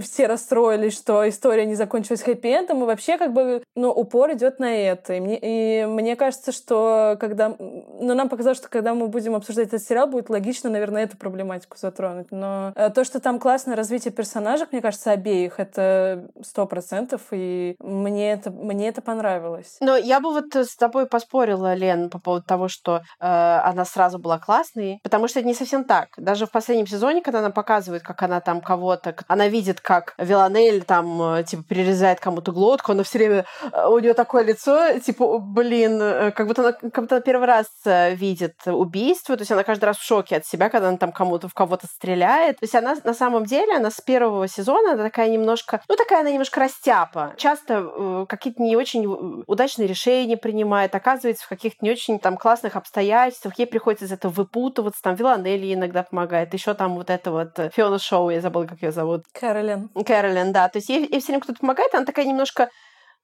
все 0.00 0.26
расстроились, 0.26 0.96
что 0.96 1.28
история 1.28 1.66
не 1.66 1.74
закончилась 1.74 2.22
хэппи-эндом, 2.22 2.82
и 2.82 2.86
вообще 2.86 3.18
как 3.18 3.32
бы, 3.32 3.62
ну, 3.74 3.90
упор 3.90 4.32
идет 4.32 4.58
на 4.58 4.72
это. 4.72 5.14
И 5.14 5.20
мне, 5.20 5.38
и 5.40 5.86
мне 5.86 6.16
кажется, 6.16 6.52
что 6.52 7.16
когда... 7.18 7.54
Ну, 7.58 8.14
нам 8.14 8.28
показалось, 8.28 8.58
что 8.58 8.68
когда 8.68 8.94
мы 8.94 9.08
будем 9.08 9.34
обсуждать 9.34 9.68
этот 9.68 9.82
сериал, 9.82 10.06
будет 10.06 10.30
логично, 10.30 10.70
наверное, 10.70 11.04
эту 11.04 11.16
проблематику 11.16 11.76
затронуть. 11.76 12.28
Но 12.30 12.72
э, 12.76 12.90
то, 12.90 13.04
что 13.04 13.20
там 13.20 13.38
классное 13.38 13.76
развитие 13.76 14.12
персонажей, 14.12 14.66
мне 14.70 14.80
кажется, 14.80 15.10
обеих, 15.10 15.58
это 15.58 16.28
сто 16.42 16.66
процентов, 16.66 17.22
и 17.32 17.76
мне 17.80 18.32
это, 18.32 18.50
мне 18.50 18.88
это 18.88 19.02
понравилось. 19.02 19.76
Но 19.80 19.96
я 19.96 20.20
бы 20.20 20.32
вот 20.32 20.54
с 20.54 20.76
тобой 20.76 21.06
поспорила, 21.06 21.74
Лен, 21.74 22.10
по 22.10 22.18
поводу 22.18 22.44
того, 22.44 22.68
что 22.68 23.02
э, 23.18 23.26
она 23.26 23.84
сразу 23.84 24.18
была 24.18 24.38
классной, 24.38 25.00
потому 25.02 25.28
что 25.28 25.40
это 25.40 25.48
не 25.48 25.54
совсем 25.54 25.84
так. 25.84 26.08
Даже 26.16 26.46
в 26.46 26.50
последнем 26.50 26.86
сезоне, 26.86 27.22
когда 27.22 27.40
она 27.40 27.50
показывает, 27.50 28.02
как 28.02 28.22
она 28.22 28.40
там 28.40 28.60
кого-то, 28.60 29.14
она 29.28 29.48
видит 29.48 29.79
как 29.82 30.14
Виланель 30.18 30.82
там, 30.84 31.22
э, 31.22 31.44
типа, 31.44 31.62
перерезает 31.62 32.20
кому-то 32.20 32.52
глотку, 32.52 32.92
она 32.92 33.02
все 33.02 33.18
время, 33.18 33.44
э, 33.72 33.86
у 33.86 33.98
нее 33.98 34.14
такое 34.14 34.44
лицо, 34.44 34.98
типа, 34.98 35.38
блин, 35.38 36.00
э, 36.00 36.30
как 36.32 36.46
будто 36.46 36.62
она, 36.62 36.72
как 36.72 37.04
будто 37.04 37.16
она 37.16 37.22
первый 37.22 37.46
раз 37.46 37.66
видит 37.84 38.56
убийство, 38.66 39.36
то 39.36 39.42
есть 39.42 39.52
она 39.52 39.64
каждый 39.64 39.86
раз 39.86 39.96
в 39.96 40.04
шоке 40.04 40.36
от 40.36 40.46
себя, 40.46 40.68
когда 40.68 40.88
она 40.88 40.98
там 40.98 41.12
кому-то 41.12 41.48
в 41.48 41.54
кого-то 41.54 41.86
стреляет. 41.86 42.58
То 42.58 42.64
есть 42.64 42.74
она 42.74 42.96
на 43.04 43.14
самом 43.14 43.44
деле, 43.44 43.76
она 43.76 43.90
с 43.90 44.00
первого 44.00 44.48
сезона, 44.48 44.92
она 44.92 45.04
такая 45.04 45.28
немножко, 45.28 45.82
ну, 45.88 45.96
такая 45.96 46.20
она 46.20 46.30
немножко 46.30 46.60
растяпа. 46.60 47.34
Часто 47.36 47.90
э, 47.94 48.26
какие-то 48.28 48.62
не 48.62 48.76
очень 48.76 49.06
удачные 49.46 49.88
решения 49.88 50.36
принимает, 50.36 50.94
оказывается 50.94 51.44
в 51.44 51.48
каких-то 51.48 51.78
не 51.84 51.90
очень 51.90 52.18
там 52.18 52.36
классных 52.36 52.76
обстоятельствах, 52.76 53.58
ей 53.58 53.66
приходится 53.66 54.04
из 54.04 54.12
этого 54.12 54.32
выпутываться, 54.32 55.02
там 55.02 55.14
Виланелли 55.14 55.74
иногда 55.74 56.02
помогает, 56.02 56.52
еще 56.54 56.74
там 56.74 56.94
вот 56.94 57.10
это 57.10 57.30
вот 57.30 57.72
Фиона 57.74 57.98
Шоу, 57.98 58.30
я 58.30 58.40
забыла, 58.40 58.66
как 58.66 58.82
ее 58.82 58.92
зовут. 58.92 59.24
Кэролин. 59.32 59.69
Кэролин, 60.06 60.52
да. 60.52 60.68
То 60.68 60.78
есть 60.78 60.88
ей, 60.88 61.00
ей 61.00 61.20
все 61.20 61.28
время 61.28 61.42
кто-то 61.42 61.60
помогает, 61.60 61.94
она 61.94 62.04
такая 62.04 62.24
немножко 62.24 62.70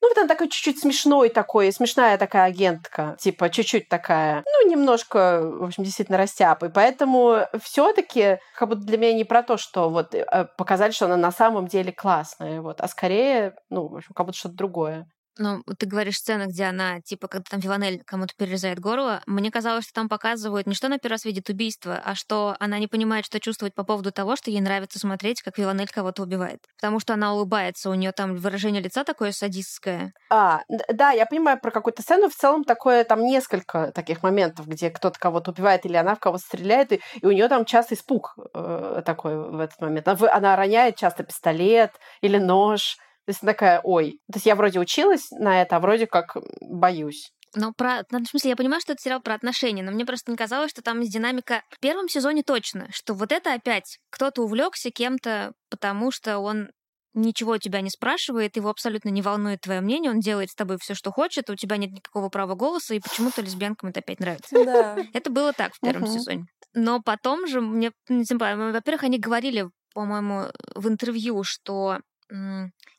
ну, 0.03 0.09
вот 0.09 0.19
она 0.19 0.29
такой 0.29 0.49
чуть-чуть 0.49 0.79
смешной 0.79 1.31
такой, 1.31 1.73
смешная 1.73 2.19
такая 2.19 2.45
агентка, 2.45 3.17
типа 3.19 3.49
чуть-чуть 3.49 3.89
такая, 3.89 4.45
ну, 4.45 4.71
немножко, 4.71 5.41
в 5.43 5.65
общем, 5.65 5.85
действительно 5.85 6.19
растяпой. 6.19 6.71
Поэтому 6.71 7.47
все 7.63 7.93
таки 7.93 8.39
как 8.59 8.69
будто 8.69 8.83
для 8.83 8.99
меня 8.99 9.15
не 9.15 9.25
про 9.25 9.43
то, 9.43 9.57
что 9.57 9.89
вот 9.89 10.15
э, 10.15 10.49
показали, 10.59 10.93
что 10.93 11.07
она 11.07 11.17
на 11.17 11.33
самом 11.33 11.67
деле 11.67 11.93
классная, 11.93 12.61
вот, 12.61 12.81
а 12.81 12.89
скорее, 12.89 13.55
ну, 13.71 13.89
в 13.89 13.97
общем, 13.97 14.13
как 14.15 14.27
будто 14.27 14.39
что-то 14.39 14.57
другое. 14.57 15.07
Ну, 15.39 15.63
ты 15.79 15.87
говоришь 15.87 16.17
сцена, 16.17 16.47
где 16.47 16.65
она, 16.65 17.01
типа, 17.01 17.29
когда 17.29 17.45
там 17.51 17.61
Виланель 17.61 18.03
кому-то 18.05 18.35
перерезает 18.37 18.79
горло. 18.81 19.23
Мне 19.27 19.51
казалось, 19.51 19.85
что 19.85 19.93
там 19.93 20.09
показывают 20.09 20.67
не 20.67 20.75
что 20.75 20.87
она 20.87 20.99
первый 20.99 21.15
раз 21.15 21.25
видит 21.25 21.49
убийство, 21.49 22.01
а 22.05 22.15
что 22.15 22.57
она 22.59 22.79
не 22.79 22.87
понимает, 22.87 23.27
что 23.27 23.41
чувствовать 23.41 23.75
по 23.75 23.85
поводу 23.85 24.13
того, 24.13 24.37
что 24.37 24.51
ей 24.51 24.61
нравится 24.61 24.99
смотреть, 24.99 25.43
как 25.43 25.59
Виланель 25.59 25.89
кого-то 25.89 26.23
убивает. 26.23 26.61
Потому 26.77 27.01
что 27.01 27.15
она 27.15 27.35
улыбается, 27.35 27.91
у 27.91 27.95
нее 27.95 28.13
там 28.13 28.37
выражение 28.37 28.81
лица 28.81 29.05
такое 29.05 29.33
садистское. 29.33 30.13
А, 30.31 30.63
да, 30.89 31.11
я 31.11 31.27
понимаю 31.27 31.61
про 31.61 31.71
какую-то 31.71 32.03
сцену. 32.03 32.29
В 32.29 32.35
целом 32.35 32.65
такое, 32.65 33.05
там 33.05 33.25
несколько 33.25 33.93
таких 33.93 34.23
моментов, 34.23 34.67
где 34.67 34.91
кто-то 34.91 35.19
кого-то 35.19 35.51
убивает 35.51 35.85
или 35.87 35.97
она 35.97 36.15
в 36.15 36.21
кого-то 36.21 36.45
стреляет, 36.45 36.93
и, 36.93 37.01
и 37.21 37.27
у 37.27 37.31
нее 37.31 37.49
там 37.49 37.65
часто 37.65 37.95
испуг 37.95 38.35
э, 38.55 39.03
такой 39.05 39.37
в 39.37 39.61
этот 39.61 39.81
момент. 39.81 40.09
Она, 40.09 40.33
она 40.33 40.57
роняет 40.57 40.97
часто 40.97 41.25
пистолет 41.25 41.93
или 42.21 42.39
нож 42.39 42.97
то 43.27 43.31
есть 43.31 43.41
такая, 43.41 43.81
ой, 43.83 44.21
то 44.31 44.37
есть 44.37 44.47
я 44.47 44.55
вроде 44.55 44.79
училась 44.79 45.31
на 45.33 45.61
это, 45.61 45.77
а 45.77 45.81
вроде 45.81 46.07
как 46.07 46.37
боюсь. 46.61 47.33
Ну, 47.57 47.73
про... 47.73 48.05
Ну, 48.11 48.23
в 48.23 48.29
смысле, 48.29 48.51
я 48.51 48.57
понимаю, 48.57 48.81
что 48.81 48.93
это 48.93 49.03
сериал 49.03 49.21
про 49.21 49.35
отношения, 49.35 49.83
но 49.83 49.91
мне 49.91 50.05
просто 50.05 50.31
не 50.31 50.37
казалось, 50.37 50.71
что 50.71 50.83
там 50.83 51.01
есть 51.01 51.13
динамика 51.13 51.63
в 51.71 51.81
первом 51.81 52.09
сезоне 52.09 52.43
точно, 52.43 52.87
что 52.93 53.15
вот 53.15 53.33
это 53.33 53.55
опять 53.55 53.99
кто-то 54.11 54.43
увлекся 54.43 54.91
кем-то, 54.91 55.55
потому 55.71 56.13
что 56.13 56.39
он 56.39 56.71
ничего 57.15 57.53
у 57.53 57.59
тебя 57.59 57.81
не 57.81 57.91
спрашивает, 57.91 58.57
его 58.57 58.69
абсолютно 58.69 59.09
не 59.09 59.23
волнует 59.23 59.63
твое 59.63 59.81
мнение, 59.81 60.11
он 60.11 60.21
делает 60.21 60.51
с 60.51 60.55
тобой 60.55 60.77
все, 60.79 60.95
что 60.95 61.11
хочет, 61.11 61.51
у 61.51 61.57
тебя 61.57 61.79
нет 61.79 61.91
никакого 61.91 62.29
права 62.29 62.55
голоса, 62.55 62.95
и 62.95 63.01
почему-то 63.01 63.43
лесбиянкам 63.43 63.89
это 63.89 64.01
опять 64.01 64.21
нравится. 64.21 64.65
Да. 64.65 64.97
Это 65.15 65.31
было 65.31 65.53
так 65.53 65.75
в 65.75 65.81
первом 65.81 66.07
сезоне. 66.07 66.45
Но 66.75 67.01
потом 67.01 67.47
же 67.47 67.63
мне, 67.63 67.91
во-первых, 68.09 69.05
они 69.05 69.19
говорили, 69.19 69.71
по-моему, 69.95 70.51
в 70.75 70.89
интервью, 70.89 71.43
что 71.43 72.01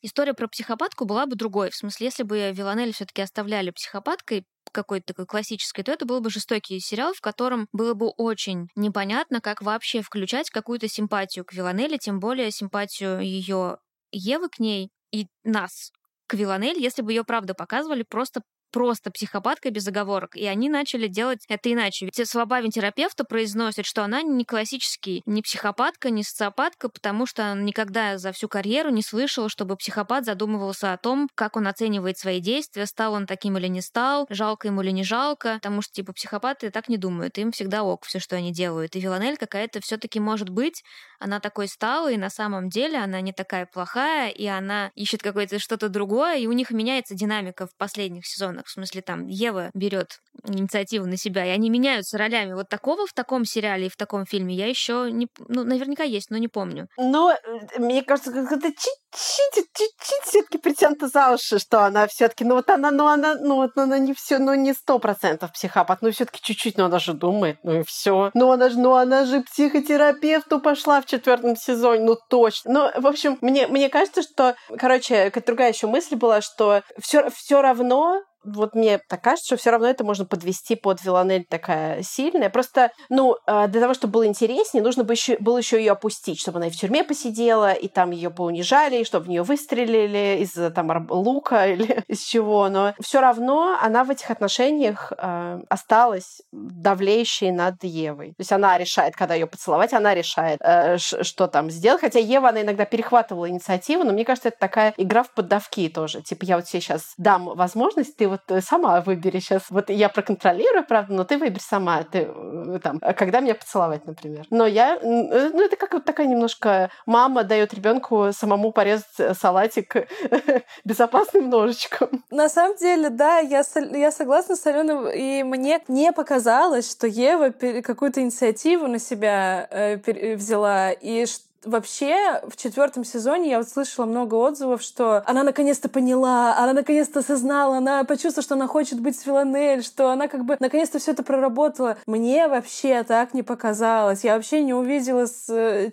история 0.01 0.33
про 0.33 0.47
психопатку 0.47 1.05
была 1.05 1.25
бы 1.25 1.35
другой. 1.35 1.69
В 1.69 1.75
смысле, 1.75 2.05
если 2.07 2.23
бы 2.23 2.51
Виланель 2.51 2.93
все-таки 2.93 3.21
оставляли 3.21 3.71
психопаткой, 3.71 4.45
какой-то 4.71 5.07
такой 5.07 5.25
классической, 5.25 5.83
то 5.83 5.91
это 5.91 6.05
был 6.05 6.21
бы 6.21 6.29
жестокий 6.29 6.79
сериал, 6.79 7.13
в 7.13 7.21
котором 7.21 7.67
было 7.71 7.93
бы 7.93 8.09
очень 8.09 8.67
непонятно, 8.75 9.41
как 9.41 9.61
вообще 9.61 10.01
включать 10.01 10.49
какую-то 10.49 10.87
симпатию 10.87 11.45
к 11.45 11.53
Виланелли, 11.53 11.97
тем 11.97 12.19
более 12.19 12.51
симпатию 12.51 13.21
ее 13.21 13.77
Евы 14.11 14.49
к 14.49 14.59
ней 14.59 14.89
и 15.11 15.27
нас 15.43 15.91
к 16.27 16.33
Виланель, 16.33 16.79
если 16.79 17.01
бы 17.01 17.11
ее 17.11 17.23
правда 17.23 17.53
показывали 17.53 18.03
просто 18.03 18.41
просто 18.77 19.09
психопатка 19.09 19.71
без 19.71 19.87
оговорок. 19.87 20.35
И 20.35 20.45
они 20.45 20.69
начали 20.69 21.07
делать 21.07 21.43
это 21.49 21.73
иначе. 21.73 22.05
Ведь 22.05 22.29
Слабавин 22.29 22.69
терапевта 22.69 23.23
произносит, 23.23 23.87
что 23.87 24.03
она 24.03 24.21
не 24.21 24.45
классический, 24.45 25.23
не 25.25 25.41
психопатка, 25.41 26.11
не 26.11 26.21
социопатка, 26.21 26.87
потому 26.87 27.25
что 27.25 27.43
она 27.43 27.61
никогда 27.63 28.19
за 28.19 28.31
всю 28.33 28.47
карьеру 28.47 28.91
не 28.91 29.01
слышала, 29.01 29.49
чтобы 29.49 29.77
психопат 29.77 30.25
задумывался 30.25 30.93
о 30.93 30.97
том, 30.97 31.27
как 31.33 31.55
он 31.55 31.67
оценивает 31.67 32.19
свои 32.19 32.39
действия, 32.39 32.85
стал 32.85 33.13
он 33.13 33.25
таким 33.25 33.57
или 33.57 33.65
не 33.65 33.81
стал, 33.81 34.27
жалко 34.29 34.67
ему 34.67 34.83
или 34.83 34.91
не 34.91 35.03
жалко, 35.03 35.55
потому 35.55 35.81
что, 35.81 35.93
типа, 35.93 36.13
психопаты 36.13 36.69
так 36.69 36.87
не 36.87 36.97
думают, 36.97 37.39
им 37.39 37.51
всегда 37.51 37.81
ок 37.81 38.05
все, 38.05 38.19
что 38.19 38.35
они 38.35 38.53
делают. 38.53 38.95
И 38.95 38.99
Виланель 38.99 39.37
какая-то 39.37 39.81
все 39.81 39.97
таки 39.97 40.19
может 40.19 40.49
быть, 40.49 40.83
она 41.19 41.39
такой 41.39 41.67
стала, 41.67 42.11
и 42.11 42.17
на 42.17 42.29
самом 42.29 42.69
деле 42.69 42.99
она 42.99 43.21
не 43.21 43.33
такая 43.33 43.65
плохая, 43.65 44.29
и 44.29 44.45
она 44.45 44.91
ищет 44.93 45.23
какое-то 45.23 45.57
что-то 45.57 45.89
другое, 45.89 46.37
и 46.37 46.45
у 46.45 46.51
них 46.51 46.69
меняется 46.69 47.15
динамика 47.15 47.65
в 47.65 47.75
последних 47.75 48.27
сезонах. 48.27 48.66
В 48.67 48.71
смысле, 48.71 49.01
там 49.01 49.27
Ева 49.27 49.71
берет 49.73 50.19
инициативу 50.45 51.05
на 51.05 51.17
себя, 51.17 51.45
и 51.45 51.49
они 51.49 51.69
меняются 51.69 52.17
ролями. 52.17 52.53
Вот 52.53 52.69
такого 52.69 53.07
в 53.07 53.13
таком 53.13 53.45
сериале 53.45 53.87
и 53.87 53.89
в 53.89 53.95
таком 53.95 54.25
фильме 54.25 54.55
я 54.55 54.67
еще 54.67 55.09
не... 55.11 55.27
Ну, 55.47 55.63
наверняка 55.63 56.03
есть, 56.03 56.29
но 56.29 56.37
не 56.37 56.47
помню. 56.47 56.87
Но 56.97 57.31
э, 57.31 57.37
мне 57.79 58.03
кажется, 58.03 58.31
это 58.31 58.67
чуть-чуть, 58.67 59.67
чуть-чуть 59.73 60.23
все-таки 60.25 60.57
притянуто 60.57 61.07
за 61.07 61.33
уши, 61.33 61.59
что 61.59 61.85
она 61.85 62.07
все-таки, 62.07 62.43
ну 62.43 62.55
вот 62.55 62.69
она, 62.69 62.91
ну 62.91 63.07
она, 63.07 63.35
ну 63.35 63.55
вот 63.55 63.77
она 63.77 63.97
не 63.99 64.13
все, 64.13 64.37
ну 64.37 64.53
не 64.53 64.73
сто 64.73 64.99
процентов 64.99 65.53
психопат, 65.53 66.01
ну 66.01 66.11
все-таки 66.11 66.41
чуть-чуть, 66.41 66.77
но 66.77 66.85
она 66.85 66.99
же 66.99 67.13
думает, 67.13 67.59
ну 67.63 67.79
и 67.79 67.83
все. 67.83 68.31
Ну 68.33 68.51
она 68.51 68.69
же, 68.69 68.79
ну 68.79 68.93
она 68.93 69.25
же 69.25 69.41
психотерапевту 69.41 70.59
пошла 70.59 71.01
в 71.01 71.05
четвертом 71.05 71.55
сезоне, 71.55 72.03
ну 72.03 72.17
точно. 72.29 72.73
Ну, 72.73 73.01
в 73.01 73.07
общем, 73.07 73.37
мне, 73.41 73.67
мне 73.67 73.89
кажется, 73.89 74.21
что, 74.21 74.55
короче, 74.77 75.31
другая 75.47 75.71
еще 75.71 75.87
мысль 75.87 76.15
была, 76.15 76.41
что 76.41 76.83
все, 76.99 77.29
все 77.29 77.61
равно 77.61 78.21
вот 78.47 78.75
мне 78.75 78.99
так 79.07 79.21
кажется, 79.21 79.47
что 79.47 79.57
все 79.57 79.71
равно 79.71 79.87
это 79.87 80.03
можно 80.03 80.25
подвести 80.25 80.75
под 80.75 81.03
Виланель 81.03 81.45
такая 81.47 82.01
сильная. 82.03 82.49
Просто, 82.49 82.91
ну, 83.09 83.37
э, 83.45 83.67
для 83.67 83.81
того, 83.81 83.93
чтобы 83.93 84.13
было 84.13 84.27
интереснее, 84.27 84.83
нужно 84.83 85.03
бы 85.03 85.13
еще, 85.13 85.37
было 85.39 85.57
еще 85.57 85.77
ее 85.77 85.91
опустить, 85.91 86.39
чтобы 86.39 86.57
она 86.57 86.67
и 86.67 86.69
в 86.69 86.75
тюрьме 86.75 87.03
посидела, 87.03 87.73
и 87.73 87.87
там 87.87 88.11
ее 88.11 88.29
поунижали, 88.29 89.01
и 89.01 89.03
чтобы 89.03 89.25
в 89.25 89.29
нее 89.29 89.43
выстрелили 89.43 90.41
из 90.41 90.53
там 90.73 91.07
лука 91.09 91.67
или 91.73 92.03
из 92.07 92.21
чего. 92.21 92.69
Но 92.69 92.93
все 92.99 93.19
равно 93.21 93.77
она 93.81 94.03
в 94.03 94.09
этих 94.09 94.29
отношениях 94.31 95.11
э, 95.17 95.61
осталась 95.69 96.41
давлеющей 96.51 97.51
над 97.51 97.83
Евой. 97.83 98.29
То 98.29 98.41
есть 98.41 98.51
она 98.51 98.77
решает, 98.77 99.15
когда 99.15 99.33
ее 99.33 99.47
поцеловать, 99.47 99.93
она 99.93 100.13
решает, 100.13 100.59
э, 100.61 100.97
что 100.97 101.47
там 101.47 101.69
сделать. 101.69 102.01
Хотя 102.01 102.19
Ева, 102.19 102.49
она 102.49 102.61
иногда 102.61 102.85
перехватывала 102.85 103.49
инициативу, 103.49 104.03
но 104.03 104.13
мне 104.13 104.25
кажется, 104.25 104.49
это 104.49 104.57
такая 104.59 104.93
игра 104.97 105.23
в 105.23 105.31
поддавки 105.31 105.89
тоже. 105.89 106.21
Типа, 106.21 106.45
я 106.45 106.57
вот 106.57 106.65
тебе 106.65 106.81
сейчас 106.81 107.13
дам 107.17 107.45
возможность, 107.45 108.15
ты 108.17 108.27
вот 108.27 108.36
вот 108.37 108.57
э, 108.57 108.61
сама 108.61 109.01
выбери 109.01 109.39
сейчас. 109.39 109.63
Вот 109.69 109.89
я 109.89 110.09
проконтролирую, 110.09 110.85
правда, 110.85 111.13
но 111.13 111.23
ты 111.23 111.37
выбери 111.37 111.59
сама. 111.59 112.03
Ты 112.03 112.29
э, 112.29 112.79
там, 112.81 112.99
а 113.01 113.13
когда 113.13 113.39
меня 113.39 113.55
поцеловать, 113.55 114.05
например. 114.05 114.45
Но 114.49 114.65
я, 114.65 114.95
э, 114.95 114.99
ну 115.01 115.61
это 115.61 115.75
как 115.75 115.93
вот 115.93 116.05
такая 116.05 116.27
немножко 116.27 116.89
мама 117.05 117.43
дает 117.43 117.73
ребенку 117.73 118.29
самому 118.31 118.71
порезать 118.71 119.37
салатик 119.37 119.95
безопасным 120.85 121.49
ножичком. 121.49 122.23
На 122.31 122.49
самом 122.49 122.77
деле, 122.77 123.09
да, 123.09 123.39
я, 123.39 123.63
я 123.93 124.11
согласна 124.11 124.55
с 124.55 124.65
Аленой, 124.65 125.17
и 125.17 125.43
мне 125.43 125.81
не 125.87 126.11
показалось, 126.11 126.89
что 126.89 127.07
Ева 127.07 127.49
какую-то 127.49 128.21
инициативу 128.21 128.87
на 128.87 128.99
себя 128.99 129.67
э, 129.71 130.35
взяла, 130.35 130.91
и 130.91 131.25
что 131.25 131.47
Вообще, 131.63 132.41
в 132.47 132.55
четвертом 132.55 133.03
сезоне 133.03 133.49
я 133.49 133.57
вот 133.57 133.67
слышала 133.67 134.05
много 134.05 134.35
отзывов, 134.35 134.81
что 134.81 135.23
она 135.25 135.43
наконец-то 135.43 135.89
поняла, 135.89 136.55
она 136.57 136.73
наконец-то 136.73 137.19
осознала, 137.19 137.77
она 137.77 138.03
почувствовала, 138.03 138.43
что 138.43 138.55
она 138.55 138.67
хочет 138.67 138.99
быть 138.99 139.19
с 139.19 139.23
Филанель, 139.23 139.83
что 139.83 140.09
она 140.09 140.27
как 140.27 140.45
бы 140.45 140.55
наконец-то 140.59 140.99
все 140.99 141.11
это 141.11 141.23
проработала. 141.23 141.97
Мне 142.05 142.47
вообще 142.47 143.03
так 143.03 143.33
не 143.33 143.43
показалось. 143.43 144.23
Я 144.23 144.35
вообще 144.35 144.61
не 144.61 144.73
увидела, 144.73 145.25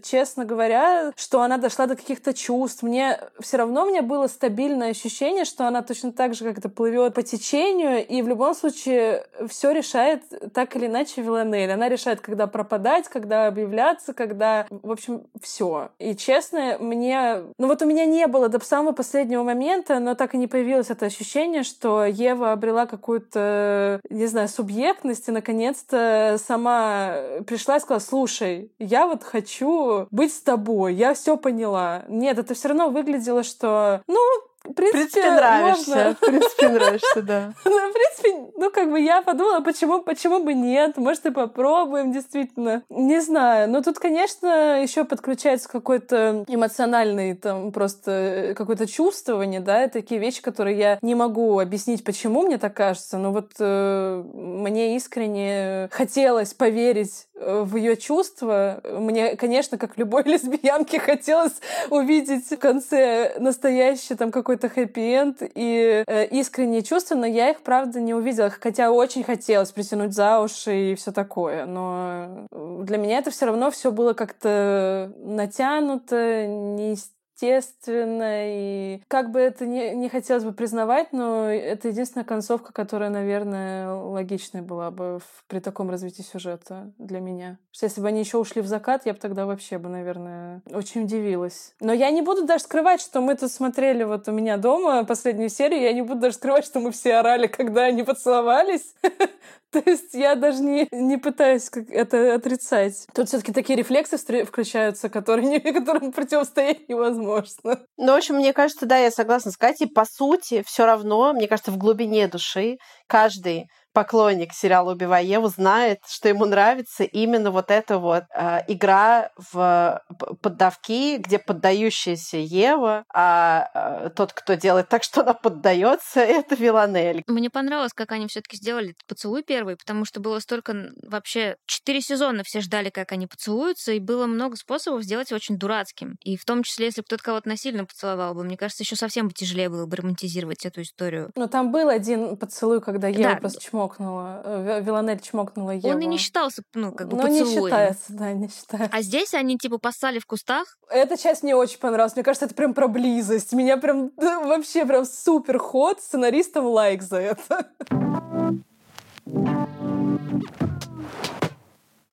честно 0.03 0.45
говоря, 0.45 1.13
что 1.17 1.41
она 1.43 1.57
дошла 1.57 1.87
до 1.87 1.97
каких-то 1.97 2.35
чувств. 2.35 2.83
Мне 2.83 3.19
все 3.41 3.57
равно 3.57 3.85
меня 3.85 4.03
было 4.03 4.27
стабильное 4.27 4.91
ощущение, 4.91 5.45
что 5.45 5.67
она 5.67 5.83
точно 5.83 6.13
так 6.13 6.35
же 6.35 6.45
как-то 6.45 6.69
плывет 6.69 7.15
по 7.15 7.23
течению, 7.23 8.07
и 8.07 8.23
в 8.23 8.29
любом 8.29 8.55
случае 8.55 9.27
все 9.49 9.71
решает 9.73 10.23
так 10.53 10.77
или 10.77 10.87
иначе 10.87 11.23
Виланель. 11.23 11.73
Она 11.73 11.89
решает, 11.89 12.21
когда 12.21 12.47
пропадать, 12.47 13.09
когда 13.09 13.47
объявляться, 13.47 14.13
когда, 14.13 14.67
в 14.71 14.93
общем, 14.93 15.25
все 15.41 15.64
все. 15.65 15.91
И 15.99 16.17
честно, 16.17 16.77
мне... 16.79 17.43
Ну 17.59 17.67
вот 17.67 17.83
у 17.83 17.87
меня 17.87 18.05
не 18.05 18.27
было 18.27 18.49
до 18.49 18.65
самого 18.65 18.93
последнего 18.93 19.43
момента, 19.43 19.99
но 19.99 20.15
так 20.15 20.35
и 20.35 20.39
не 20.39 20.47
появилось 20.47 20.91
это 20.91 21.07
ощущение, 21.07 21.63
что 21.63 22.05
Ева 22.05 22.53
обрела 22.53 22.87
какую-то, 22.87 24.01
не 24.11 24.27
знаю, 24.27 24.49
субъектность 24.49 25.29
и 25.29 25.33
наконец-то 25.33 26.37
сама 26.45 27.15
пришла 27.47 27.77
и 27.77 27.81
сказала, 27.81 28.01
слушай, 28.01 28.71
я 28.79 29.07
вот 29.07 29.23
хочу 29.23 30.07
быть 30.11 30.33
с 30.33 30.41
тобой, 30.41 30.95
я 30.95 31.15
все 31.15 31.37
поняла. 31.37 32.05
Нет, 32.09 32.39
это 32.39 32.55
все 32.55 32.69
равно 32.69 32.89
выглядело, 32.89 33.43
что, 33.43 34.03
ну, 34.07 34.21
в 34.65 34.73
принципе, 34.73 34.99
в 34.99 35.13
принципе 35.13 35.31
нравишься. 35.31 35.91
Можно. 35.91 36.15
В 36.15 36.21
принципе, 36.21 36.69
нравишься, 36.69 37.23
да. 37.23 37.53
Ну, 37.65 37.91
в 37.91 37.93
принципе, 37.93 38.53
ну, 38.57 38.71
как 38.71 38.91
бы 38.91 39.01
я 39.01 39.21
подумала, 39.23 39.61
почему, 39.61 40.01
почему 40.01 40.43
бы 40.43 40.55
нет? 40.55 40.97
Может, 40.97 41.27
и 41.27 41.31
попробуем, 41.31 42.13
действительно. 42.13 42.83
Не 42.89 43.21
знаю. 43.21 43.69
Но 43.69 43.83
тут, 43.83 43.99
конечно, 43.99 44.83
еще 44.83 45.05
подключается 45.05 45.69
какой-то 45.69 46.45
эмоциональный, 46.49 47.35
там, 47.35 47.73
просто 47.73 48.11
э, 48.11 48.55
какое-то 48.55 48.87
чувствование, 48.87 49.61
да, 49.61 49.89
такие 49.89 50.21
вещи, 50.21 50.41
которые 50.41 50.79
я 50.79 50.99
не 51.03 51.15
могу 51.15 51.59
объяснить, 51.59 52.03
почему 52.03 52.43
мне 52.43 52.57
так 52.57 52.75
кажется. 52.75 53.19
Но 53.19 53.33
вот 53.33 53.53
э, 53.59 54.25
мне 54.33 54.97
искренне 54.97 55.89
хотелось 55.93 56.55
поверить 56.55 57.27
в 57.35 57.77
ее 57.77 57.97
чувства. 57.97 58.81
Мне, 58.85 59.37
конечно, 59.37 59.79
как 59.79 59.99
любой 59.99 60.23
лесбиянке, 60.27 60.99
хотелось 60.99 61.55
увидеть 61.91 62.51
в 62.51 62.57
конце 62.57 63.37
настоящий 63.39 64.15
там 64.15 64.31
какой-то 64.31 64.69
хэппи-энд 64.69 65.39
и 65.55 66.05
э, 66.07 66.27
искренние 66.27 66.83
чувства, 66.83 67.17
но 67.17 67.27
я 67.27 67.51
их, 67.51 67.61
правда, 67.61 68.01
не 68.01 68.15
увидела. 68.15 68.51
Хотя 68.51 68.91
очень 68.91 69.25
хотелось 69.25 69.73
притянуть 69.73 70.13
за 70.13 70.41
уши 70.41 70.93
и 70.93 70.95
все 70.95 71.13
такое. 71.13 71.67
Но 71.67 72.47
для 72.53 72.99
меня 72.99 73.19
это 73.19 73.31
все 73.31 73.47
равно 73.47 73.71
все 73.71 73.91
было 73.91 74.13
как-то 74.13 75.13
натянуто, 75.19 76.47
не 76.47 76.97
естественно, 77.35 78.47
и 78.47 79.03
как 79.09 79.31
бы 79.31 79.41
это 79.41 79.67
не, 79.67 79.95
не 79.95 80.09
хотелось 80.09 80.45
бы 80.45 80.53
признавать, 80.53 81.13
но 81.13 81.49
это 81.49 81.89
единственная 81.89 82.25
концовка, 82.25 82.73
которая, 82.73 83.11
наверное, 83.11 83.93
логичной 83.93 84.63
была 84.63 84.91
бы 84.91 85.19
в, 85.19 85.45
при 85.49 85.61
таком 85.61 85.91
развитии 85.91 86.23
сюжета 86.23 86.93
для 86.99 87.21
меня. 87.21 87.59
что 87.73 87.87
если 87.87 88.01
бы 88.01 88.09
они 88.09 88.21
еще 88.21 88.39
ушли 88.39 88.63
в 88.63 88.67
закат, 88.67 89.07
я 89.07 89.13
бы 89.13 89.19
тогда 89.19 89.47
вообще 89.47 89.79
бы, 89.79 89.89
наверное, 89.89 90.63
очень 90.71 91.05
удивилась. 91.05 91.75
Но 91.81 91.93
я 91.93 92.11
не 92.11 92.23
буду 92.23 92.45
даже 92.45 92.65
скрывать, 92.65 93.01
что 93.01 93.21
мы 93.21 93.35
тут 93.35 93.51
смотрели 93.51 94.05
вот 94.05 94.29
у 94.29 94.33
меня 94.33 94.57
дома 94.57 95.05
последнюю 95.05 95.49
серию, 95.49 95.83
я 95.83 95.93
не 95.93 96.03
буду 96.03 96.21
даже 96.21 96.37
скрывать, 96.37 96.65
что 96.65 96.81
мы 96.81 96.93
все 96.93 97.15
орали, 97.15 97.47
когда 97.49 97.85
они 97.85 98.03
поцеловались. 98.03 98.95
То 99.75 99.83
есть 99.91 100.15
я 100.15 100.37
даже 100.37 100.63
не, 100.63 100.89
не 100.93 101.17
пытаюсь 101.17 101.69
это 101.89 102.35
отрицать. 102.35 103.07
Тут 103.13 103.29
все 103.29 103.39
таки 103.39 103.53
такие 103.53 103.77
рефлексы 103.77 104.17
включаются, 104.45 105.09
которые, 105.09 105.61
которым 105.75 106.13
противостоять 106.13 106.89
невозможно. 106.89 107.81
Ну, 107.97 108.13
в 108.13 108.17
общем, 108.17 108.37
мне 108.37 108.53
кажется, 108.53 108.87
да, 108.87 108.99
я 108.99 109.11
согласна 109.11 109.51
с 109.51 109.57
Катей. 109.57 109.89
По 109.89 110.05
сути, 110.05 110.63
все 110.65 110.87
равно, 110.87 111.33
мне 111.33 111.49
кажется, 111.49 111.73
в 111.73 111.79
глубине 111.79 112.29
души 112.29 112.79
каждый 113.09 113.69
поклонник 113.95 114.53
сериала 114.53 114.93
«Убивая 114.93 115.23
Еву» 115.23 115.49
знает, 115.49 116.01
что 116.07 116.29
ему 116.29 116.45
нравится 116.45 117.05
именно 117.05 117.51
вот 117.51 117.71
эта 117.71 117.99
вот 117.99 118.25
э, 118.35 118.61
игра 118.69 119.31
в 119.53 120.03
поддавки, 120.43 121.17
где 121.19 121.39
поддающаяся 121.39 122.37
Ева, 122.37 123.05
а 123.15 123.71
э, 123.73 124.11
тот, 124.11 124.33
кто 124.33 124.55
делает 124.55 124.89
так, 124.89 125.05
что 125.05 125.23
она 125.23 125.33
поддается, 125.33 126.21
это 126.21 126.57
Виланель. 126.57 127.23
Мне 127.29 127.49
понравилось, 127.51 127.93
как 127.95 128.13
они 128.13 128.27
все-таки 128.27 128.57
сделали 128.57 128.91
этот 128.91 129.07
поцелуй 129.07 129.45
первый, 129.45 129.77
потому 129.77 130.05
что 130.05 130.21
было 130.21 130.41
столько 130.41 130.75
вообще 131.03 131.57
четыре 131.67 132.01
сезона 132.01 132.43
все 132.43 132.61
ждали, 132.61 132.91
как 132.91 133.13
они 133.13 133.29
поцелуются, 133.29 133.93
и 133.93 134.01
было 134.01 134.27
много 134.27 134.57
способов 134.57 135.05
сделать 135.05 135.31
его 135.31 135.37
очень 135.37 135.57
дурацким. 135.57 136.17
И 136.25 136.37
в 136.37 136.45
том 136.45 136.65
числе, 136.65 136.87
если 136.87 137.01
бы 137.01 137.05
кто-то 137.05 137.23
кого-то 137.23 137.49
насильно 137.49 137.85
поцеловал 137.85 138.35
бы, 138.35 138.43
мне 138.43 138.57
кажется, 138.57 138.83
еще 138.83 138.97
совсем 138.97 139.29
бы 139.29 139.35
тяжелее 139.35 139.69
было 139.69 139.87
бы 139.87 139.97
романтизировать 139.97 140.67
эту 140.67 140.83
историю. 140.83 141.31
Но 141.37 141.47
там 141.47 141.71
был 141.71 141.89
один 141.89 142.37
поцелуй, 142.37 142.81
когда 142.81 143.07
Ева 143.07 143.35
да. 143.35 143.37
просто 143.37 143.63
чмокнула 143.63 143.84
чмокнула, 143.89 144.43
э, 144.45 144.81
Виланель 144.83 145.21
чмокнула 145.21 145.71
Еву. 145.73 145.89
Он 145.89 146.01
и 146.01 146.07
не 146.07 146.19
считался, 146.19 146.63
ну, 146.75 146.93
как 146.93 147.09
бы 147.09 147.17
Ну, 147.17 147.23
поцелуем. 147.23 147.47
не 147.47 147.55
считается, 147.55 148.05
да, 148.09 148.33
не 148.33 148.49
считается. 148.49 148.97
А 148.97 149.03
здесь 149.03 149.35
они, 149.35 149.59
типа, 149.59 149.79
поссали 149.79 150.19
в 150.19 150.27
кустах? 150.27 150.79
Эта 150.89 151.17
часть 151.17 151.43
мне 151.43 151.55
очень 151.55 151.79
понравилась. 151.79 152.15
Мне 152.15 152.23
кажется, 152.23 152.47
это 152.47 152.55
прям 152.55 152.75
про 152.75 152.89
близость. 152.89 153.53
Меня 153.53 153.77
прям 153.77 154.11
вообще 154.17 154.87
прям 154.87 155.05
супер 155.05 155.59
ход. 155.59 156.01
Сценаристам 156.01 156.67
лайк 156.67 157.03
за 157.03 157.19
это. 157.19 157.67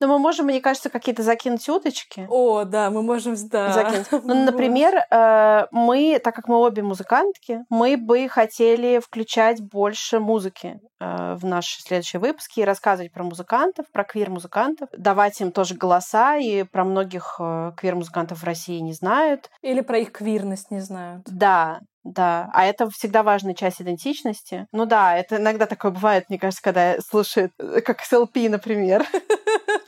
Но 0.02 0.08
мы 0.08 0.18
можем, 0.18 0.48
мне 0.48 0.60
кажется, 0.62 0.90
какие-то 0.90 1.22
закинуть 1.22 1.70
уточки. 1.70 2.26
О, 2.28 2.64
да, 2.64 2.90
мы 2.90 3.04
можем, 3.04 3.36
да. 3.50 3.72
Закинуть. 3.72 4.08
Ну, 4.32 4.46
например, 4.46 4.96
э, 4.96 5.68
мы, 5.72 6.20
так 6.24 6.36
как 6.36 6.48
мы 6.48 6.58
обе 6.58 6.82
музыкантки, 6.82 7.60
мы 7.70 7.98
бы 7.98 8.28
хотели 8.28 9.00
включать 9.00 9.62
больше 9.62 10.20
музыки 10.20 10.80
э, 11.00 11.36
в 11.36 11.46
наши 11.46 11.82
следующие 11.82 12.20
выпуски 12.20 12.62
и 12.62 12.64
рассказывать 12.64 13.12
про 13.12 13.24
музыкантов, 13.24 13.86
про 13.92 14.04
квир-музыкантов, 14.04 14.90
давать 14.98 15.40
им 15.40 15.52
тоже 15.52 15.76
голоса, 15.76 16.38
и 16.38 16.64
про 16.64 16.84
многих 16.84 17.36
э, 17.40 17.72
квир-музыкантов 17.78 18.40
в 18.40 18.44
России 18.44 18.80
не 18.80 18.94
знают. 18.94 19.52
Или 19.62 19.82
про 19.82 20.00
их 20.00 20.12
квирность 20.12 20.72
не 20.72 20.80
знают. 20.80 21.24
Да, 21.28 21.82
да, 22.04 22.50
а 22.54 22.66
это 22.66 22.90
всегда 22.90 23.22
важная 23.22 23.54
часть 23.54 23.82
идентичности. 23.82 24.66
Ну 24.72 24.86
да, 24.86 25.16
это 25.16 25.38
иногда 25.38 25.68
такое 25.68 25.92
бывает, 25.92 26.26
мне 26.30 26.40
кажется, 26.40 26.64
когда 26.64 27.00
слушают, 27.00 27.54
как 27.86 28.02
SLP, 28.02 28.50
например. 28.50 29.06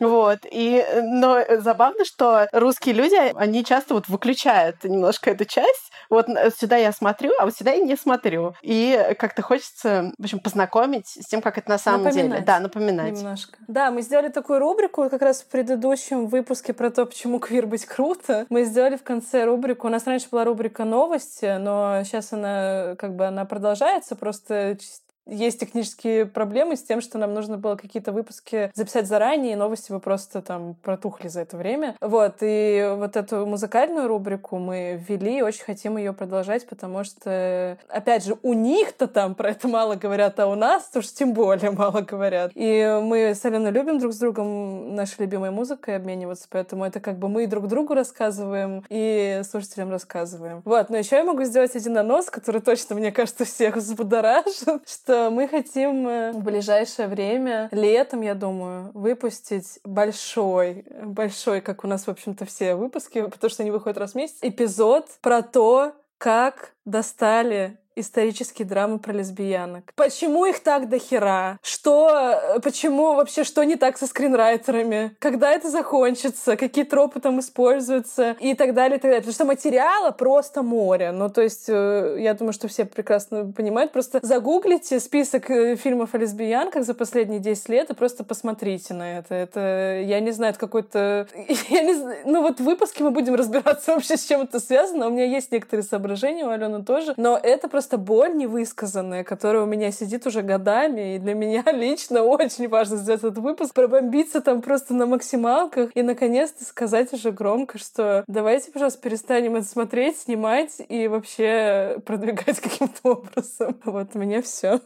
Вот. 0.08 0.39
И, 0.49 0.86
но 1.01 1.39
забавно, 1.60 2.06
что 2.06 2.47
русские 2.51 2.95
люди, 2.95 3.16
они 3.36 3.64
часто 3.64 3.93
вот 3.93 4.08
выключают 4.08 4.84
немножко 4.84 5.32
эту 5.32 5.45
часть. 5.45 5.91
Вот 6.10 6.28
сюда 6.58 6.78
я 6.78 6.91
смотрю, 6.91 7.32
а 7.39 7.45
вот 7.45 7.56
сюда 7.56 7.72
я 7.72 7.84
не 7.84 7.95
смотрю. 7.95 8.54
И 8.62 9.16
как-то 9.18 9.41
хочется, 9.41 10.12
в 10.18 10.24
общем, 10.24 10.39
познакомить 10.39 11.08
с 11.08 11.26
тем, 11.28 11.41
как 11.41 11.58
это 11.58 11.70
на 11.70 11.78
самом 11.78 12.04
напоминать. 12.04 12.32
деле. 12.32 12.45
Да, 12.45 12.60
напоминать. 12.60 13.14
Немножко. 13.14 13.58
Да, 13.68 13.91
мы 13.91 14.01
сделали 14.01 14.30
такую 14.30 14.60
рубрику 14.60 15.10
как 15.10 15.22
раз 15.22 15.41
в 15.41 15.47
предыдущем 15.47 16.28
выпуске 16.28 16.74
про 16.74 16.89
то, 16.89 17.06
почему 17.06 17.39
квир 17.39 17.66
быть 17.66 17.86
круто. 17.86 18.45
Мы 18.49 18.64
сделали 18.66 18.97
в 18.97 19.04
конце 19.04 19.45
рубрику. 19.45 19.88
У 19.88 19.89
нас 19.89 20.06
раньше 20.06 20.28
была 20.30 20.43
рубрика 20.43 20.84
новости, 20.84 21.58
но 21.58 22.01
сейчас 22.04 22.34
она 22.34 22.95
как 22.97 23.16
бы 23.16 23.26
она 23.26 23.45
продолжается, 23.45 24.16
просто 24.16 24.78
есть 25.26 25.60
технические 25.60 26.26
проблемы 26.26 26.76
с 26.76 26.84
тем, 26.84 27.02
что 27.02 27.18
нам 27.18 27.34
нужно 27.34 27.58
было 27.58 27.76
какие-то 27.76 28.12
выпуски 28.12 28.72
записать 28.74 29.08
заранее, 29.08 29.54
и 29.54 29.56
новости 29.56 29.92
бы 29.92 30.00
просто 30.00 30.42
там 30.42 30.76
протухли 30.82 31.28
за 31.28 31.42
это 31.42 31.58
время. 31.58 31.96
Вот, 32.02 32.38
и 32.42 32.94
вот 32.96 33.16
эту 33.16 33.46
музыкальную 33.46 34.08
рубрику 34.08 34.58
мы 34.58 35.02
ввели, 35.08 35.40
и 35.40 35.42
очень 35.42 35.64
хотим 35.64 35.98
ее 35.98 36.14
продолжать, 36.14 36.68
потому 36.68 37.04
что, 37.04 37.78
опять 37.88 38.26
же, 38.26 38.38
у 38.44 38.54
них-то 38.54 39.08
там 39.08 39.36
про 39.36 39.52
это 39.52 39.68
мало 39.68 39.96
говорят, 39.96 40.40
а 40.40 40.48
у 40.48 40.56
нас 40.56 40.90
уж 40.96 41.08
тем 41.08 41.34
более 41.34 41.72
мало 41.84 42.02
говорят. 42.02 42.52
И 42.56 43.00
мы 43.02 43.34
с 43.36 43.44
Аленой 43.46 43.72
любим 43.72 44.00
друг 44.00 44.14
с 44.14 44.18
другом 44.18 44.96
нашей 44.96 45.22
любимой 45.22 45.52
музыкой 45.52 45.96
обмениваться, 45.96 46.48
поэтому 46.50 46.86
это 46.86 47.00
как 47.00 47.18
бы 47.18 47.30
мы 47.30 47.48
друг 47.48 47.68
другу 47.68 47.94
рассказываем, 47.94 48.84
и 48.90 49.42
слушателям 49.50 49.90
рассказываем. 49.90 50.62
Вот, 50.66 50.90
но 50.90 50.98
еще 50.98 51.16
я 51.16 51.24
могу 51.24 51.44
сделать 51.44 51.76
один 51.76 51.98
анонс, 51.98 52.30
который 52.30 52.62
точно, 52.62 52.96
мне 52.96 53.12
кажется, 53.12 53.46
всех 53.46 53.76
взбудоражит, 53.78 54.82
что 54.88 55.12
что 55.14 55.30
мы 55.30 55.47
хотим 55.47 56.07
э, 56.07 56.32
в 56.32 56.41
ближайшее 56.43 57.07
время, 57.07 57.70
летом, 57.72 58.22
я 58.22 58.34
думаю, 58.34 58.89
выпустить 58.95 59.80
большой, 59.84 60.86
большой, 61.03 61.61
как 61.61 61.84
у 61.84 61.88
нас, 61.88 62.07
в 62.07 62.09
общем-то, 62.09 62.45
все 62.45 62.74
выпуски, 62.74 63.22
потому 63.22 63.51
что 63.51 63.61
они 63.61 63.70
выходят 63.70 63.99
раз 63.99 64.14
в 64.14 64.16
месяц, 64.16 64.38
эпизод 64.41 65.05
про 65.22 65.43
то, 65.43 65.93
как 66.18 66.74
достали 66.84 67.78
исторические 67.96 68.68
драмы 68.68 69.00
про 69.00 69.14
лесбиянок. 69.14 69.91
Почему 69.96 70.46
их 70.46 70.60
так 70.60 70.89
до 70.89 71.00
хера? 71.00 71.58
Что, 71.62 72.10
э, 72.56 72.60
почему 72.60 73.16
вообще, 73.16 73.44
что 73.44 73.64
не 73.64 73.76
так 73.76 73.98
со 73.98 74.08
скринрайтерами? 74.08 75.16
Когда 75.20 75.52
это 75.52 75.70
закончится? 75.70 76.58
Какие 76.58 76.86
тропы 76.86 77.20
там 77.20 77.39
используются? 77.39 78.36
И 78.39 78.54
так 78.56 78.74
далее, 78.74 78.98
и 78.98 79.02
так 79.02 79.12
далее. 79.12 79.22
Потому 79.22 79.34
что 79.34 79.46
материала 79.46 80.12
просто 80.12 80.64
море. 80.64 81.12
Ну, 81.12 81.30
то 81.30 81.41
есть, 81.41 81.66
э, 81.68 82.18
я 82.20 82.34
думаю, 82.34 82.54
что 82.54 82.68
все 82.68 82.86
прекрасно 82.86 83.52
понимают. 83.52 83.91
Просто 83.91 84.20
загуглите 84.22 85.00
список 85.00 85.50
э, 85.50 85.76
фильмов 85.76 86.14
о 86.14 86.18
лесбиянках 86.18 86.84
за 86.84 86.94
последние 86.94 87.39
10 87.39 87.70
лет 87.70 87.89
и 87.89 87.94
просто 87.94 88.24
посмотрите 88.24 88.94
на 88.94 89.20
это. 89.20 89.36
Это, 89.36 90.02
я 90.06 90.20
не 90.20 90.32
знаю, 90.32 90.52
это 90.52 90.60
какой-то... 90.60 91.28
Я 91.70 91.84
не 91.84 91.94
знаю, 91.94 92.18
ну, 92.26 92.41
вот 92.41 92.60
в 92.60 92.64
выпуске 92.64 93.04
мы 93.04 93.12
будем 93.12 93.36
разбираться 93.36 93.91
вообще, 93.96 94.18
с 94.18 94.26
чем 94.26 94.41
это 94.41 94.60
связано. 94.60 95.08
У 95.08 95.10
меня 95.10 95.26
есть 95.26 95.52
некоторые 95.52 95.84
соображения, 95.84 96.46
у 96.46 96.50
Алены 96.50 96.84
тоже. 96.84 97.14
Но 97.18 97.39
это 97.41 97.68
просто 97.68 97.83
просто 97.84 97.98
боль 97.98 98.34
невысказанная, 98.34 99.26
которая 99.26 99.64
у 99.64 99.66
меня 99.66 99.92
сидит 99.92 100.26
уже 100.26 100.42
годами, 100.42 101.16
и 101.16 101.20
для 101.20 101.34
меня 101.34 101.66
лично 101.74 102.24
очень 102.24 102.70
важно 102.70 102.96
сделать 102.96 103.24
этот 103.26 103.40
выпуск, 103.40 103.74
пробомбиться 103.74 104.40
там 104.40 104.62
просто 104.62 104.94
на 104.94 105.06
максималках 105.06 105.90
и 105.94 106.02
наконец-то 106.02 106.64
сказать 106.64 107.12
уже 107.12 107.34
громко, 107.34 107.78
что 107.78 108.24
давайте, 108.28 108.72
пожалуйста, 108.72 109.02
перестанем 109.02 109.58
это 109.58 109.68
смотреть, 109.68 110.18
снимать 110.18 110.82
и 110.88 111.10
вообще 111.10 111.98
продвигать 112.06 112.60
каким-то 112.62 113.16
образом. 113.16 113.76
Вот 113.84 114.12
у 114.14 114.20
меня 114.20 114.42
все. 114.42 114.80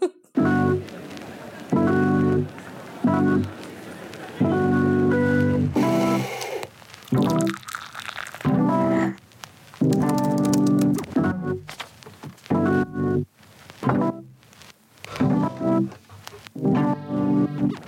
thank 13.87 14.13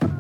you 0.04 0.19